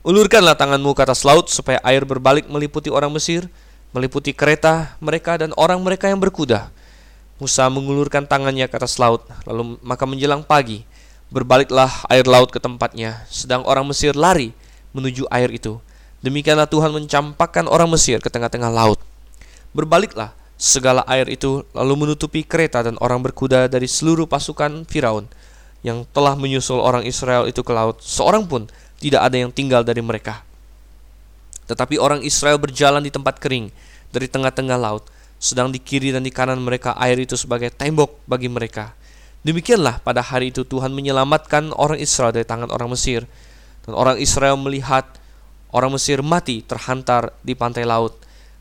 Ulurkanlah 0.00 0.56
tanganmu 0.56 0.96
ke 0.96 1.04
atas 1.04 1.28
laut 1.28 1.52
supaya 1.52 1.76
air 1.84 2.08
berbalik 2.08 2.48
meliputi 2.48 2.88
orang 2.88 3.12
Mesir, 3.12 3.52
meliputi 3.92 4.32
kereta 4.32 4.96
mereka 4.96 5.36
dan 5.36 5.52
orang 5.60 5.76
mereka 5.84 6.08
yang 6.08 6.16
berkuda. 6.16 6.72
Musa 7.36 7.68
mengulurkan 7.68 8.24
tangannya 8.24 8.64
ke 8.64 8.80
atas 8.80 8.96
laut, 8.96 9.28
lalu 9.44 9.76
maka 9.84 10.08
menjelang 10.08 10.40
pagi, 10.40 10.88
berbaliklah 11.28 11.92
air 12.08 12.24
laut 12.24 12.48
ke 12.48 12.56
tempatnya, 12.56 13.28
sedang 13.28 13.60
orang 13.68 13.84
Mesir 13.84 14.16
lari 14.16 14.56
menuju 14.96 15.28
air 15.28 15.52
itu. 15.52 15.76
Demikianlah 16.24 16.66
Tuhan 16.66 16.96
mencampakkan 16.96 17.68
orang 17.68 17.92
Mesir 17.92 18.24
ke 18.24 18.32
tengah-tengah 18.32 18.72
laut. 18.72 18.96
Berbaliklah 19.76 20.32
segala 20.60 21.00
air 21.08 21.24
itu 21.32 21.64
lalu 21.72 22.04
menutupi 22.04 22.44
kereta 22.44 22.84
dan 22.84 23.00
orang 23.00 23.24
berkuda 23.24 23.64
dari 23.72 23.88
seluruh 23.88 24.28
pasukan 24.28 24.84
Firaun 24.84 25.24
yang 25.80 26.04
telah 26.12 26.36
menyusul 26.36 26.76
orang 26.76 27.08
Israel 27.08 27.48
itu 27.48 27.64
ke 27.64 27.72
laut. 27.72 28.04
Seorang 28.04 28.44
pun 28.44 28.68
tidak 29.00 29.24
ada 29.24 29.40
yang 29.40 29.48
tinggal 29.48 29.80
dari 29.80 30.04
mereka. 30.04 30.44
Tetapi 31.64 31.96
orang 31.96 32.20
Israel 32.20 32.60
berjalan 32.60 33.00
di 33.00 33.08
tempat 33.08 33.40
kering 33.40 33.72
dari 34.12 34.28
tengah-tengah 34.28 34.76
laut, 34.76 35.08
sedang 35.40 35.72
di 35.72 35.80
kiri 35.80 36.12
dan 36.12 36.20
di 36.20 36.28
kanan 36.28 36.60
mereka 36.60 36.92
air 37.00 37.16
itu 37.16 37.40
sebagai 37.40 37.72
tembok 37.72 38.20
bagi 38.28 38.52
mereka. 38.52 38.92
Demikianlah 39.40 40.04
pada 40.04 40.20
hari 40.20 40.52
itu 40.52 40.68
Tuhan 40.68 40.92
menyelamatkan 40.92 41.72
orang 41.72 41.96
Israel 41.96 42.36
dari 42.36 42.44
tangan 42.44 42.68
orang 42.68 42.92
Mesir. 42.92 43.24
Dan 43.88 43.96
orang 43.96 44.20
Israel 44.20 44.60
melihat 44.60 45.08
orang 45.72 45.96
Mesir 45.96 46.20
mati 46.20 46.60
terhantar 46.60 47.32
di 47.40 47.56
pantai 47.56 47.88
laut. 47.88 48.12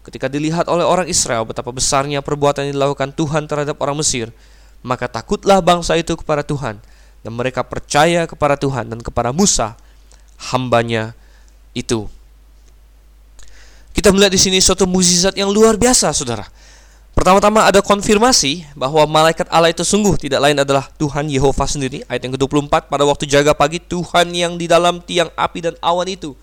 Ketika 0.09 0.25
dilihat 0.25 0.65
oleh 0.65 0.81
orang 0.81 1.05
Israel 1.05 1.45
betapa 1.45 1.69
besarnya 1.69 2.25
perbuatan 2.25 2.65
yang 2.65 2.81
dilakukan 2.81 3.13
Tuhan 3.13 3.45
terhadap 3.45 3.77
orang 3.77 4.01
Mesir, 4.01 4.33
maka 4.81 5.05
takutlah 5.05 5.61
bangsa 5.61 5.93
itu 6.01 6.17
kepada 6.17 6.41
Tuhan 6.41 6.81
dan 7.21 7.31
mereka 7.37 7.61
percaya 7.61 8.25
kepada 8.25 8.57
Tuhan 8.57 8.89
dan 8.89 9.05
kepada 9.05 9.29
Musa 9.29 9.77
hambanya 10.49 11.13
itu. 11.77 12.09
Kita 13.93 14.09
melihat 14.09 14.33
di 14.33 14.41
sini 14.41 14.57
suatu 14.57 14.89
mukjizat 14.89 15.37
yang 15.37 15.53
luar 15.53 15.77
biasa, 15.77 16.09
saudara. 16.09 16.49
Pertama-tama 17.13 17.69
ada 17.69 17.77
konfirmasi 17.77 18.65
bahwa 18.73 19.05
malaikat 19.05 19.45
Allah 19.53 19.69
itu 19.69 19.85
sungguh 19.85 20.17
tidak 20.17 20.41
lain 20.41 20.57
adalah 20.57 20.89
Tuhan 20.97 21.29
Yehova 21.29 21.69
sendiri. 21.69 22.01
Ayat 22.09 22.25
yang 22.25 22.33
ke-24, 22.33 22.89
pada 22.89 23.05
waktu 23.05 23.29
jaga 23.29 23.53
pagi 23.53 23.77
Tuhan 23.77 24.33
yang 24.33 24.57
di 24.57 24.65
dalam 24.65 25.05
tiang 25.05 25.29
api 25.37 25.69
dan 25.69 25.77
awan 25.85 26.09
itu 26.09 26.33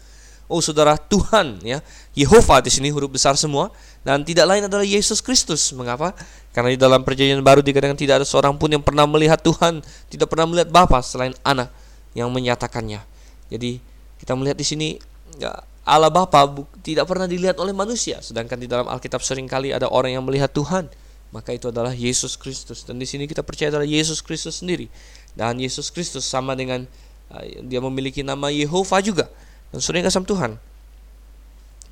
Oh 0.46 0.62
saudara 0.62 0.94
Tuhan 0.94 1.58
ya 1.66 1.82
Yehova 2.14 2.62
di 2.62 2.70
sini 2.70 2.94
huruf 2.94 3.10
besar 3.10 3.34
semua 3.34 3.74
dan 4.06 4.22
tidak 4.22 4.46
lain 4.46 4.62
adalah 4.70 4.86
Yesus 4.86 5.18
Kristus. 5.18 5.74
Mengapa? 5.74 6.14
Karena 6.54 6.70
di 6.70 6.78
dalam 6.78 7.02
perjanjian 7.02 7.42
baru 7.42 7.58
dikatakan 7.58 7.98
tidak 7.98 8.22
ada 8.22 8.26
seorang 8.26 8.54
pun 8.54 8.70
yang 8.70 8.78
pernah 8.78 9.02
melihat 9.10 9.42
Tuhan, 9.42 9.82
tidak 10.06 10.30
pernah 10.30 10.46
melihat 10.46 10.70
Bapa 10.70 11.02
selain 11.02 11.34
Anak 11.42 11.74
yang 12.14 12.30
menyatakannya. 12.30 13.02
Jadi 13.50 13.82
kita 14.22 14.38
melihat 14.38 14.54
di 14.54 14.62
sini 14.62 14.88
ya, 15.42 15.50
Allah 15.82 16.14
Bapa 16.14 16.46
tidak 16.86 17.10
pernah 17.10 17.26
dilihat 17.26 17.58
oleh 17.58 17.74
manusia, 17.74 18.22
sedangkan 18.22 18.62
di 18.62 18.70
dalam 18.70 18.86
Alkitab 18.86 19.26
sering 19.26 19.50
kali 19.50 19.74
ada 19.74 19.90
orang 19.90 20.14
yang 20.14 20.22
melihat 20.22 20.54
Tuhan. 20.54 20.86
Maka 21.34 21.52
itu 21.52 21.68
adalah 21.74 21.90
Yesus 21.90 22.38
Kristus 22.38 22.86
dan 22.86 23.02
di 23.02 23.04
sini 23.04 23.26
kita 23.26 23.42
percaya 23.42 23.74
adalah 23.74 23.84
Yesus 23.84 24.22
Kristus 24.22 24.62
sendiri. 24.62 24.86
Dan 25.34 25.58
Yesus 25.58 25.90
Kristus 25.90 26.22
sama 26.22 26.54
dengan 26.54 26.86
uh, 27.34 27.42
dia 27.66 27.82
memiliki 27.82 28.22
nama 28.22 28.48
Yehova 28.54 29.02
juga. 29.02 29.26
Dan 29.76 30.04
kasih 30.04 30.24
Tuhan. 30.24 30.56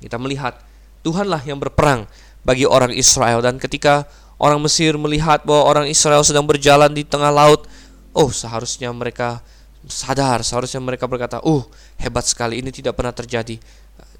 Kita 0.01 0.17
melihat 0.17 0.57
Tuhanlah 1.05 1.45
yang 1.45 1.61
berperang 1.61 2.09
bagi 2.41 2.65
orang 2.65 2.93
Israel 2.93 3.41
dan 3.45 3.61
ketika 3.61 4.09
orang 4.41 4.59
Mesir 4.61 4.97
melihat 4.97 5.45
bahwa 5.45 5.63
orang 5.65 5.85
Israel 5.89 6.25
sedang 6.25 6.45
berjalan 6.45 6.91
di 6.91 7.05
tengah 7.05 7.29
laut, 7.29 7.69
oh 8.11 8.29
seharusnya 8.33 8.89
mereka 8.89 9.41
sadar, 9.85 10.41
seharusnya 10.41 10.81
mereka 10.81 11.05
berkata, 11.05 11.41
"Uh, 11.45 11.61
hebat 12.01 12.25
sekali 12.25 12.59
ini 12.59 12.73
tidak 12.73 12.97
pernah 12.97 13.13
terjadi." 13.13 13.61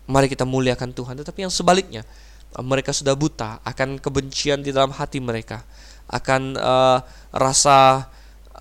Mari 0.05 0.29
kita 0.29 0.45
muliakan 0.45 0.93
Tuhan. 0.93 1.17
Tetapi 1.17 1.49
yang 1.49 1.53
sebaliknya, 1.53 2.05
mereka 2.61 2.93
sudah 2.93 3.17
buta 3.17 3.59
akan 3.65 3.97
kebencian 3.97 4.61
di 4.61 4.69
dalam 4.69 4.93
hati 4.93 5.17
mereka, 5.17 5.65
akan 6.05 6.53
uh, 6.55 7.01
rasa 7.33 8.05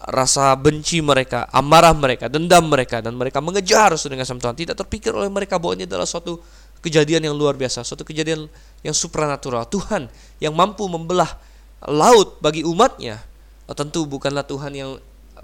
rasa 0.04 0.52
benci 0.60 1.00
mereka, 1.00 1.48
amarah 1.48 1.96
mereka, 1.96 2.28
dendam 2.28 2.68
mereka 2.68 3.00
dan 3.00 3.16
mereka 3.16 3.40
mengejar 3.40 3.96
dengan 3.96 4.28
sama 4.28 4.40
Tuhan. 4.40 4.56
Tidak 4.56 4.76
terpikir 4.76 5.16
oleh 5.16 5.32
mereka 5.32 5.56
bahwa 5.56 5.80
ini 5.80 5.88
adalah 5.88 6.04
suatu 6.04 6.40
kejadian 6.84 7.32
yang 7.32 7.34
luar 7.36 7.56
biasa, 7.56 7.80
suatu 7.80 8.04
kejadian 8.04 8.44
yang 8.84 8.92
supranatural. 8.92 9.64
Tuhan 9.64 10.12
yang 10.44 10.52
mampu 10.52 10.84
membelah 10.84 11.40
laut 11.88 12.36
bagi 12.44 12.60
umatnya, 12.68 13.24
oh, 13.64 13.72
tentu 13.72 14.04
bukanlah 14.04 14.44
Tuhan 14.44 14.72
yang 14.76 14.90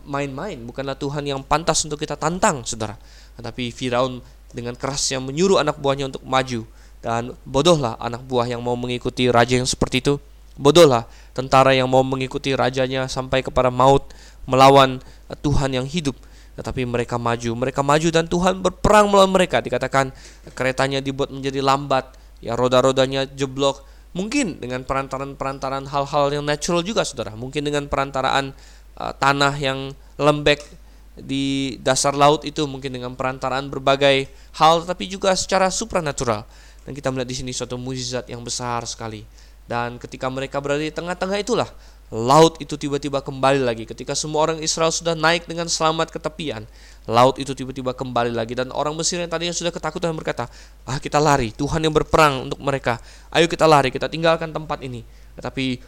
main-main, 0.04 0.60
bukanlah 0.60 0.96
Tuhan 0.96 1.24
yang 1.24 1.40
pantas 1.40 1.80
untuk 1.88 1.96
kita 2.00 2.20
tantang, 2.20 2.60
saudara. 2.68 3.00
Tetapi 3.40 3.72
Firaun 3.72 4.20
dengan 4.52 4.76
kerasnya 4.76 5.20
menyuruh 5.24 5.56
anak 5.60 5.80
buahnya 5.80 6.12
untuk 6.12 6.24
maju 6.26 6.68
dan 7.00 7.32
bodohlah 7.48 7.96
anak 7.96 8.20
buah 8.28 8.44
yang 8.44 8.60
mau 8.60 8.76
mengikuti 8.76 9.32
raja 9.32 9.56
yang 9.56 9.68
seperti 9.68 10.04
itu. 10.04 10.20
Bodohlah 10.60 11.08
tentara 11.32 11.72
yang 11.72 11.88
mau 11.88 12.04
mengikuti 12.04 12.52
rajanya 12.52 13.08
sampai 13.08 13.40
kepada 13.40 13.72
maut 13.72 14.12
melawan 14.50 14.98
Tuhan 15.38 15.70
yang 15.70 15.86
hidup 15.86 16.18
tetapi 16.60 16.84
mereka 16.84 17.16
maju, 17.16 17.50
mereka 17.56 17.80
maju 17.80 18.08
dan 18.12 18.28
Tuhan 18.28 18.60
berperang 18.60 19.08
melawan 19.08 19.32
mereka. 19.32 19.64
Dikatakan 19.64 20.12
keretanya 20.52 21.00
dibuat 21.00 21.32
menjadi 21.32 21.64
lambat, 21.64 22.12
ya 22.44 22.52
roda-rodanya 22.52 23.24
jeblok. 23.32 23.80
Mungkin 24.12 24.60
dengan 24.60 24.84
perantaran-perantaran 24.84 25.88
hal-hal 25.88 26.26
yang 26.36 26.44
natural 26.44 26.84
juga, 26.84 27.00
saudara. 27.06 27.32
Mungkin 27.32 27.64
dengan 27.64 27.88
perantaraan 27.88 28.52
uh, 29.00 29.12
tanah 29.16 29.56
yang 29.56 29.96
lembek 30.20 30.60
di 31.16 31.78
dasar 31.80 32.12
laut 32.12 32.44
itu, 32.44 32.68
mungkin 32.68 32.92
dengan 32.92 33.16
perantaraan 33.16 33.72
berbagai 33.72 34.28
hal, 34.60 34.84
tapi 34.84 35.08
juga 35.08 35.32
secara 35.32 35.72
supranatural. 35.72 36.44
Dan 36.84 36.92
kita 36.92 37.08
melihat 37.08 37.30
di 37.32 37.36
sini 37.40 37.56
suatu 37.56 37.80
mukjizat 37.80 38.28
yang 38.28 38.44
besar 38.44 38.84
sekali. 38.84 39.24
Dan 39.64 39.96
ketika 39.96 40.28
mereka 40.28 40.60
berada 40.60 40.84
di 40.84 40.92
tengah-tengah 40.92 41.40
itulah 41.40 41.70
laut 42.10 42.58
itu 42.58 42.74
tiba-tiba 42.74 43.22
kembali 43.22 43.62
lagi. 43.62 43.86
Ketika 43.86 44.18
semua 44.18 44.50
orang 44.50 44.58
Israel 44.58 44.90
sudah 44.90 45.14
naik 45.14 45.46
dengan 45.46 45.70
selamat 45.70 46.10
ke 46.10 46.18
tepian, 46.18 46.66
laut 47.06 47.38
itu 47.38 47.54
tiba-tiba 47.54 47.94
kembali 47.94 48.34
lagi 48.34 48.58
dan 48.58 48.74
orang 48.74 48.98
Mesir 48.98 49.22
yang 49.22 49.30
tadinya 49.30 49.54
sudah 49.54 49.70
ketakutan 49.70 50.10
berkata, 50.18 50.50
"Ah, 50.82 50.98
kita 50.98 51.22
lari, 51.22 51.54
Tuhan 51.54 51.78
yang 51.86 51.94
berperang 51.94 52.50
untuk 52.50 52.58
mereka. 52.58 52.98
Ayo 53.30 53.46
kita 53.46 53.64
lari, 53.70 53.94
kita 53.94 54.10
tinggalkan 54.10 54.50
tempat 54.50 54.82
ini." 54.82 55.06
Tetapi 55.38 55.78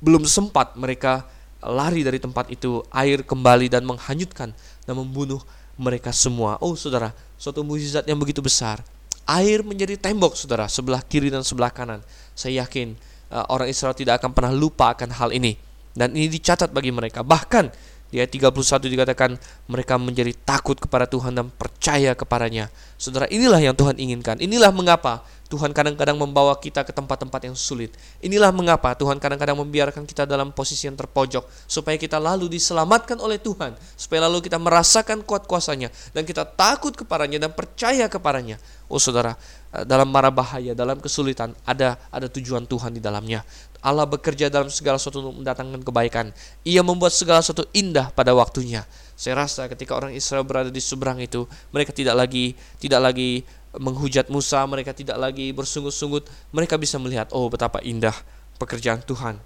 belum 0.00 0.24
sempat 0.24 0.74
mereka 0.80 1.28
lari 1.60 2.00
dari 2.00 2.16
tempat 2.16 2.48
itu, 2.48 2.80
air 2.88 3.20
kembali 3.20 3.68
dan 3.68 3.84
menghanyutkan 3.84 4.56
dan 4.88 4.94
membunuh 4.96 5.44
mereka 5.76 6.08
semua. 6.10 6.56
Oh, 6.64 6.72
Saudara, 6.72 7.12
suatu 7.36 7.60
mukjizat 7.60 8.08
yang 8.08 8.16
begitu 8.16 8.40
besar. 8.40 8.80
Air 9.28 9.60
menjadi 9.60 10.00
tembok, 10.00 10.34
Saudara, 10.40 10.66
sebelah 10.72 11.04
kiri 11.04 11.28
dan 11.28 11.44
sebelah 11.44 11.68
kanan. 11.68 12.00
Saya 12.32 12.64
yakin 12.64 12.96
orang 13.32 13.68
Israel 13.68 13.92
tidak 13.92 14.22
akan 14.22 14.32
pernah 14.32 14.52
lupa 14.52 14.92
akan 14.96 15.12
hal 15.16 15.30
ini. 15.32 15.56
Dan 15.98 16.14
ini 16.14 16.30
dicatat 16.30 16.70
bagi 16.70 16.94
mereka. 16.94 17.26
Bahkan 17.26 17.64
di 18.08 18.20
ayat 18.24 18.32
31 18.32 18.88
dikatakan 18.88 19.30
mereka 19.68 20.00
menjadi 20.00 20.32
takut 20.44 20.80
kepada 20.80 21.04
Tuhan 21.04 21.36
dan 21.36 21.52
percaya 21.52 22.16
kepadanya. 22.16 22.72
Saudara, 22.96 23.28
inilah 23.28 23.60
yang 23.60 23.76
Tuhan 23.76 24.00
inginkan. 24.00 24.40
Inilah 24.40 24.72
mengapa 24.72 25.22
Tuhan 25.48 25.72
kadang-kadang 25.72 26.20
membawa 26.20 26.52
kita 26.60 26.84
ke 26.84 26.92
tempat-tempat 26.92 27.48
yang 27.48 27.56
sulit. 27.56 27.96
Inilah 28.20 28.52
mengapa 28.52 28.92
Tuhan 28.92 29.16
kadang-kadang 29.16 29.56
membiarkan 29.56 30.04
kita 30.04 30.28
dalam 30.28 30.52
posisi 30.52 30.84
yang 30.84 30.96
terpojok 30.96 31.48
supaya 31.64 31.96
kita 31.96 32.20
lalu 32.20 32.52
diselamatkan 32.52 33.16
oleh 33.16 33.40
Tuhan, 33.40 33.72
supaya 33.96 34.28
lalu 34.28 34.44
kita 34.44 34.60
merasakan 34.60 35.24
kuat 35.24 35.48
kuasanya 35.48 35.88
dan 36.12 36.28
kita 36.28 36.44
takut 36.44 36.92
kepadanya 36.92 37.48
dan 37.48 37.56
percaya 37.56 38.04
kepadanya. 38.12 38.60
Oh 38.92 39.00
saudara, 39.00 39.36
eh, 39.72 39.84
dalam 39.88 40.12
mara 40.12 40.28
bahaya, 40.28 40.76
dalam 40.76 41.00
kesulitan 41.00 41.56
ada 41.64 41.96
ada 42.12 42.28
tujuan 42.28 42.68
Tuhan 42.68 42.92
di 42.92 43.00
dalamnya. 43.00 43.40
Allah 43.78 44.06
bekerja 44.06 44.50
dalam 44.50 44.66
segala 44.68 44.98
sesuatu 44.98 45.22
untuk 45.22 45.42
mendatangkan 45.42 45.80
kebaikan. 45.86 46.26
Ia 46.66 46.82
membuat 46.82 47.14
segala 47.14 47.42
sesuatu 47.42 47.66
indah 47.70 48.10
pada 48.10 48.34
waktunya. 48.34 48.82
Saya 49.18 49.38
rasa 49.42 49.66
ketika 49.70 49.98
orang 49.98 50.14
Israel 50.14 50.46
berada 50.46 50.70
di 50.70 50.82
seberang 50.82 51.18
itu, 51.18 51.46
mereka 51.74 51.90
tidak 51.90 52.14
lagi 52.14 52.54
tidak 52.78 53.02
lagi 53.02 53.42
menghujat 53.74 54.32
Musa, 54.32 54.64
mereka 54.64 54.94
tidak 54.94 55.18
lagi 55.20 55.52
bersungut-sungut, 55.52 56.26
mereka 56.50 56.80
bisa 56.80 56.96
melihat, 56.96 57.28
oh 57.36 57.46
betapa 57.52 57.78
indah 57.84 58.14
pekerjaan 58.56 59.04
Tuhan. 59.04 59.36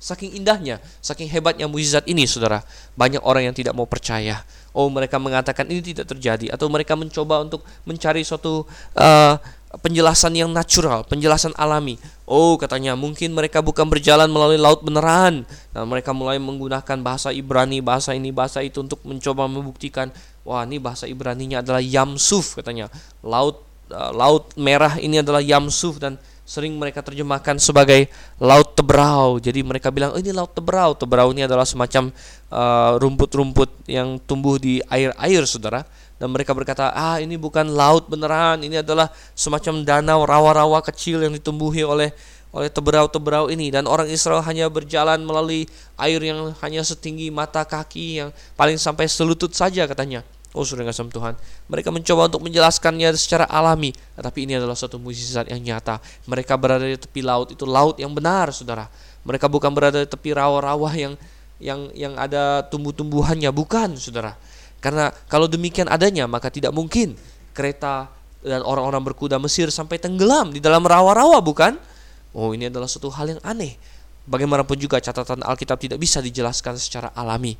Saking 0.00 0.40
indahnya, 0.40 0.80
saking 1.04 1.28
hebatnya 1.28 1.68
mukjizat 1.68 2.08
ini, 2.08 2.24
saudara, 2.24 2.64
banyak 2.96 3.20
orang 3.20 3.52
yang 3.52 3.56
tidak 3.56 3.76
mau 3.76 3.84
percaya. 3.84 4.40
Oh, 4.72 4.88
mereka 4.88 5.20
mengatakan 5.20 5.68
ini 5.68 5.84
tidak 5.92 6.08
terjadi, 6.08 6.48
atau 6.48 6.72
mereka 6.72 6.96
mencoba 6.96 7.44
untuk 7.44 7.60
mencari 7.84 8.24
suatu 8.24 8.64
uh, 8.96 9.34
penjelasan 9.78 10.34
yang 10.34 10.50
natural, 10.50 11.06
penjelasan 11.06 11.54
alami. 11.54 11.94
Oh, 12.26 12.58
katanya 12.58 12.98
mungkin 12.98 13.30
mereka 13.30 13.62
bukan 13.62 13.86
berjalan 13.86 14.26
melalui 14.26 14.58
laut 14.58 14.82
beneran, 14.82 15.46
dan 15.70 15.84
mereka 15.86 16.10
mulai 16.10 16.42
menggunakan 16.42 16.98
bahasa 16.98 17.30
Ibrani, 17.30 17.78
bahasa 17.78 18.10
ini, 18.10 18.34
bahasa 18.34 18.66
itu 18.66 18.82
untuk 18.82 18.98
mencoba 19.06 19.46
membuktikan 19.46 20.10
Wah, 20.40 20.64
ini 20.64 20.80
bahasa 20.80 21.04
Ibrani-nya 21.04 21.60
adalah 21.60 21.84
Yamsuf 21.84 22.56
katanya. 22.56 22.88
Laut 23.20 23.60
uh, 23.92 24.12
laut 24.16 24.56
merah 24.56 24.96
ini 24.96 25.20
adalah 25.20 25.44
Yamsuf 25.44 26.00
dan 26.00 26.16
sering 26.48 26.74
mereka 26.74 27.04
terjemahkan 27.04 27.60
sebagai 27.60 28.08
laut 28.40 28.74
teberau. 28.74 29.38
Jadi 29.38 29.60
mereka 29.62 29.92
bilang, 29.92 30.16
oh, 30.16 30.18
ini 30.18 30.32
laut 30.32 30.50
teberau." 30.56 30.96
Teberau 30.96 31.30
ini 31.30 31.44
adalah 31.46 31.68
semacam 31.68 32.10
uh, 32.50 32.98
rumput-rumput 32.98 33.70
uh, 33.70 33.86
yang 33.86 34.18
tumbuh 34.24 34.56
di 34.56 34.80
air-air, 34.88 35.44
Saudara. 35.46 35.84
Dan 36.20 36.36
mereka 36.36 36.52
berkata, 36.52 36.92
"Ah, 36.92 37.16
ini 37.16 37.40
bukan 37.40 37.72
laut 37.72 38.04
beneran. 38.12 38.60
Ini 38.60 38.84
adalah 38.84 39.08
semacam 39.32 39.80
danau 39.88 40.20
rawa-rawa 40.28 40.84
kecil 40.84 41.24
yang 41.24 41.32
ditumbuhi 41.32 41.80
oleh 41.80 42.12
oleh 42.50 42.66
teberau-teberau 42.66 43.46
ini 43.46 43.70
dan 43.70 43.86
orang 43.86 44.10
Israel 44.10 44.42
hanya 44.42 44.66
berjalan 44.66 45.22
melalui 45.22 45.70
air 45.94 46.18
yang 46.18 46.50
hanya 46.58 46.82
setinggi 46.82 47.30
mata 47.30 47.62
kaki 47.62 48.20
yang 48.20 48.34
paling 48.58 48.74
sampai 48.74 49.06
selutut 49.06 49.54
saja 49.54 49.86
katanya. 49.86 50.26
Oh 50.50 50.66
sudah 50.66 50.82
kasih 50.82 51.06
Tuhan 51.14 51.38
Mereka 51.70 51.94
mencoba 51.94 52.26
untuk 52.26 52.42
menjelaskannya 52.42 53.14
secara 53.14 53.46
alami 53.46 53.94
Tetapi 54.18 54.50
ini 54.50 54.58
adalah 54.58 54.74
suatu 54.74 54.98
mukjizat 54.98 55.46
yang 55.46 55.62
nyata 55.62 56.02
Mereka 56.26 56.58
berada 56.58 56.82
di 56.82 56.98
tepi 56.98 57.22
laut 57.22 57.54
Itu 57.54 57.70
laut 57.70 58.02
yang 58.02 58.10
benar 58.10 58.50
saudara 58.50 58.90
Mereka 59.22 59.46
bukan 59.46 59.70
berada 59.70 60.02
di 60.02 60.10
tepi 60.10 60.34
rawa-rawa 60.34 60.90
yang 60.98 61.14
yang 61.62 61.86
yang 61.94 62.18
ada 62.18 62.66
tumbuh-tumbuhannya 62.66 63.46
Bukan 63.54 63.94
saudara 63.94 64.34
Karena 64.80 65.12
kalau 65.28 65.44
demikian 65.44 65.92
adanya 65.92 66.24
Maka 66.24 66.48
tidak 66.48 66.72
mungkin 66.72 67.12
kereta 67.52 68.08
dan 68.40 68.64
orang-orang 68.64 69.12
berkuda 69.12 69.36
Mesir 69.36 69.68
sampai 69.68 70.00
tenggelam 70.00 70.52
di 70.52 70.64
dalam 70.64 70.80
rawa-rawa 70.80 71.44
bukan? 71.44 71.76
Oh, 72.32 72.56
ini 72.56 72.72
adalah 72.72 72.88
suatu 72.88 73.12
hal 73.12 73.36
yang 73.36 73.42
aneh. 73.44 73.76
Bagaimanapun 74.24 74.80
juga 74.80 74.96
catatan 75.02 75.44
Alkitab 75.44 75.76
tidak 75.76 75.98
bisa 76.00 76.24
dijelaskan 76.24 76.78
secara 76.80 77.12
alami. 77.12 77.58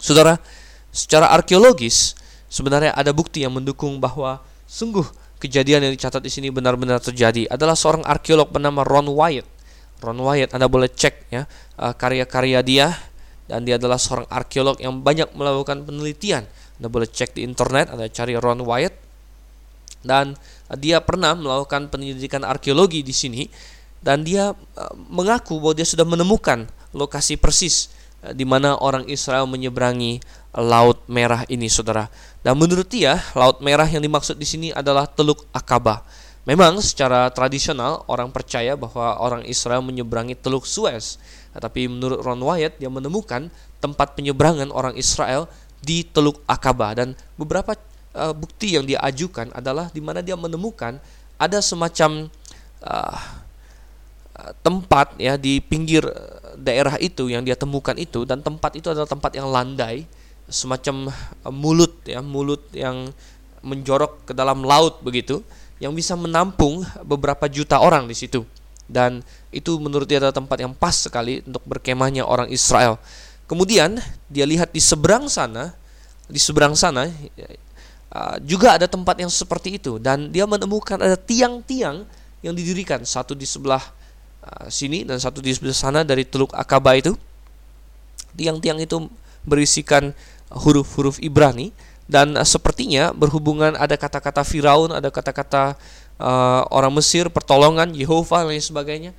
Saudara, 0.00 0.40
secara 0.88 1.28
arkeologis 1.28 2.16
sebenarnya 2.48 2.96
ada 2.96 3.12
bukti 3.12 3.44
yang 3.44 3.52
mendukung 3.52 4.00
bahwa 4.00 4.40
sungguh 4.64 5.04
kejadian 5.42 5.84
yang 5.84 5.92
dicatat 5.92 6.24
di 6.24 6.32
sini 6.32 6.48
benar-benar 6.48 7.02
terjadi. 7.02 7.44
Adalah 7.52 7.76
seorang 7.76 8.06
arkeolog 8.08 8.48
bernama 8.48 8.80
Ron 8.80 9.12
Wyatt. 9.12 9.48
Ron 10.00 10.20
Wyatt 10.24 10.56
Anda 10.56 10.64
boleh 10.64 10.88
cek 10.88 11.28
ya 11.28 11.44
eh, 11.76 11.92
karya-karya 11.92 12.64
dia 12.64 12.86
dan 13.50 13.66
dia 13.66 13.74
adalah 13.82 13.98
seorang 13.98 14.30
arkeolog 14.30 14.78
yang 14.78 15.02
banyak 15.02 15.34
melakukan 15.34 15.82
penelitian. 15.82 16.46
Anda 16.78 16.86
boleh 16.86 17.10
cek 17.10 17.34
di 17.34 17.42
internet, 17.42 17.90
Anda 17.90 18.06
cari 18.06 18.38
Ron 18.38 18.62
Wyatt 18.62 19.10
dan 20.00 20.38
dia 20.80 21.02
pernah 21.04 21.36
melakukan 21.36 21.92
penyelidikan 21.92 22.40
arkeologi 22.46 23.04
di 23.04 23.12
sini 23.12 23.42
dan 24.00 24.24
dia 24.24 24.54
uh, 24.54 24.94
mengaku 25.12 25.60
bahwa 25.60 25.74
dia 25.76 25.84
sudah 25.84 26.08
menemukan 26.08 26.64
lokasi 26.96 27.36
persis 27.36 27.92
uh, 28.24 28.32
di 28.32 28.48
mana 28.48 28.80
orang 28.80 29.04
Israel 29.10 29.44
menyeberangi 29.44 30.22
Laut 30.50 30.98
Merah 31.06 31.46
ini, 31.46 31.70
saudara. 31.70 32.10
Dan 32.42 32.58
menurut 32.58 32.90
dia, 32.90 33.22
Laut 33.38 33.62
Merah 33.62 33.86
yang 33.86 34.02
dimaksud 34.02 34.34
di 34.34 34.42
sini 34.42 34.68
adalah 34.74 35.06
Teluk 35.06 35.46
Akaba. 35.54 36.02
Memang 36.42 36.82
secara 36.82 37.30
tradisional 37.30 38.02
orang 38.10 38.34
percaya 38.34 38.74
bahwa 38.74 39.20
orang 39.22 39.46
Israel 39.46 39.84
menyeberangi 39.86 40.34
Teluk 40.34 40.66
Suez. 40.66 41.22
Tetapi 41.54 41.90
menurut 41.90 42.22
Ron 42.22 42.42
Wyatt 42.42 42.78
dia 42.78 42.90
menemukan 42.90 43.50
tempat 43.82 44.14
penyeberangan 44.14 44.70
orang 44.70 44.94
Israel 44.94 45.50
di 45.80 46.04
Teluk 46.04 46.44
Akaba 46.44 46.92
dan 46.92 47.16
beberapa 47.40 47.74
uh, 48.14 48.36
bukti 48.36 48.76
yang 48.76 48.84
dia 48.84 49.00
ajukan 49.02 49.50
adalah 49.56 49.88
di 49.90 49.98
mana 50.04 50.20
dia 50.20 50.36
menemukan 50.36 51.00
ada 51.40 51.58
semacam 51.64 52.28
uh, 52.84 53.18
tempat 54.62 55.16
ya 55.20 55.36
di 55.36 55.60
pinggir 55.60 56.04
daerah 56.56 56.96
itu 56.96 57.28
yang 57.28 57.44
dia 57.44 57.56
temukan 57.56 57.96
itu. 57.96 58.24
Dan 58.24 58.40
tempat 58.40 58.76
itu 58.76 58.88
adalah 58.88 59.08
tempat 59.08 59.36
yang 59.36 59.48
landai 59.48 60.08
semacam 60.50 61.14
mulut 61.48 61.94
ya 62.04 62.18
mulut 62.20 62.62
yang 62.74 63.14
menjorok 63.62 64.26
ke 64.26 64.32
dalam 64.34 64.66
laut 64.66 64.98
begitu 65.04 65.44
yang 65.78 65.94
bisa 65.94 66.18
menampung 66.18 66.82
beberapa 67.06 67.46
juta 67.46 67.78
orang 67.78 68.10
di 68.10 68.16
situ 68.18 68.42
dan 68.90 69.22
itu 69.54 69.78
menurut 69.78 70.04
dia 70.04 70.18
adalah 70.18 70.34
tempat 70.34 70.58
yang 70.58 70.74
pas 70.74 70.94
sekali 70.94 71.40
untuk 71.46 71.62
berkemahnya 71.64 72.26
orang 72.26 72.50
Israel. 72.50 72.98
Kemudian 73.46 73.98
dia 74.30 74.46
lihat 74.46 74.70
di 74.70 74.82
seberang 74.82 75.26
sana, 75.26 75.74
di 76.30 76.38
seberang 76.38 76.78
sana 76.78 77.10
uh, 78.14 78.36
juga 78.42 78.78
ada 78.78 78.86
tempat 78.86 79.18
yang 79.18 79.30
seperti 79.30 79.78
itu 79.78 79.98
dan 79.98 80.30
dia 80.30 80.46
menemukan 80.46 80.98
ada 80.98 81.18
tiang-tiang 81.18 82.06
yang 82.46 82.54
didirikan 82.54 83.02
satu 83.02 83.34
di 83.34 83.46
sebelah 83.46 83.82
uh, 84.46 84.66
sini 84.70 85.02
dan 85.02 85.18
satu 85.18 85.42
di 85.42 85.50
sebelah 85.50 85.74
sana 85.74 86.00
dari 86.06 86.22
Teluk 86.22 86.54
Akaba 86.54 86.94
itu. 86.94 87.14
Tiang-tiang 88.38 88.78
itu 88.78 89.10
berisikan 89.42 90.14
huruf-huruf 90.50 91.18
Ibrani 91.18 91.74
dan 92.06 92.38
uh, 92.38 92.46
sepertinya 92.46 93.10
berhubungan 93.10 93.74
ada 93.74 93.98
kata-kata 93.98 94.46
Firaun, 94.46 94.94
ada 94.94 95.10
kata-kata 95.10 95.74
uh, 96.20 96.68
orang 96.68 96.92
Mesir, 96.92 97.32
pertolongan 97.32 97.96
Yehova 97.96 98.44
dan 98.44 98.52
lain 98.52 98.60
sebagainya. 98.60 99.12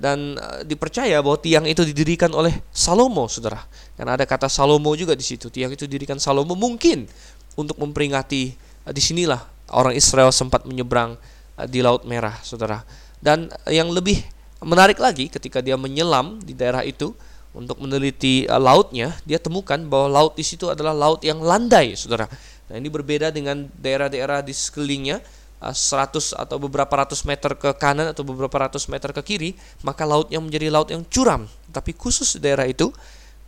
Dan 0.00 0.40
uh, 0.40 0.64
dipercaya 0.64 1.20
bahwa 1.20 1.36
tiang 1.36 1.68
itu 1.68 1.84
didirikan 1.84 2.32
oleh 2.32 2.64
Salomo, 2.72 3.28
saudara. 3.28 3.60
Karena 3.94 4.16
ada 4.16 4.24
kata 4.24 4.48
Salomo 4.48 4.96
juga 4.96 5.12
di 5.12 5.24
situ. 5.24 5.52
Tiang 5.52 5.68
itu 5.68 5.84
didirikan 5.84 6.16
Salomo 6.16 6.56
mungkin 6.56 7.04
untuk 7.52 7.76
memperingati 7.76 8.56
uh, 8.88 8.92
di 8.92 9.02
sinilah 9.04 9.44
orang 9.76 9.92
Israel 9.92 10.32
sempat 10.32 10.64
menyeberang 10.64 11.20
di 11.68 11.84
Laut 11.84 12.08
Merah, 12.08 12.40
saudara. 12.40 12.80
Dan 13.20 13.52
yang 13.68 13.92
lebih 13.92 14.22
menarik 14.64 14.96
lagi 14.96 15.28
ketika 15.28 15.60
dia 15.60 15.76
menyelam 15.76 16.40
di 16.40 16.54
daerah 16.54 16.86
itu, 16.86 17.12
untuk 17.56 17.80
meneliti 17.80 18.46
lautnya, 18.46 19.16
dia 19.24 19.40
temukan 19.40 19.80
bahwa 19.88 20.20
laut 20.20 20.38
di 20.38 20.44
situ 20.44 20.68
adalah 20.68 20.94
laut 20.94 21.24
yang 21.24 21.40
landai, 21.40 21.96
saudara. 21.96 22.28
Nah 22.68 22.76
ini 22.76 22.86
berbeda 22.92 23.32
dengan 23.32 23.66
daerah-daerah 23.80 24.44
di 24.44 24.52
sekelilingnya, 24.52 25.18
100 25.58 26.38
atau 26.38 26.56
beberapa 26.62 26.90
ratus 26.90 27.26
meter 27.26 27.58
ke 27.58 27.74
kanan 27.74 28.14
atau 28.14 28.22
beberapa 28.22 28.54
ratus 28.62 28.86
meter 28.86 29.10
ke 29.10 29.22
kiri, 29.26 29.50
maka 29.82 30.06
lautnya 30.06 30.38
menjadi 30.38 30.70
laut 30.70 30.88
yang 30.94 31.02
curam. 31.10 31.50
Tapi 31.74 31.94
khusus 31.98 32.38
daerah 32.38 32.66
itu 32.66 32.94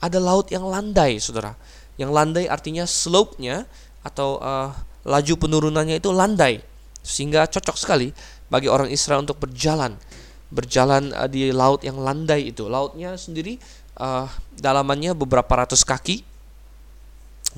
ada 0.02 0.18
laut 0.18 0.50
yang 0.50 0.66
landai, 0.66 1.22
saudara. 1.22 1.54
Yang 1.94 2.10
landai 2.10 2.44
artinya 2.50 2.82
slope-nya 2.88 3.68
atau 4.02 4.42
uh, 4.42 4.74
laju 5.06 5.34
penurunannya 5.38 6.02
itu 6.02 6.10
landai, 6.10 6.64
sehingga 7.04 7.46
cocok 7.46 7.76
sekali 7.78 8.10
bagi 8.50 8.66
orang 8.66 8.90
Israel 8.90 9.22
untuk 9.22 9.38
berjalan 9.38 9.94
berjalan 10.50 11.14
uh, 11.14 11.30
di 11.30 11.54
laut 11.54 11.86
yang 11.86 12.02
landai 12.02 12.50
itu. 12.50 12.66
Lautnya 12.66 13.14
sendiri 13.14 13.62
uh, 14.02 14.26
dalamannya 14.58 15.14
beberapa 15.14 15.62
ratus 15.62 15.86
kaki 15.86 16.26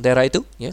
daerah 0.00 0.24
itu 0.24 0.40
ya 0.56 0.72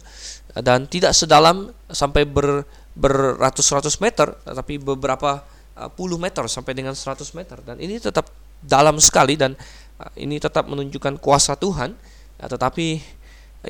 dan 0.55 0.87
tidak 0.87 1.11
sedalam 1.11 1.75
sampai 1.91 2.23
ber 2.23 2.63
beratus-ratus 2.99 4.03
meter 4.03 4.35
tapi 4.43 4.75
beberapa 4.75 5.47
uh, 5.79 5.87
puluh 5.87 6.19
meter 6.19 6.43
sampai 6.51 6.75
dengan 6.75 6.91
100 6.91 7.23
meter. 7.31 7.57
Dan 7.63 7.79
ini 7.79 7.95
tetap 7.95 8.27
dalam 8.59 8.99
sekali 8.99 9.39
dan 9.39 9.55
uh, 10.03 10.11
ini 10.19 10.35
tetap 10.37 10.67
menunjukkan 10.67 11.17
kuasa 11.23 11.55
Tuhan. 11.55 11.95
Ya, 12.39 12.45
tetapi 12.51 12.99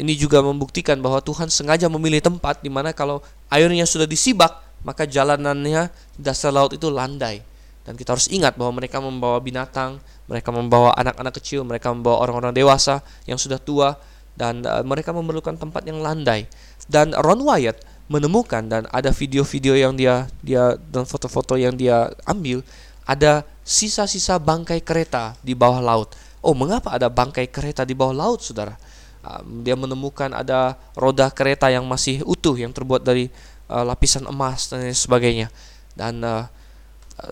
ini 0.02 0.14
juga 0.18 0.42
membuktikan 0.42 0.98
bahwa 1.02 1.22
Tuhan 1.22 1.50
sengaja 1.50 1.90
memilih 1.90 2.22
tempat 2.22 2.62
di 2.62 2.70
mana 2.70 2.94
kalau 2.94 3.22
airnya 3.50 3.86
sudah 3.86 4.06
disibak 4.06 4.66
maka 4.82 5.06
jalanannya 5.06 5.94
dasar 6.18 6.50
laut 6.54 6.74
itu 6.74 6.90
landai. 6.90 7.46
Dan 7.84 7.98
kita 7.98 8.14
harus 8.14 8.30
ingat 8.30 8.54
bahwa 8.54 8.78
mereka 8.82 9.02
membawa 9.02 9.42
binatang 9.42 9.98
mereka 10.30 10.54
membawa 10.54 10.94
anak-anak 10.94 11.34
kecil, 11.42 11.66
mereka 11.66 11.90
membawa 11.90 12.22
orang-orang 12.22 12.54
dewasa 12.54 13.02
yang 13.26 13.42
sudah 13.42 13.58
tua 13.58 13.98
dan 14.38 14.62
mereka 14.86 15.10
memerlukan 15.10 15.58
tempat 15.58 15.90
yang 15.90 16.00
landai. 16.00 16.46
Dan 16.86 17.18
Ron 17.18 17.42
Wyatt 17.42 17.82
menemukan 18.10 18.66
dan 18.66 18.90
ada 18.90 19.14
video-video 19.14 19.78
yang 19.78 19.94
dia 19.94 20.26
dia 20.42 20.74
dan 20.90 21.06
foto-foto 21.06 21.54
yang 21.56 21.78
dia 21.78 22.10
ambil 22.26 22.66
ada 23.06 23.46
sisa-sisa 23.62 24.42
bangkai 24.42 24.82
kereta 24.82 25.38
di 25.46 25.54
bawah 25.54 25.78
laut. 25.82 26.14
Oh, 26.42 26.58
mengapa 26.58 26.94
ada 26.94 27.06
bangkai 27.06 27.50
kereta 27.50 27.86
di 27.86 27.94
bawah 27.94 28.14
laut, 28.14 28.42
Saudara? 28.42 28.74
Uh, 29.22 29.42
dia 29.62 29.78
menemukan 29.78 30.30
ada 30.34 30.78
roda 30.98 31.30
kereta 31.30 31.70
yang 31.70 31.86
masih 31.86 32.26
utuh 32.26 32.58
yang 32.58 32.74
terbuat 32.74 33.06
dari 33.06 33.30
uh, 33.70 33.86
lapisan 33.86 34.26
emas 34.26 34.70
dan 34.74 34.90
sebagainya. 34.94 35.54
Dan 35.94 36.22
uh, 36.22 36.46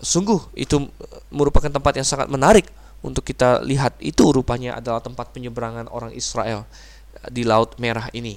sungguh 0.02 0.50
itu 0.54 0.82
merupakan 1.30 1.70
tempat 1.70 1.96
yang 1.96 2.06
sangat 2.06 2.28
menarik 2.28 2.68
untuk 3.00 3.22
kita 3.22 3.62
lihat 3.62 3.96
itu 4.02 4.34
rupanya 4.34 4.76
adalah 4.76 4.98
tempat 4.98 5.30
penyeberangan 5.30 5.86
orang 5.88 6.12
Israel 6.12 6.66
di 7.30 7.46
Laut 7.46 7.78
Merah 7.78 8.10
ini. 8.12 8.36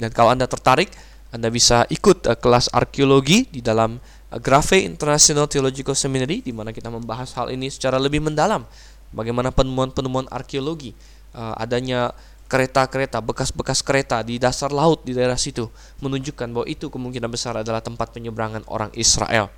Dan 0.00 0.10
kalau 0.10 0.32
Anda 0.32 0.48
tertarik, 0.48 0.90
Anda 1.30 1.48
bisa 1.50 1.86
ikut 1.86 2.26
uh, 2.26 2.34
kelas 2.34 2.70
arkeologi 2.74 3.46
di 3.46 3.62
dalam 3.62 3.98
uh, 3.98 4.38
Grafe 4.42 4.82
International 4.82 5.46
Theological 5.46 5.94
Seminary 5.94 6.42
di 6.42 6.50
mana 6.50 6.74
kita 6.74 6.90
membahas 6.90 7.30
hal 7.38 7.54
ini 7.54 7.70
secara 7.70 7.98
lebih 8.02 8.18
mendalam. 8.22 8.66
Bagaimana 9.10 9.50
penemuan-penemuan 9.50 10.30
arkeologi, 10.30 10.94
uh, 11.34 11.54
adanya 11.58 12.14
kereta-kereta, 12.50 13.22
bekas-bekas 13.22 13.78
kereta 13.82 14.26
di 14.26 14.42
dasar 14.42 14.74
laut 14.74 15.06
di 15.06 15.14
daerah 15.14 15.38
situ 15.38 15.70
menunjukkan 16.02 16.50
bahwa 16.50 16.66
itu 16.66 16.90
kemungkinan 16.90 17.30
besar 17.30 17.54
adalah 17.62 17.78
tempat 17.78 18.10
penyeberangan 18.10 18.66
orang 18.66 18.90
Israel. 18.98 19.50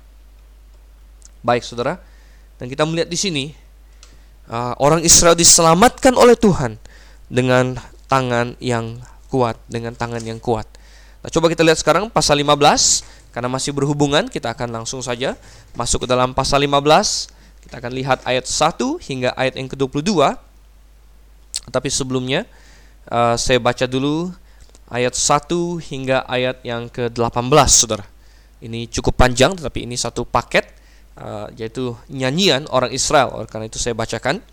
Baik, 1.41 1.65
Saudara. 1.65 1.97
Dan 2.61 2.69
kita 2.69 2.85
melihat 2.85 3.09
di 3.09 3.17
sini 3.17 3.45
uh, 4.47 4.77
orang 4.77 5.01
Israel 5.01 5.33
diselamatkan 5.33 6.13
oleh 6.13 6.37
Tuhan 6.37 6.77
dengan 7.33 7.81
tangan 8.05 8.53
yang 8.61 9.01
kuat, 9.33 9.57
dengan 9.65 9.97
tangan 9.97 10.21
yang 10.21 10.37
kuat. 10.37 10.69
Nah, 11.23 11.31
coba 11.31 11.47
kita 11.47 11.63
lihat 11.63 11.79
sekarang 11.79 12.11
pasal 12.11 12.35
15 12.35 13.31
karena 13.31 13.47
masih 13.47 13.71
berhubungan, 13.71 14.27
kita 14.27 14.51
akan 14.51 14.75
langsung 14.75 14.99
saja 14.99 15.39
masuk 15.71 16.03
ke 16.03 16.07
dalam 16.11 16.35
pasal 16.35 16.59
15. 16.59 16.83
Kita 17.63 17.79
akan 17.79 17.91
lihat 17.95 18.19
ayat 18.27 18.43
1 18.43 18.99
hingga 18.99 19.31
ayat 19.39 19.55
yang 19.55 19.71
ke-22. 19.71 20.19
Tapi 21.71 21.87
sebelumnya 21.87 22.43
uh, 23.07 23.39
saya 23.39 23.55
baca 23.63 23.87
dulu 23.87 24.35
ayat 24.91 25.15
1 25.15 25.47
hingga 25.79 26.27
ayat 26.27 26.59
yang 26.67 26.91
ke-18, 26.91 27.69
Saudara. 27.71 28.03
Ini 28.59 28.91
cukup 28.91 29.15
panjang 29.15 29.55
tetapi 29.55 29.87
ini 29.87 29.95
satu 29.95 30.27
paket 30.27 30.67
uh, 31.15 31.47
yaitu 31.55 31.95
nyanyian 32.11 32.67
orang 32.67 32.91
Israel. 32.91 33.47
Karena 33.47 33.71
itu 33.71 33.79
saya 33.79 33.95
bacakan. 33.95 34.43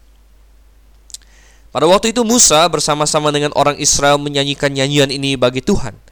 Pada 1.75 1.87
waktu 1.91 2.15
itu 2.15 2.23
Musa 2.23 2.63
bersama-sama 2.71 3.35
dengan 3.35 3.51
orang 3.59 3.75
Israel 3.83 4.23
menyanyikan 4.23 4.71
nyanyian 4.71 5.11
ini 5.11 5.35
bagi 5.35 5.63
Tuhan 5.63 6.10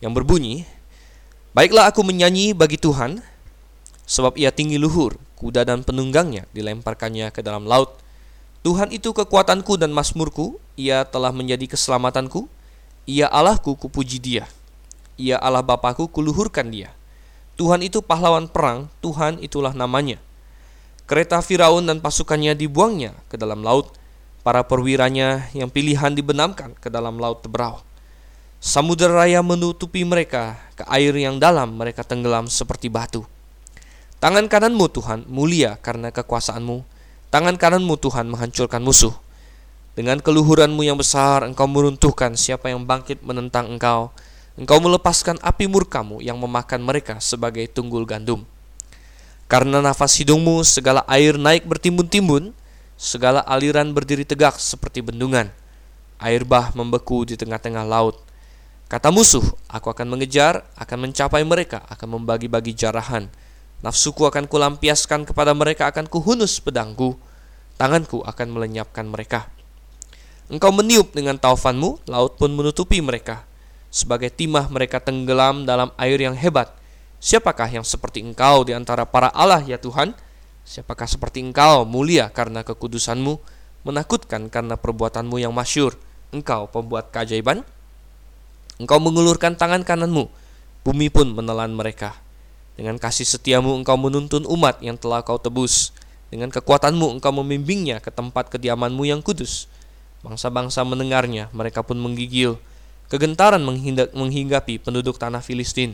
yang 0.00 0.16
berbunyi, 0.16 0.66
Baiklah 1.50 1.90
aku 1.90 2.06
menyanyi 2.06 2.54
bagi 2.54 2.78
Tuhan, 2.78 3.18
sebab 4.06 4.38
ia 4.38 4.54
tinggi 4.54 4.78
luhur, 4.78 5.18
kuda 5.34 5.66
dan 5.66 5.82
penunggangnya 5.82 6.46
dilemparkannya 6.54 7.34
ke 7.34 7.42
dalam 7.42 7.66
laut. 7.66 7.98
Tuhan 8.62 8.94
itu 8.94 9.10
kekuatanku 9.10 9.74
dan 9.74 9.90
masmurku, 9.90 10.62
ia 10.78 11.02
telah 11.02 11.34
menjadi 11.34 11.74
keselamatanku, 11.74 12.46
ia 13.02 13.26
Allahku 13.26 13.74
kupuji 13.74 14.22
dia, 14.22 14.46
ia 15.18 15.42
Allah 15.42 15.66
Bapakku 15.66 16.06
kuluhurkan 16.06 16.70
dia. 16.70 16.94
Tuhan 17.58 17.82
itu 17.82 17.98
pahlawan 17.98 18.46
perang, 18.46 18.86
Tuhan 19.02 19.42
itulah 19.42 19.74
namanya. 19.74 20.22
Kereta 21.10 21.42
Firaun 21.42 21.82
dan 21.82 21.98
pasukannya 21.98 22.54
dibuangnya 22.54 23.18
ke 23.26 23.34
dalam 23.34 23.66
laut, 23.66 23.98
para 24.46 24.62
perwiranya 24.62 25.50
yang 25.50 25.66
pilihan 25.66 26.14
dibenamkan 26.14 26.78
ke 26.78 26.86
dalam 26.94 27.18
laut 27.18 27.42
teberau. 27.42 27.82
Samudera 28.60 29.24
raya 29.24 29.40
menutupi 29.40 30.04
mereka, 30.04 30.60
ke 30.76 30.84
air 30.84 31.16
yang 31.16 31.40
dalam 31.40 31.80
mereka 31.80 32.04
tenggelam 32.04 32.44
seperti 32.46 32.92
batu. 32.92 33.24
Tangan 34.20 34.46
kananmu 34.52 34.86
Tuhan 34.92 35.24
mulia 35.26 35.80
karena 35.80 36.12
kekuasaanmu, 36.12 36.84
tangan 37.32 37.56
kananmu 37.56 37.96
Tuhan 37.96 38.28
menghancurkan 38.28 38.84
musuh. 38.84 39.16
Dengan 39.96 40.20
keluhuranmu 40.20 40.84
yang 40.84 41.00
besar 41.00 41.42
engkau 41.48 41.64
meruntuhkan 41.64 42.36
siapa 42.36 42.68
yang 42.68 42.84
bangkit 42.84 43.24
menentang 43.24 43.72
engkau, 43.72 44.12
Engkau 44.60 44.76
melepaskan 44.76 45.40
api 45.40 45.70
murkamu 45.72 46.20
yang 46.20 46.36
memakan 46.36 46.84
mereka 46.84 47.16
sebagai 47.16 47.64
tunggul 47.70 48.04
gandum. 48.04 48.44
Karena 49.48 49.80
nafas 49.80 50.20
hidungmu 50.20 50.60
segala 50.68 51.00
air 51.08 51.40
naik 51.40 51.64
bertimbun-timbun, 51.64 52.52
segala 53.00 53.40
aliran 53.48 53.88
berdiri 53.96 54.28
tegak 54.28 54.60
seperti 54.60 55.00
bendungan. 55.00 55.48
Air 56.20 56.44
bah 56.44 56.76
membeku 56.76 57.24
di 57.24 57.40
tengah-tengah 57.40 57.88
laut. 57.88 58.20
Kata 58.90 59.14
musuh, 59.14 59.46
aku 59.70 59.94
akan 59.94 60.18
mengejar, 60.18 60.66
akan 60.74 61.06
mencapai 61.06 61.46
mereka, 61.46 61.86
akan 61.86 62.18
membagi-bagi 62.18 62.74
jarahan. 62.74 63.30
Nafsuku 63.86 64.26
akan 64.26 64.50
kulampiaskan 64.50 65.30
kepada 65.30 65.54
mereka, 65.54 65.86
akan 65.94 66.10
kuhunus 66.10 66.58
pedangku. 66.58 67.14
Tanganku 67.78 68.26
akan 68.26 68.50
melenyapkan 68.50 69.06
mereka. 69.06 69.46
Engkau 70.50 70.74
meniup 70.74 71.14
dengan 71.14 71.38
taufanmu, 71.38 72.02
laut 72.10 72.34
pun 72.34 72.50
menutupi 72.50 72.98
mereka. 72.98 73.46
Sebagai 73.94 74.26
timah 74.26 74.66
mereka 74.66 74.98
tenggelam 74.98 75.62
dalam 75.62 75.94
air 75.94 76.18
yang 76.18 76.34
hebat. 76.34 76.74
Siapakah 77.22 77.70
yang 77.70 77.86
seperti 77.86 78.26
engkau 78.26 78.66
di 78.66 78.74
antara 78.74 79.06
para 79.06 79.30
Allah 79.30 79.62
ya 79.62 79.78
Tuhan? 79.78 80.18
Siapakah 80.66 81.06
seperti 81.06 81.38
engkau 81.46 81.86
mulia 81.86 82.26
karena 82.34 82.66
kekudusanmu, 82.66 83.38
menakutkan 83.86 84.50
karena 84.50 84.74
perbuatanmu 84.74 85.38
yang 85.38 85.54
masyur? 85.54 85.94
Engkau 86.34 86.66
pembuat 86.66 87.14
keajaiban? 87.14 87.62
Engkau 88.80 88.96
mengulurkan 88.96 89.60
tangan 89.60 89.84
kananmu, 89.84 90.32
bumi 90.80 91.12
pun 91.12 91.28
menelan 91.36 91.76
mereka. 91.76 92.16
Dengan 92.80 92.96
kasih 92.96 93.28
setiamu 93.28 93.76
engkau 93.76 94.00
menuntun 94.00 94.48
umat 94.48 94.80
yang 94.80 94.96
telah 94.96 95.20
kau 95.20 95.36
tebus. 95.36 95.92
Dengan 96.32 96.48
kekuatanmu 96.48 97.20
engkau 97.20 97.28
membimbingnya 97.28 98.00
ke 98.00 98.08
tempat 98.08 98.48
kediamanmu 98.48 99.04
yang 99.04 99.20
kudus. 99.20 99.68
Bangsa-bangsa 100.24 100.80
mendengarnya, 100.88 101.52
mereka 101.52 101.84
pun 101.84 102.00
menggigil. 102.00 102.56
Kegentaran 103.12 103.60
menghinggapi 104.16 104.80
penduduk 104.80 105.20
tanah 105.20 105.44
Filistin 105.44 105.92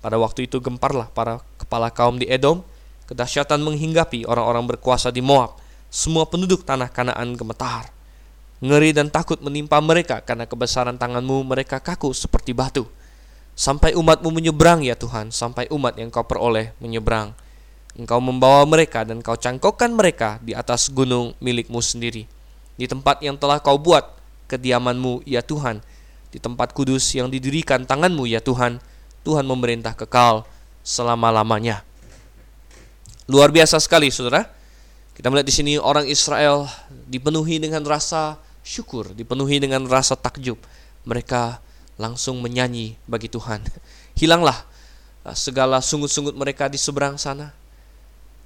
pada 0.00 0.16
waktu 0.16 0.48
itu 0.48 0.56
gemparlah 0.64 1.12
para 1.12 1.44
kepala 1.60 1.92
kaum 1.92 2.16
di 2.16 2.24
Edom, 2.24 2.64
kedahsyatan 3.04 3.60
menghinggapi 3.60 4.24
orang-orang 4.24 4.64
berkuasa 4.64 5.12
di 5.12 5.20
Moab. 5.20 5.60
Semua 5.92 6.24
penduduk 6.24 6.64
tanah 6.64 6.88
Kanaan 6.88 7.36
gemetar. 7.36 7.92
Ngeri 8.60 8.92
dan 8.92 9.08
takut 9.08 9.40
menimpa 9.40 9.80
mereka 9.80 10.20
karena 10.20 10.44
kebesaran 10.44 11.00
tanganmu 11.00 11.48
mereka 11.48 11.80
kaku 11.80 12.12
seperti 12.12 12.52
batu. 12.52 12.84
Sampai 13.56 13.96
umatmu 13.96 14.28
menyeberang 14.28 14.84
ya 14.84 14.92
Tuhan, 14.92 15.32
sampai 15.32 15.68
umat 15.72 15.96
yang 15.96 16.12
kau 16.12 16.24
peroleh 16.28 16.76
menyeberang. 16.76 17.32
Engkau 17.96 18.20
membawa 18.20 18.62
mereka 18.68 19.02
dan 19.02 19.24
kau 19.24 19.34
cangkokkan 19.34 19.96
mereka 19.96 20.36
di 20.44 20.52
atas 20.52 20.92
gunung 20.92 21.32
milikmu 21.40 21.80
sendiri. 21.80 22.28
Di 22.76 22.84
tempat 22.84 23.24
yang 23.24 23.40
telah 23.40 23.64
kau 23.64 23.80
buat 23.80 24.16
kediamanmu 24.52 25.24
ya 25.24 25.40
Tuhan, 25.40 25.80
di 26.28 26.36
tempat 26.36 26.76
kudus 26.76 27.16
yang 27.16 27.32
didirikan 27.32 27.88
tanganmu 27.88 28.28
ya 28.28 28.44
Tuhan, 28.44 28.76
Tuhan 29.24 29.44
memerintah 29.48 29.96
kekal 29.96 30.44
selama-lamanya. 30.84 31.80
Luar 33.24 33.48
biasa 33.52 33.80
sekali, 33.80 34.12
saudara. 34.12 34.48
Kita 35.16 35.28
melihat 35.28 35.48
di 35.48 35.54
sini 35.54 35.72
orang 35.76 36.08
Israel 36.08 36.64
dipenuhi 37.08 37.60
dengan 37.60 37.84
rasa 37.84 38.40
syukur, 38.64 39.12
dipenuhi 39.12 39.60
dengan 39.60 39.84
rasa 39.88 40.16
takjub. 40.16 40.56
Mereka 41.08 41.60
langsung 42.00 42.40
menyanyi 42.40 42.96
bagi 43.04 43.28
Tuhan. 43.28 43.60
Hilanglah 44.20 44.56
uh, 45.24 45.36
segala 45.36 45.84
sungut-sungut 45.84 46.32
mereka 46.32 46.68
di 46.68 46.80
seberang 46.80 47.20
sana. 47.20 47.52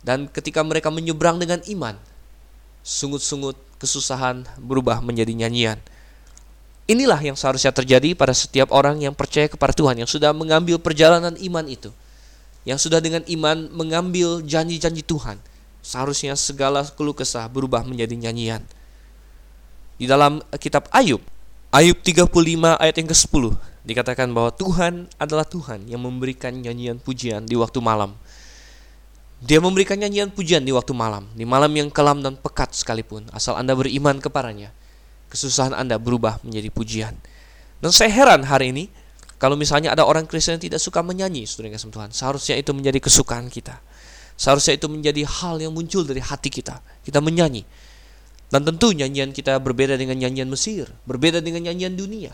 Dan 0.05 0.29
ketika 0.29 0.61
mereka 0.61 0.93
menyeberang 0.93 1.41
dengan 1.41 1.65
iman, 1.65 1.97
sungut-sungut 2.85 3.57
kesusahan 3.81 4.45
berubah 4.61 5.01
menjadi 5.01 5.33
nyanyian. 5.33 5.81
Inilah 6.85 7.17
yang 7.25 7.33
seharusnya 7.33 7.73
terjadi 7.73 8.13
pada 8.13 8.37
setiap 8.37 8.69
orang 8.69 9.01
yang 9.01 9.17
percaya 9.17 9.49
kepada 9.49 9.73
Tuhan, 9.73 10.05
yang 10.05 10.11
sudah 10.11 10.37
mengambil 10.37 10.77
perjalanan 10.77 11.33
iman 11.41 11.65
itu, 11.65 11.89
yang 12.69 12.77
sudah 12.77 13.01
dengan 13.01 13.25
iman 13.25 13.73
mengambil 13.73 14.45
janji-janji 14.45 15.01
Tuhan. 15.01 15.41
Seharusnya 15.81 16.37
segala 16.37 16.85
keluh 16.93 17.17
kesah 17.17 17.49
berubah 17.49 17.81
menjadi 17.89 18.13
nyanyian. 18.29 18.61
Di 20.05 20.13
dalam 20.13 20.45
kitab 20.61 20.85
Ayub, 20.93 21.25
Ayub 21.73 21.97
35 21.97 22.29
ayat 22.77 22.95
yang 23.01 23.09
ke-10 23.09 23.45
dikatakan 23.89 24.29
bahwa 24.37 24.53
Tuhan 24.53 25.09
adalah 25.17 25.49
Tuhan 25.49 25.89
yang 25.89 26.05
memberikan 26.05 26.53
nyanyian 26.53 27.01
pujian 27.01 27.49
di 27.49 27.57
waktu 27.57 27.81
malam. 27.81 28.13
Dia 29.41 29.65
memberikan 29.65 29.97
nyanyian 29.97 30.29
pujian 30.29 30.61
di 30.61 30.77
waktu 30.77 30.93
malam, 30.93 31.25
di 31.33 31.49
malam 31.49 31.73
yang 31.73 31.89
kelam 31.89 32.21
dan 32.21 32.37
pekat 32.37 32.77
sekalipun, 32.77 33.33
asal 33.33 33.57
Anda 33.57 33.73
beriman 33.73 34.21
kepadanya 34.21 34.77
kesusahan 35.35 35.75
Anda 35.75 35.99
berubah 35.99 36.39
menjadi 36.47 36.71
pujian. 36.71 37.17
Dan 37.83 37.91
saya 37.91 38.13
heran 38.15 38.47
hari 38.47 38.71
ini 38.71 38.85
kalau 39.41 39.59
misalnya 39.59 39.91
ada 39.91 40.07
orang 40.07 40.31
Kristen 40.31 40.61
yang 40.61 40.69
tidak 40.69 40.85
suka 40.85 41.03
menyanyi, 41.03 41.49
saudara 41.49 41.75
kasih 41.75 41.91
Tuhan, 41.91 42.13
seharusnya 42.15 42.55
itu 42.61 42.71
menjadi 42.71 43.03
kesukaan 43.03 43.51
kita. 43.51 43.83
Seharusnya 44.39 44.79
itu 44.79 44.87
menjadi 44.87 45.27
hal 45.27 45.59
yang 45.59 45.75
muncul 45.75 46.07
dari 46.07 46.23
hati 46.23 46.51
kita. 46.51 46.79
Kita 47.03 47.19
menyanyi. 47.19 47.67
Dan 48.55 48.63
tentu 48.63 48.95
nyanyian 48.95 49.35
kita 49.35 49.59
berbeda 49.59 49.99
dengan 49.99 50.15
nyanyian 50.15 50.47
Mesir, 50.47 50.87
berbeda 51.11 51.43
dengan 51.43 51.67
nyanyian 51.67 51.99
dunia. 51.99 52.31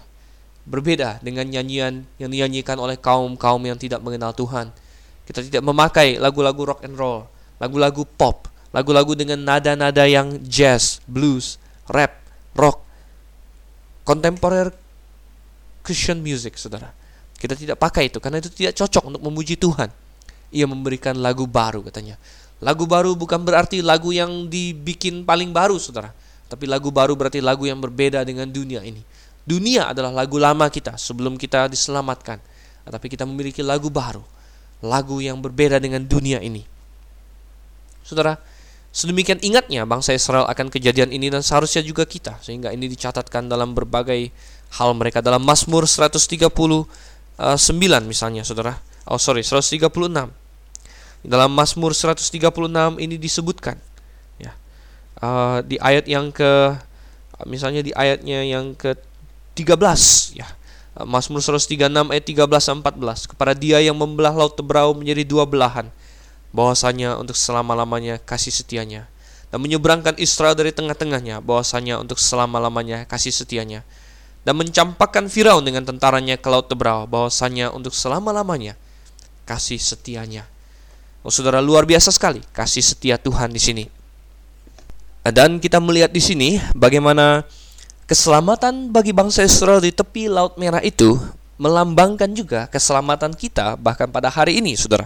Berbeda 0.68 1.16
dengan 1.24 1.48
nyanyian 1.48 2.04
yang 2.20 2.28
dinyanyikan 2.28 2.76
oleh 2.76 3.00
kaum-kaum 3.00 3.64
yang 3.64 3.80
tidak 3.80 4.04
mengenal 4.04 4.36
Tuhan. 4.36 4.68
Kita 5.24 5.40
tidak 5.40 5.64
memakai 5.64 6.20
lagu-lagu 6.20 6.76
rock 6.76 6.84
and 6.84 7.00
roll, 7.00 7.24
lagu-lagu 7.56 8.04
pop, 8.04 8.52
lagu-lagu 8.68 9.16
dengan 9.16 9.40
nada-nada 9.40 10.04
yang 10.04 10.44
jazz, 10.44 11.00
blues, 11.08 11.56
rap, 11.88 12.20
rock, 12.52 12.84
kontemporer 14.04 14.76
Christian 15.80 16.20
music, 16.20 16.60
saudara. 16.60 16.92
Kita 17.40 17.56
tidak 17.56 17.80
pakai 17.80 18.12
itu 18.12 18.20
karena 18.20 18.44
itu 18.44 18.52
tidak 18.52 18.76
cocok 18.76 19.08
untuk 19.08 19.24
memuji 19.24 19.56
Tuhan. 19.56 19.88
Ia 20.52 20.68
memberikan 20.68 21.16
lagu 21.16 21.48
baru 21.48 21.80
katanya. 21.80 22.20
Lagu 22.60 22.84
baru 22.84 23.16
bukan 23.16 23.40
berarti 23.40 23.80
lagu 23.80 24.12
yang 24.12 24.48
dibikin 24.48 25.24
paling 25.24 25.50
baru, 25.52 25.80
saudara. 25.80 26.12
Tapi 26.46 26.68
lagu 26.68 26.92
baru 26.92 27.16
berarti 27.16 27.40
lagu 27.40 27.64
yang 27.64 27.80
berbeda 27.80 28.20
dengan 28.22 28.48
dunia 28.52 28.84
ini. 28.84 29.00
Dunia 29.48 29.88
adalah 29.90 30.12
lagu 30.12 30.36
lama 30.36 30.68
kita 30.68 31.00
sebelum 31.00 31.40
kita 31.40 31.72
diselamatkan. 31.72 32.36
Tapi 32.84 33.06
kita 33.08 33.24
memiliki 33.24 33.64
lagu 33.64 33.88
baru. 33.88 34.20
Lagu 34.84 35.20
yang 35.24 35.40
berbeda 35.40 35.80
dengan 35.80 36.04
dunia 36.04 36.42
ini. 36.44 36.66
Saudara, 38.04 38.36
Sedemikian 38.90 39.38
ingatnya 39.38 39.86
bangsa 39.86 40.10
Israel 40.10 40.50
akan 40.50 40.66
kejadian 40.66 41.14
ini 41.14 41.30
dan 41.30 41.46
seharusnya 41.46 41.78
juga 41.78 42.02
kita 42.02 42.42
sehingga 42.42 42.74
ini 42.74 42.90
dicatatkan 42.90 43.46
dalam 43.46 43.70
berbagai 43.70 44.34
hal 44.82 44.98
mereka 44.98 45.22
dalam 45.22 45.46
Mazmur 45.46 45.86
139 45.86 46.50
eh, 47.38 48.02
misalnya 48.02 48.42
Saudara. 48.42 48.82
Oh 49.06 49.14
sorry 49.14 49.46
136. 49.46 49.78
Dalam 51.20 51.52
Mazmur 51.52 51.92
136 51.92 52.40
ini 52.96 53.16
disebutkan 53.20 53.76
ya. 54.40 54.52
Uh, 55.20 55.60
di 55.64 55.76
ayat 55.80 56.08
yang 56.08 56.32
ke 56.32 56.76
misalnya 57.44 57.84
di 57.84 57.92
ayatnya 57.92 58.44
yang 58.44 58.72
ke 58.72 58.96
13 59.56 59.76
ya. 60.36 60.48
Mazmur 61.00 61.40
136 61.40 62.12
ayat 62.12 62.24
13 62.26 62.44
14 62.82 63.30
kepada 63.30 63.52
dia 63.54 63.78
yang 63.80 63.96
membelah 63.96 64.34
laut 64.34 64.58
Tebrau 64.58 64.92
menjadi 64.92 65.22
dua 65.24 65.46
belahan 65.46 65.88
bahwasanya 66.50 67.14
untuk 67.16 67.38
selama-lamanya 67.38 68.18
kasih 68.26 68.50
setianya 68.50 69.06
dan 69.54 69.62
menyeberangkan 69.62 70.18
Israel 70.18 70.58
dari 70.58 70.74
tengah-tengahnya 70.74 71.40
bahwasanya 71.40 72.02
untuk 72.02 72.18
selama-lamanya 72.18 73.06
kasih 73.06 73.30
setianya 73.30 73.86
dan 74.42 74.56
mencampakkan 74.56 75.28
Firaun 75.28 75.62
dengan 75.62 75.84
tentaranya 75.84 76.40
ke 76.40 76.48
laut 76.48 76.66
Tebrau 76.66 77.04
bahwasanya 77.04 77.70
untuk 77.70 77.92
selama-lamanya 77.92 78.78
kasih 79.44 79.76
setianya. 79.76 80.48
Oh, 81.20 81.28
saudara 81.28 81.60
luar 81.60 81.84
biasa 81.84 82.08
sekali 82.08 82.40
kasih 82.56 82.80
setia 82.80 83.20
Tuhan 83.20 83.52
di 83.52 83.60
sini. 83.60 83.84
Dan 85.20 85.60
kita 85.60 85.76
melihat 85.76 86.08
di 86.08 86.22
sini 86.24 86.56
bagaimana 86.72 87.44
keselamatan 88.08 88.88
bagi 88.88 89.12
bangsa 89.12 89.44
Israel 89.44 89.84
di 89.84 89.92
tepi 89.92 90.32
Laut 90.32 90.56
Merah 90.56 90.80
itu 90.80 91.20
melambangkan 91.60 92.32
juga 92.32 92.64
keselamatan 92.72 93.36
kita 93.36 93.76
bahkan 93.76 94.08
pada 94.08 94.32
hari 94.32 94.64
ini, 94.64 94.72
Saudara. 94.80 95.04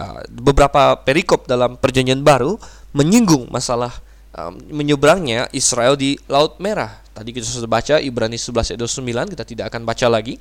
Uh, 0.00 0.24
beberapa 0.32 0.96
perikop 1.04 1.44
dalam 1.44 1.76
perjanjian 1.76 2.24
baru 2.24 2.56
menyinggung 2.96 3.52
masalah 3.52 3.92
um, 4.32 4.56
menyeberangnya 4.72 5.52
Israel 5.52 6.00
di 6.00 6.16
Laut 6.32 6.56
Merah. 6.56 6.96
Tadi 7.12 7.36
kita 7.36 7.44
sudah 7.44 7.68
baca 7.68 8.00
Ibrani 8.00 8.40
11 8.40 8.72
ayat 8.72 8.80
29, 8.80 9.36
kita 9.36 9.44
tidak 9.44 9.64
akan 9.68 9.84
baca 9.84 10.06
lagi. 10.08 10.40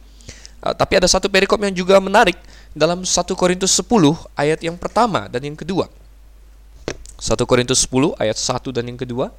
Uh, 0.64 0.72
tapi 0.72 1.04
ada 1.04 1.08
satu 1.12 1.28
perikop 1.28 1.60
yang 1.60 1.76
juga 1.76 2.00
menarik 2.00 2.40
dalam 2.74 3.02
1 3.02 3.10
Korintus 3.34 3.74
10 3.78 3.86
ayat 4.38 4.60
yang 4.62 4.78
pertama 4.78 5.26
dan 5.26 5.42
yang 5.42 5.58
kedua. 5.58 5.90
1 7.20 7.36
Korintus 7.44 7.84
10 7.86 8.16
ayat 8.16 8.38
1 8.38 8.76
dan 8.76 8.86
yang 8.88 9.00
kedua. 9.00 9.34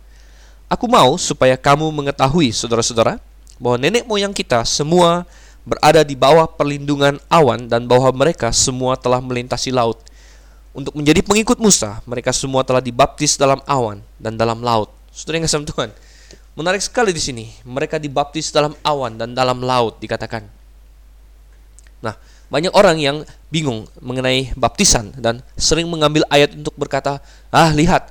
Aku 0.70 0.86
mau 0.86 1.18
supaya 1.18 1.58
kamu 1.58 1.90
mengetahui 1.90 2.54
saudara-saudara 2.54 3.18
bahwa 3.58 3.76
nenek 3.80 4.06
moyang 4.06 4.30
kita 4.30 4.62
semua 4.62 5.26
berada 5.66 6.00
di 6.06 6.16
bawah 6.16 6.46
perlindungan 6.46 7.20
awan 7.28 7.68
dan 7.68 7.84
bahwa 7.84 8.08
mereka 8.14 8.48
semua 8.54 8.94
telah 8.96 9.18
melintasi 9.20 9.74
laut. 9.74 10.00
Untuk 10.70 10.94
menjadi 10.94 11.20
pengikut 11.26 11.58
Musa, 11.58 11.98
mereka 12.06 12.30
semua 12.30 12.62
telah 12.62 12.78
dibaptis 12.78 13.34
dalam 13.34 13.58
awan 13.66 13.98
dan 14.22 14.38
dalam 14.38 14.62
laut. 14.62 14.88
Saudara 15.10 15.42
yang 15.42 15.50
kasih 15.50 15.66
Tuhan, 15.66 15.90
menarik 16.54 16.78
sekali 16.78 17.10
di 17.10 17.18
sini. 17.18 17.50
Mereka 17.66 17.98
dibaptis 17.98 18.54
dalam 18.54 18.78
awan 18.86 19.18
dan 19.18 19.34
dalam 19.34 19.58
laut 19.58 19.98
dikatakan. 19.98 20.46
Nah, 22.00 22.14
banyak 22.50 22.74
orang 22.74 22.98
yang 22.98 23.16
bingung 23.48 23.86
mengenai 24.02 24.50
baptisan 24.58 25.14
dan 25.16 25.38
sering 25.54 25.86
mengambil 25.86 26.26
ayat 26.28 26.50
untuk 26.52 26.74
berkata, 26.74 27.22
"Ah, 27.54 27.70
lihat, 27.70 28.10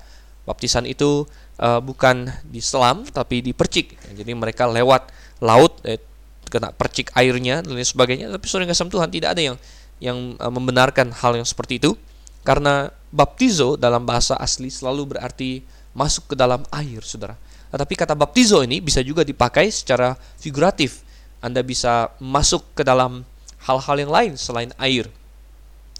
baptisan 0.49 0.89
itu 0.89 1.29
uh, 1.61 1.77
bukan 1.77 2.31
diselam 2.49 3.05
tapi 3.05 3.45
dipercik. 3.45 3.93
Jadi 4.17 4.31
mereka 4.33 4.65
lewat 4.65 5.13
laut 5.43 5.77
eh, 5.85 6.01
kena 6.49 6.73
percik 6.73 7.13
airnya 7.13 7.61
dan 7.61 7.77
lain 7.77 7.85
sebagainya. 7.85 8.33
Tapi 8.33 8.45
saudara 8.49 8.71
kasih 8.71 8.89
Tuhan 8.89 9.13
tidak 9.13 9.29
ada 9.37 9.41
yang 9.53 9.57
yang 10.01 10.17
uh, 10.41 10.49
membenarkan 10.49 11.13
hal 11.13 11.37
yang 11.37 11.45
seperti 11.45 11.77
itu 11.77 11.93
karena 12.41 12.89
baptizo 13.13 13.75
dalam 13.75 14.07
bahasa 14.07 14.33
asli 14.39 14.71
selalu 14.71 15.13
berarti 15.13 15.61
masuk 15.93 16.33
ke 16.33 16.35
dalam 16.39 16.63
air, 16.71 17.03
saudara. 17.03 17.35
Tetapi 17.69 17.93
kata 17.93 18.17
baptizo 18.17 18.65
ini 18.65 18.81
bisa 18.81 19.03
juga 19.05 19.21
dipakai 19.21 19.69
secara 19.69 20.17
figuratif. 20.41 21.05
Anda 21.43 21.61
bisa 21.61 22.09
masuk 22.17 22.73
ke 22.73 22.81
dalam 22.81 23.21
hal-hal 23.69 23.95
yang 24.01 24.09
lain 24.09 24.33
selain 24.33 24.73
air. 24.81 25.05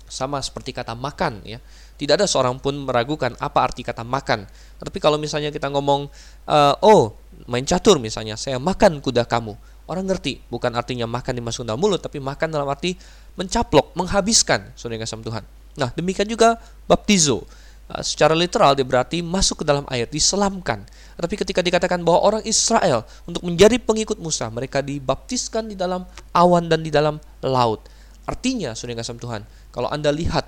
Sama 0.09 0.41
seperti 0.41 0.74
kata 0.74 0.97
makan 0.97 1.45
ya. 1.45 1.61
Tidak 1.99 2.17
ada 2.17 2.26
seorang 2.26 2.57
pun 2.57 2.74
meragukan 2.74 3.38
apa 3.38 3.61
arti 3.61 3.86
kata 3.86 4.01
makan. 4.01 4.49
Tapi 4.82 4.97
kalau 4.97 5.22
misalnya 5.22 5.53
kita 5.53 5.70
ngomong, 5.70 6.09
uh, 6.49 6.76
oh 6.82 7.13
main 7.45 7.61
catur 7.67 8.01
misalnya, 8.01 8.39
saya 8.39 8.57
makan 8.57 9.03
kuda 9.03 9.28
kamu. 9.28 9.53
Orang 9.86 10.05
ngerti, 10.07 10.39
bukan 10.47 10.72
artinya 10.74 11.05
makan 11.09 11.43
dimasukkan 11.43 11.76
dalam 11.76 11.82
mulut, 11.82 11.99
tapi 11.99 12.22
makan 12.24 12.55
dalam 12.55 12.70
arti 12.70 12.95
mencaplok, 13.36 13.97
menghabiskan, 13.97 14.72
saudara 14.78 15.01
kasih 15.03 15.20
Tuhan. 15.22 15.43
Nah, 15.76 15.89
demikian 15.93 16.30
juga 16.30 16.61
baptizo. 16.88 17.43
Uh, 17.90 18.06
secara 18.06 18.38
literal 18.38 18.78
dia 18.78 18.86
berarti 18.86 19.26
masuk 19.26 19.62
ke 19.62 19.66
dalam 19.66 19.82
air, 19.90 20.06
diselamkan. 20.06 20.86
Tapi 21.18 21.36
ketika 21.42 21.66
dikatakan 21.66 22.06
bahwa 22.06 22.22
orang 22.22 22.44
Israel 22.46 23.02
untuk 23.26 23.42
menjadi 23.42 23.82
pengikut 23.82 24.22
Musa, 24.22 24.46
mereka 24.54 24.86
dibaptiskan 24.86 25.66
di 25.66 25.74
dalam 25.74 26.06
awan 26.30 26.70
dan 26.70 26.86
di 26.86 26.94
dalam 26.94 27.18
laut. 27.42 27.82
Artinya, 28.30 28.78
saudara 28.78 29.02
kasih 29.02 29.18
Tuhan, 29.18 29.42
kalau 29.74 29.90
Anda 29.90 30.14
lihat 30.14 30.46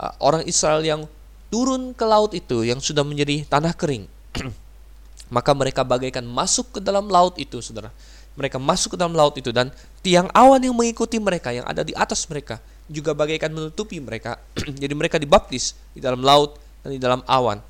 uh, 0.00 0.16
orang 0.24 0.48
Israel 0.48 0.80
yang 0.80 1.04
turun 1.52 1.92
ke 1.92 2.08
laut 2.08 2.32
itu 2.32 2.64
yang 2.64 2.80
sudah 2.80 3.04
menjadi 3.04 3.44
tanah 3.44 3.76
kering, 3.76 4.08
maka 5.36 5.52
mereka 5.52 5.84
bagaikan 5.84 6.24
masuk 6.24 6.80
ke 6.80 6.80
dalam 6.80 7.04
laut 7.12 7.36
itu, 7.36 7.60
saudara. 7.60 7.92
Mereka 8.40 8.56
masuk 8.56 8.94
ke 8.94 8.98
dalam 8.98 9.12
laut 9.12 9.36
itu 9.36 9.52
dan 9.52 9.68
tiang 10.00 10.32
awan 10.32 10.64
yang 10.64 10.72
mengikuti 10.72 11.20
mereka 11.20 11.52
yang 11.52 11.68
ada 11.68 11.84
di 11.84 11.92
atas 11.92 12.24
mereka 12.32 12.56
juga 12.88 13.12
bagaikan 13.12 13.52
menutupi 13.52 14.00
mereka. 14.00 14.40
Jadi 14.82 14.94
mereka 14.96 15.20
dibaptis 15.20 15.76
di 15.92 16.00
dalam 16.00 16.24
laut 16.24 16.67
dan 16.82 16.90
di 16.94 17.00
dalam 17.00 17.20
awan. 17.26 17.60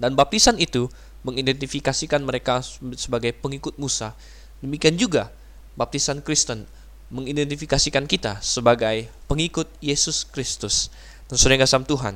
Dan 0.00 0.16
baptisan 0.16 0.56
itu 0.56 0.88
mengidentifikasikan 1.24 2.24
mereka 2.24 2.64
sebagai 2.96 3.36
pengikut 3.36 3.76
Musa. 3.76 4.16
Demikian 4.64 4.96
juga 4.96 5.28
baptisan 5.76 6.24
Kristen 6.24 6.64
mengidentifikasikan 7.10 8.06
kita 8.06 8.38
sebagai 8.40 9.10
pengikut 9.26 9.66
Yesus 9.82 10.24
Kristus. 10.24 10.88
Dan 11.26 11.36
saudara 11.36 11.66
kasih 11.66 11.84
Tuhan, 11.84 12.14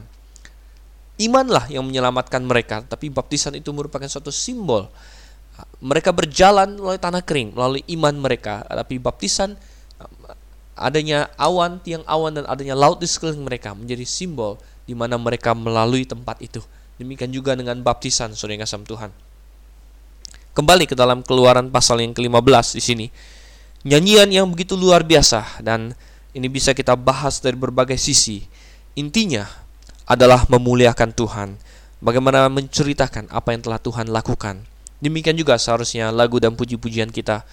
imanlah 1.18 1.66
yang 1.70 1.84
menyelamatkan 1.84 2.42
mereka, 2.42 2.82
tapi 2.86 3.10
baptisan 3.10 3.58
itu 3.58 3.70
merupakan 3.74 4.06
suatu 4.06 4.30
simbol. 4.30 4.86
Mereka 5.78 6.10
berjalan 6.10 6.78
melalui 6.78 6.98
tanah 6.98 7.22
kering, 7.22 7.54
melalui 7.54 7.82
iman 7.94 8.14
mereka, 8.18 8.66
tapi 8.66 8.98
baptisan 8.98 9.54
adanya 10.74 11.30
awan, 11.38 11.78
tiang 11.78 12.02
awan 12.06 12.42
dan 12.42 12.44
adanya 12.50 12.74
laut 12.74 12.98
di 12.98 13.06
sekeliling 13.06 13.46
mereka 13.46 13.70
menjadi 13.78 14.02
simbol 14.02 14.58
di 14.84 14.94
mana 14.96 15.16
mereka 15.16 15.56
melalui 15.56 16.04
tempat 16.04 16.40
itu. 16.40 16.60
Demikian 17.00 17.32
juga 17.34 17.58
dengan 17.58 17.80
baptisan, 17.82 18.36
saudara 18.38 18.62
kasih 18.62 18.86
Tuhan. 18.86 19.10
Kembali 20.54 20.86
ke 20.86 20.94
dalam 20.94 21.26
keluaran 21.26 21.66
pasal 21.74 21.98
yang 21.98 22.14
ke-15 22.14 22.78
di 22.78 22.82
sini 22.82 23.06
nyanyian 23.84 24.32
yang 24.32 24.48
begitu 24.48 24.74
luar 24.74 25.04
biasa 25.04 25.60
dan 25.60 25.92
ini 26.32 26.48
bisa 26.48 26.72
kita 26.72 26.96
bahas 26.98 27.38
dari 27.38 27.54
berbagai 27.54 28.00
sisi. 28.00 28.42
Intinya 28.98 29.46
adalah 30.08 30.48
memuliakan 30.48 31.14
Tuhan, 31.14 31.48
bagaimana 32.00 32.48
menceritakan 32.50 33.30
apa 33.30 33.54
yang 33.54 33.62
telah 33.62 33.78
Tuhan 33.78 34.10
lakukan. 34.10 34.64
Demikian 35.04 35.36
juga 35.36 35.60
seharusnya 35.60 36.08
lagu 36.10 36.40
dan 36.40 36.56
puji-pujian 36.56 37.12
kita 37.12 37.44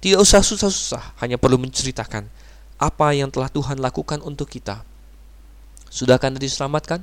tidak 0.00 0.18
usah 0.24 0.40
susah-susah, 0.40 1.18
hanya 1.20 1.36
perlu 1.36 1.60
menceritakan 1.60 2.28
apa 2.76 3.06
yang 3.12 3.28
telah 3.32 3.48
Tuhan 3.52 3.80
lakukan 3.80 4.20
untuk 4.24 4.48
kita. 4.48 4.84
Sudahkah 5.96 6.28
Anda 6.28 6.44
diselamatkan? 6.44 7.00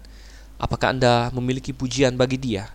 Apakah 0.61 0.93
Anda 0.93 1.33
memiliki 1.33 1.73
pujian 1.73 2.13
bagi 2.13 2.37
Dia? 2.37 2.69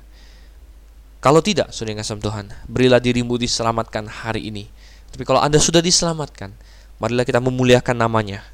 Kalau 1.22 1.38
tidak, 1.38 1.70
saudara 1.70 1.98
yang 1.98 2.02
Tuhan, 2.02 2.50
berilah 2.66 2.98
dirimu 2.98 3.38
diselamatkan 3.38 4.10
hari 4.10 4.50
ini 4.50 4.66
tapi 5.12 5.24
kalau 5.24 5.40
Anda 5.40 5.56
sudah 5.58 5.80
diselamatkan, 5.80 6.52
marilah 7.00 7.24
kita 7.24 7.40
memuliakan 7.40 7.96
namanya. 7.96 8.44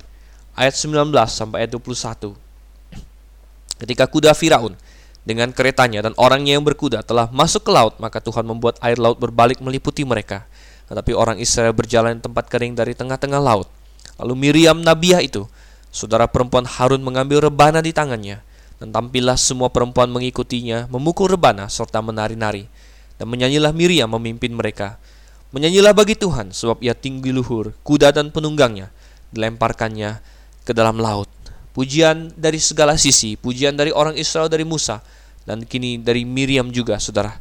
Ayat 0.55 0.79
19 0.79 1.11
sampai 1.27 1.67
ayat 1.67 1.75
21. 1.75 2.33
Ketika 3.85 4.07
kuda 4.07 4.31
Firaun 4.39 4.79
dengan 5.27 5.51
keretanya 5.51 6.07
dan 6.07 6.15
orangnya 6.15 6.55
yang 6.55 6.63
berkuda 6.63 7.03
telah 7.03 7.27
masuk 7.35 7.67
ke 7.67 7.73
laut, 7.75 7.99
maka 7.99 8.23
Tuhan 8.23 8.47
membuat 8.47 8.79
air 8.79 8.97
laut 9.03 9.19
berbalik 9.19 9.59
meliputi 9.59 10.07
mereka. 10.07 10.47
Tetapi 10.87 11.11
orang 11.17 11.43
Israel 11.43 11.75
berjalan 11.75 12.23
tempat 12.23 12.47
kering 12.47 12.79
dari 12.79 12.95
tengah-tengah 12.95 13.43
laut. 13.43 13.67
Lalu 14.23 14.35
Miriam 14.39 14.79
Nabiah 14.79 15.19
itu, 15.19 15.51
saudara 15.95 16.27
perempuan 16.27 16.67
Harun 16.67 16.99
mengambil 17.07 17.47
rebana 17.47 17.79
di 17.79 17.95
tangannya, 17.95 18.43
dan 18.83 18.91
tampillah 18.91 19.39
semua 19.39 19.71
perempuan 19.71 20.11
mengikutinya, 20.11 20.91
memukul 20.91 21.31
rebana 21.31 21.71
serta 21.71 22.03
menari-nari. 22.03 22.67
Dan 23.15 23.31
menyanyilah 23.31 23.71
Miriam 23.71 24.11
memimpin 24.11 24.51
mereka. 24.51 24.99
Menyanyilah 25.55 25.95
bagi 25.95 26.19
Tuhan, 26.19 26.51
sebab 26.51 26.83
ia 26.83 26.99
tinggi 26.99 27.31
luhur, 27.31 27.71
kuda 27.87 28.11
dan 28.11 28.35
penunggangnya 28.35 28.91
dilemparkannya 29.31 30.19
ke 30.67 30.75
dalam 30.75 30.99
laut. 30.99 31.31
Pujian 31.71 32.35
dari 32.35 32.59
segala 32.59 32.99
sisi, 32.99 33.39
pujian 33.39 33.79
dari 33.79 33.95
orang 33.95 34.19
Israel 34.19 34.51
dari 34.51 34.67
Musa, 34.67 34.99
dan 35.47 35.63
kini 35.63 36.03
dari 36.03 36.27
Miriam 36.27 36.75
juga, 36.75 36.99
saudara. 36.99 37.39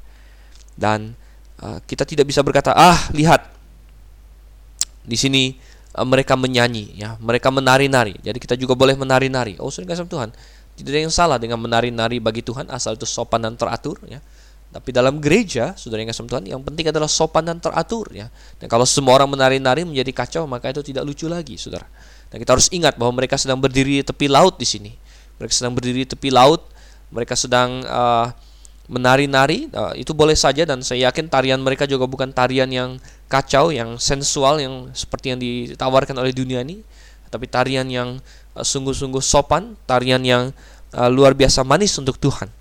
Dan 0.78 1.18
uh, 1.58 1.82
kita 1.90 2.06
tidak 2.06 2.30
bisa 2.30 2.46
berkata, 2.46 2.70
ah 2.78 3.10
lihat, 3.10 3.50
di 5.02 5.18
sini 5.18 5.58
uh, 5.96 6.06
mereka 6.06 6.34
menyanyi, 6.34 6.98
ya, 6.98 7.16
mereka 7.22 7.54
menari-nari. 7.54 8.18
Jadi 8.22 8.38
kita 8.42 8.58
juga 8.58 8.74
boleh 8.74 8.98
menari-nari. 8.98 9.58
Oh, 9.62 9.70
sudah 9.70 9.94
kasih 9.94 10.10
Tuhan. 10.10 10.34
Tidak 10.74 10.90
ada 10.90 11.02
yang 11.06 11.14
salah 11.14 11.38
dengan 11.38 11.62
menari-nari 11.62 12.18
bagi 12.18 12.42
Tuhan 12.42 12.66
asal 12.74 12.98
itu 12.98 13.06
sopan 13.06 13.46
dan 13.46 13.54
teratur, 13.54 14.02
ya. 14.10 14.18
Tapi 14.74 14.90
dalam 14.90 15.22
gereja, 15.22 15.78
saudara 15.78 16.02
yang 16.02 16.10
kasih 16.10 16.26
Tuhan, 16.26 16.44
yang 16.50 16.62
penting 16.66 16.90
adalah 16.90 17.06
sopan 17.06 17.46
dan 17.46 17.62
teratur 17.62 18.10
ya. 18.10 18.34
Dan 18.58 18.66
kalau 18.66 18.90
semua 18.90 19.22
orang 19.22 19.30
menari-nari 19.30 19.86
menjadi 19.86 20.10
kacau, 20.10 20.50
maka 20.50 20.74
itu 20.74 20.82
tidak 20.82 21.06
lucu 21.06 21.30
lagi, 21.30 21.62
saudara. 21.62 21.86
Dan 22.34 22.42
kita 22.42 22.58
harus 22.58 22.74
ingat 22.74 22.98
bahwa 22.98 23.22
mereka 23.22 23.38
sedang 23.38 23.62
berdiri 23.62 24.02
di 24.02 24.04
tepi 24.04 24.26
laut 24.26 24.58
di 24.58 24.66
sini. 24.66 24.90
Mereka 25.38 25.54
sedang 25.54 25.78
berdiri 25.78 26.02
di 26.02 26.10
tepi 26.10 26.34
laut, 26.34 26.66
mereka 27.14 27.38
sedang 27.38 27.86
uh, 27.86 28.34
menari-nari. 28.88 29.72
Uh, 29.72 29.96
itu 29.96 30.12
boleh 30.12 30.36
saja 30.36 30.68
dan 30.68 30.84
saya 30.84 31.08
yakin 31.12 31.32
tarian 31.32 31.60
mereka 31.60 31.88
juga 31.88 32.04
bukan 32.04 32.32
tarian 32.36 32.68
yang 32.68 33.00
kacau, 33.32 33.72
yang 33.72 33.96
sensual, 33.98 34.60
yang 34.60 34.92
seperti 34.92 35.34
yang 35.34 35.40
ditawarkan 35.40 36.16
oleh 36.20 36.36
dunia 36.36 36.62
ini, 36.62 36.84
tapi 37.32 37.48
tarian 37.48 37.88
yang 37.88 38.20
uh, 38.56 38.66
sungguh-sungguh 38.66 39.24
sopan, 39.24 39.80
tarian 39.88 40.22
yang 40.22 40.44
uh, 40.94 41.10
luar 41.10 41.34
biasa 41.34 41.64
manis 41.64 41.96
untuk 41.96 42.20
Tuhan. 42.20 42.52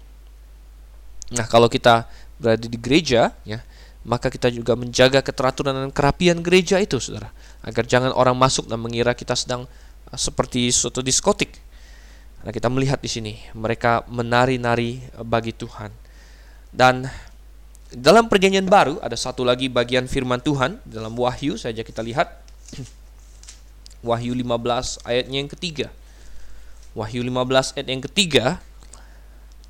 Nah, 1.32 1.46
kalau 1.48 1.66
kita 1.66 2.06
berada 2.36 2.66
di 2.68 2.76
gereja, 2.76 3.32
ya, 3.46 3.64
maka 4.04 4.28
kita 4.28 4.50
juga 4.52 4.74
menjaga 4.74 5.22
keteraturan 5.22 5.72
dan 5.72 5.90
kerapian 5.94 6.42
gereja 6.44 6.76
itu, 6.76 7.00
saudara, 7.00 7.32
agar 7.64 7.86
jangan 7.88 8.12
orang 8.12 8.36
masuk 8.36 8.68
dan 8.68 8.78
mengira 8.82 9.16
kita 9.16 9.32
sedang 9.32 9.64
seperti 10.12 10.68
suatu 10.68 11.00
diskotik. 11.00 11.56
Nah, 12.42 12.50
kita 12.50 12.66
melihat 12.68 12.98
di 12.98 13.08
sini 13.08 13.32
mereka 13.54 14.02
menari-nari 14.10 15.00
bagi 15.22 15.54
Tuhan. 15.54 16.01
Dan 16.72 17.06
dalam 17.92 18.26
perjanjian 18.32 18.64
baru 18.64 18.96
ada 19.04 19.14
satu 19.14 19.44
lagi 19.44 19.68
bagian 19.68 20.08
firman 20.08 20.40
Tuhan 20.40 20.80
dalam 20.88 21.12
Wahyu 21.12 21.60
saja 21.60 21.84
kita 21.84 22.00
lihat 22.00 22.32
Wahyu 24.08 24.32
15 24.32 25.04
ayatnya 25.04 25.36
yang 25.44 25.50
ketiga. 25.52 25.92
Wahyu 26.96 27.20
15 27.20 27.76
ayat 27.76 27.88
yang 27.88 28.02
ketiga 28.08 28.60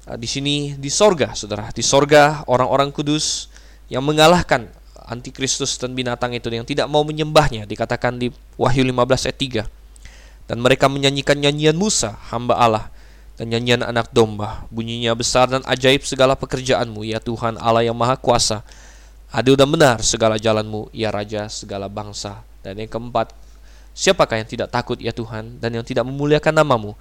Ah, 0.02 0.18
di 0.18 0.26
sini 0.26 0.74
di 0.74 0.90
sorga, 0.90 1.30
saudara. 1.38 1.70
Di 1.70 1.78
sorga 1.78 2.42
orang-orang 2.50 2.90
kudus 2.90 3.46
yang 3.86 4.02
mengalahkan 4.02 4.66
antikristus 5.06 5.78
dan 5.78 5.94
binatang 5.94 6.34
itu 6.34 6.50
yang 6.50 6.66
tidak 6.66 6.90
mau 6.90 7.06
menyembahnya 7.06 7.70
dikatakan 7.70 8.18
di 8.18 8.34
Wahyu 8.58 8.82
15 8.82 9.30
ayat 9.30 9.38
3 9.38 10.50
dan 10.50 10.58
mereka 10.58 10.90
menyanyikan 10.90 11.38
nyanyian 11.38 11.78
Musa 11.78 12.18
hamba 12.34 12.58
Allah 12.58 12.84
dan 13.40 13.48
nyanyian 13.48 13.82
anak 13.82 14.12
domba 14.12 14.64
bunyinya 14.68 15.16
besar 15.16 15.48
dan 15.48 15.64
ajaib 15.64 16.04
segala 16.04 16.36
pekerjaanmu 16.36 17.04
ya 17.06 17.18
Tuhan 17.18 17.56
Allah 17.56 17.86
yang 17.86 17.96
maha 17.96 18.16
kuasa 18.18 18.60
adil 19.32 19.56
dan 19.56 19.68
benar 19.68 20.00
segala 20.04 20.36
jalanmu 20.36 20.92
ya 20.92 21.08
Raja 21.08 21.48
segala 21.48 21.88
bangsa 21.88 22.44
dan 22.60 22.76
yang 22.76 22.88
keempat 22.88 23.32
siapakah 23.96 24.40
yang 24.40 24.48
tidak 24.48 24.68
takut 24.68 25.00
ya 25.00 25.10
Tuhan 25.10 25.60
dan 25.60 25.72
yang 25.72 25.84
tidak 25.84 26.04
memuliakan 26.04 26.52
namamu 26.52 26.92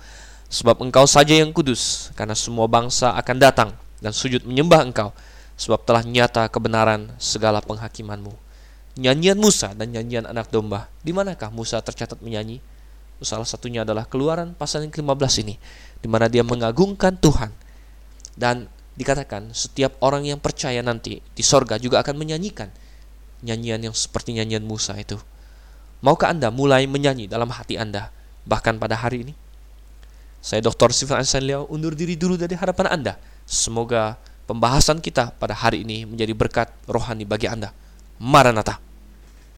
Sebab 0.52 0.84
engkau 0.84 1.08
saja 1.08 1.32
yang 1.32 1.56
kudus, 1.56 2.12
karena 2.12 2.36
semua 2.36 2.68
bangsa 2.68 3.16
akan 3.16 3.38
datang 3.40 3.70
dan 4.04 4.12
sujud 4.12 4.44
menyembah 4.44 4.84
engkau, 4.84 5.16
sebab 5.56 5.88
telah 5.88 6.04
nyata 6.04 6.52
kebenaran 6.52 7.08
segala 7.16 7.64
penghakimanmu. 7.64 8.36
Nyanyian 9.00 9.40
Musa 9.40 9.72
dan 9.72 9.96
nyanyian 9.96 10.28
anak 10.28 10.52
domba, 10.52 10.92
di 11.08 11.16
manakah 11.16 11.48
Musa 11.56 11.80
tercatat 11.80 12.20
menyanyi? 12.20 12.60
Salah 13.24 13.48
satunya 13.48 13.88
adalah 13.88 14.04
keluaran 14.04 14.52
pasal 14.52 14.84
yang 14.84 14.92
ke-15 14.92 15.48
ini, 15.48 15.56
di 16.02 16.08
mana 16.10 16.28
dia 16.28 16.42
mengagungkan 16.42 17.16
Tuhan. 17.22 17.54
Dan 18.36 18.68
dikatakan 18.98 19.54
setiap 19.56 19.96
orang 20.04 20.28
yang 20.28 20.42
percaya 20.42 20.84
nanti 20.84 21.22
di 21.22 21.44
sorga 21.46 21.80
juga 21.80 22.04
akan 22.04 22.20
menyanyikan 22.20 22.70
nyanyian 23.42 23.90
yang 23.90 23.96
seperti 23.96 24.38
nyanyian 24.38 24.66
Musa 24.66 24.98
itu. 24.98 25.18
Maukah 26.02 26.34
Anda 26.34 26.50
mulai 26.50 26.90
menyanyi 26.90 27.30
dalam 27.30 27.54
hati 27.54 27.78
Anda 27.78 28.10
bahkan 28.46 28.82
pada 28.82 28.98
hari 28.98 29.30
ini? 29.30 29.34
Saya 30.42 30.66
Dr. 30.66 30.90
Sifan 30.90 31.22
Ansan 31.22 31.46
Liao 31.46 31.70
undur 31.70 31.94
diri 31.94 32.18
dulu 32.18 32.34
dari 32.34 32.58
harapan 32.58 32.90
Anda. 32.90 33.14
Semoga 33.46 34.18
pembahasan 34.50 34.98
kita 34.98 35.38
pada 35.38 35.54
hari 35.54 35.86
ini 35.86 36.10
menjadi 36.10 36.34
berkat 36.34 36.68
rohani 36.90 37.30
bagi 37.30 37.46
Anda. 37.46 37.70
Maranatha. 38.18 38.82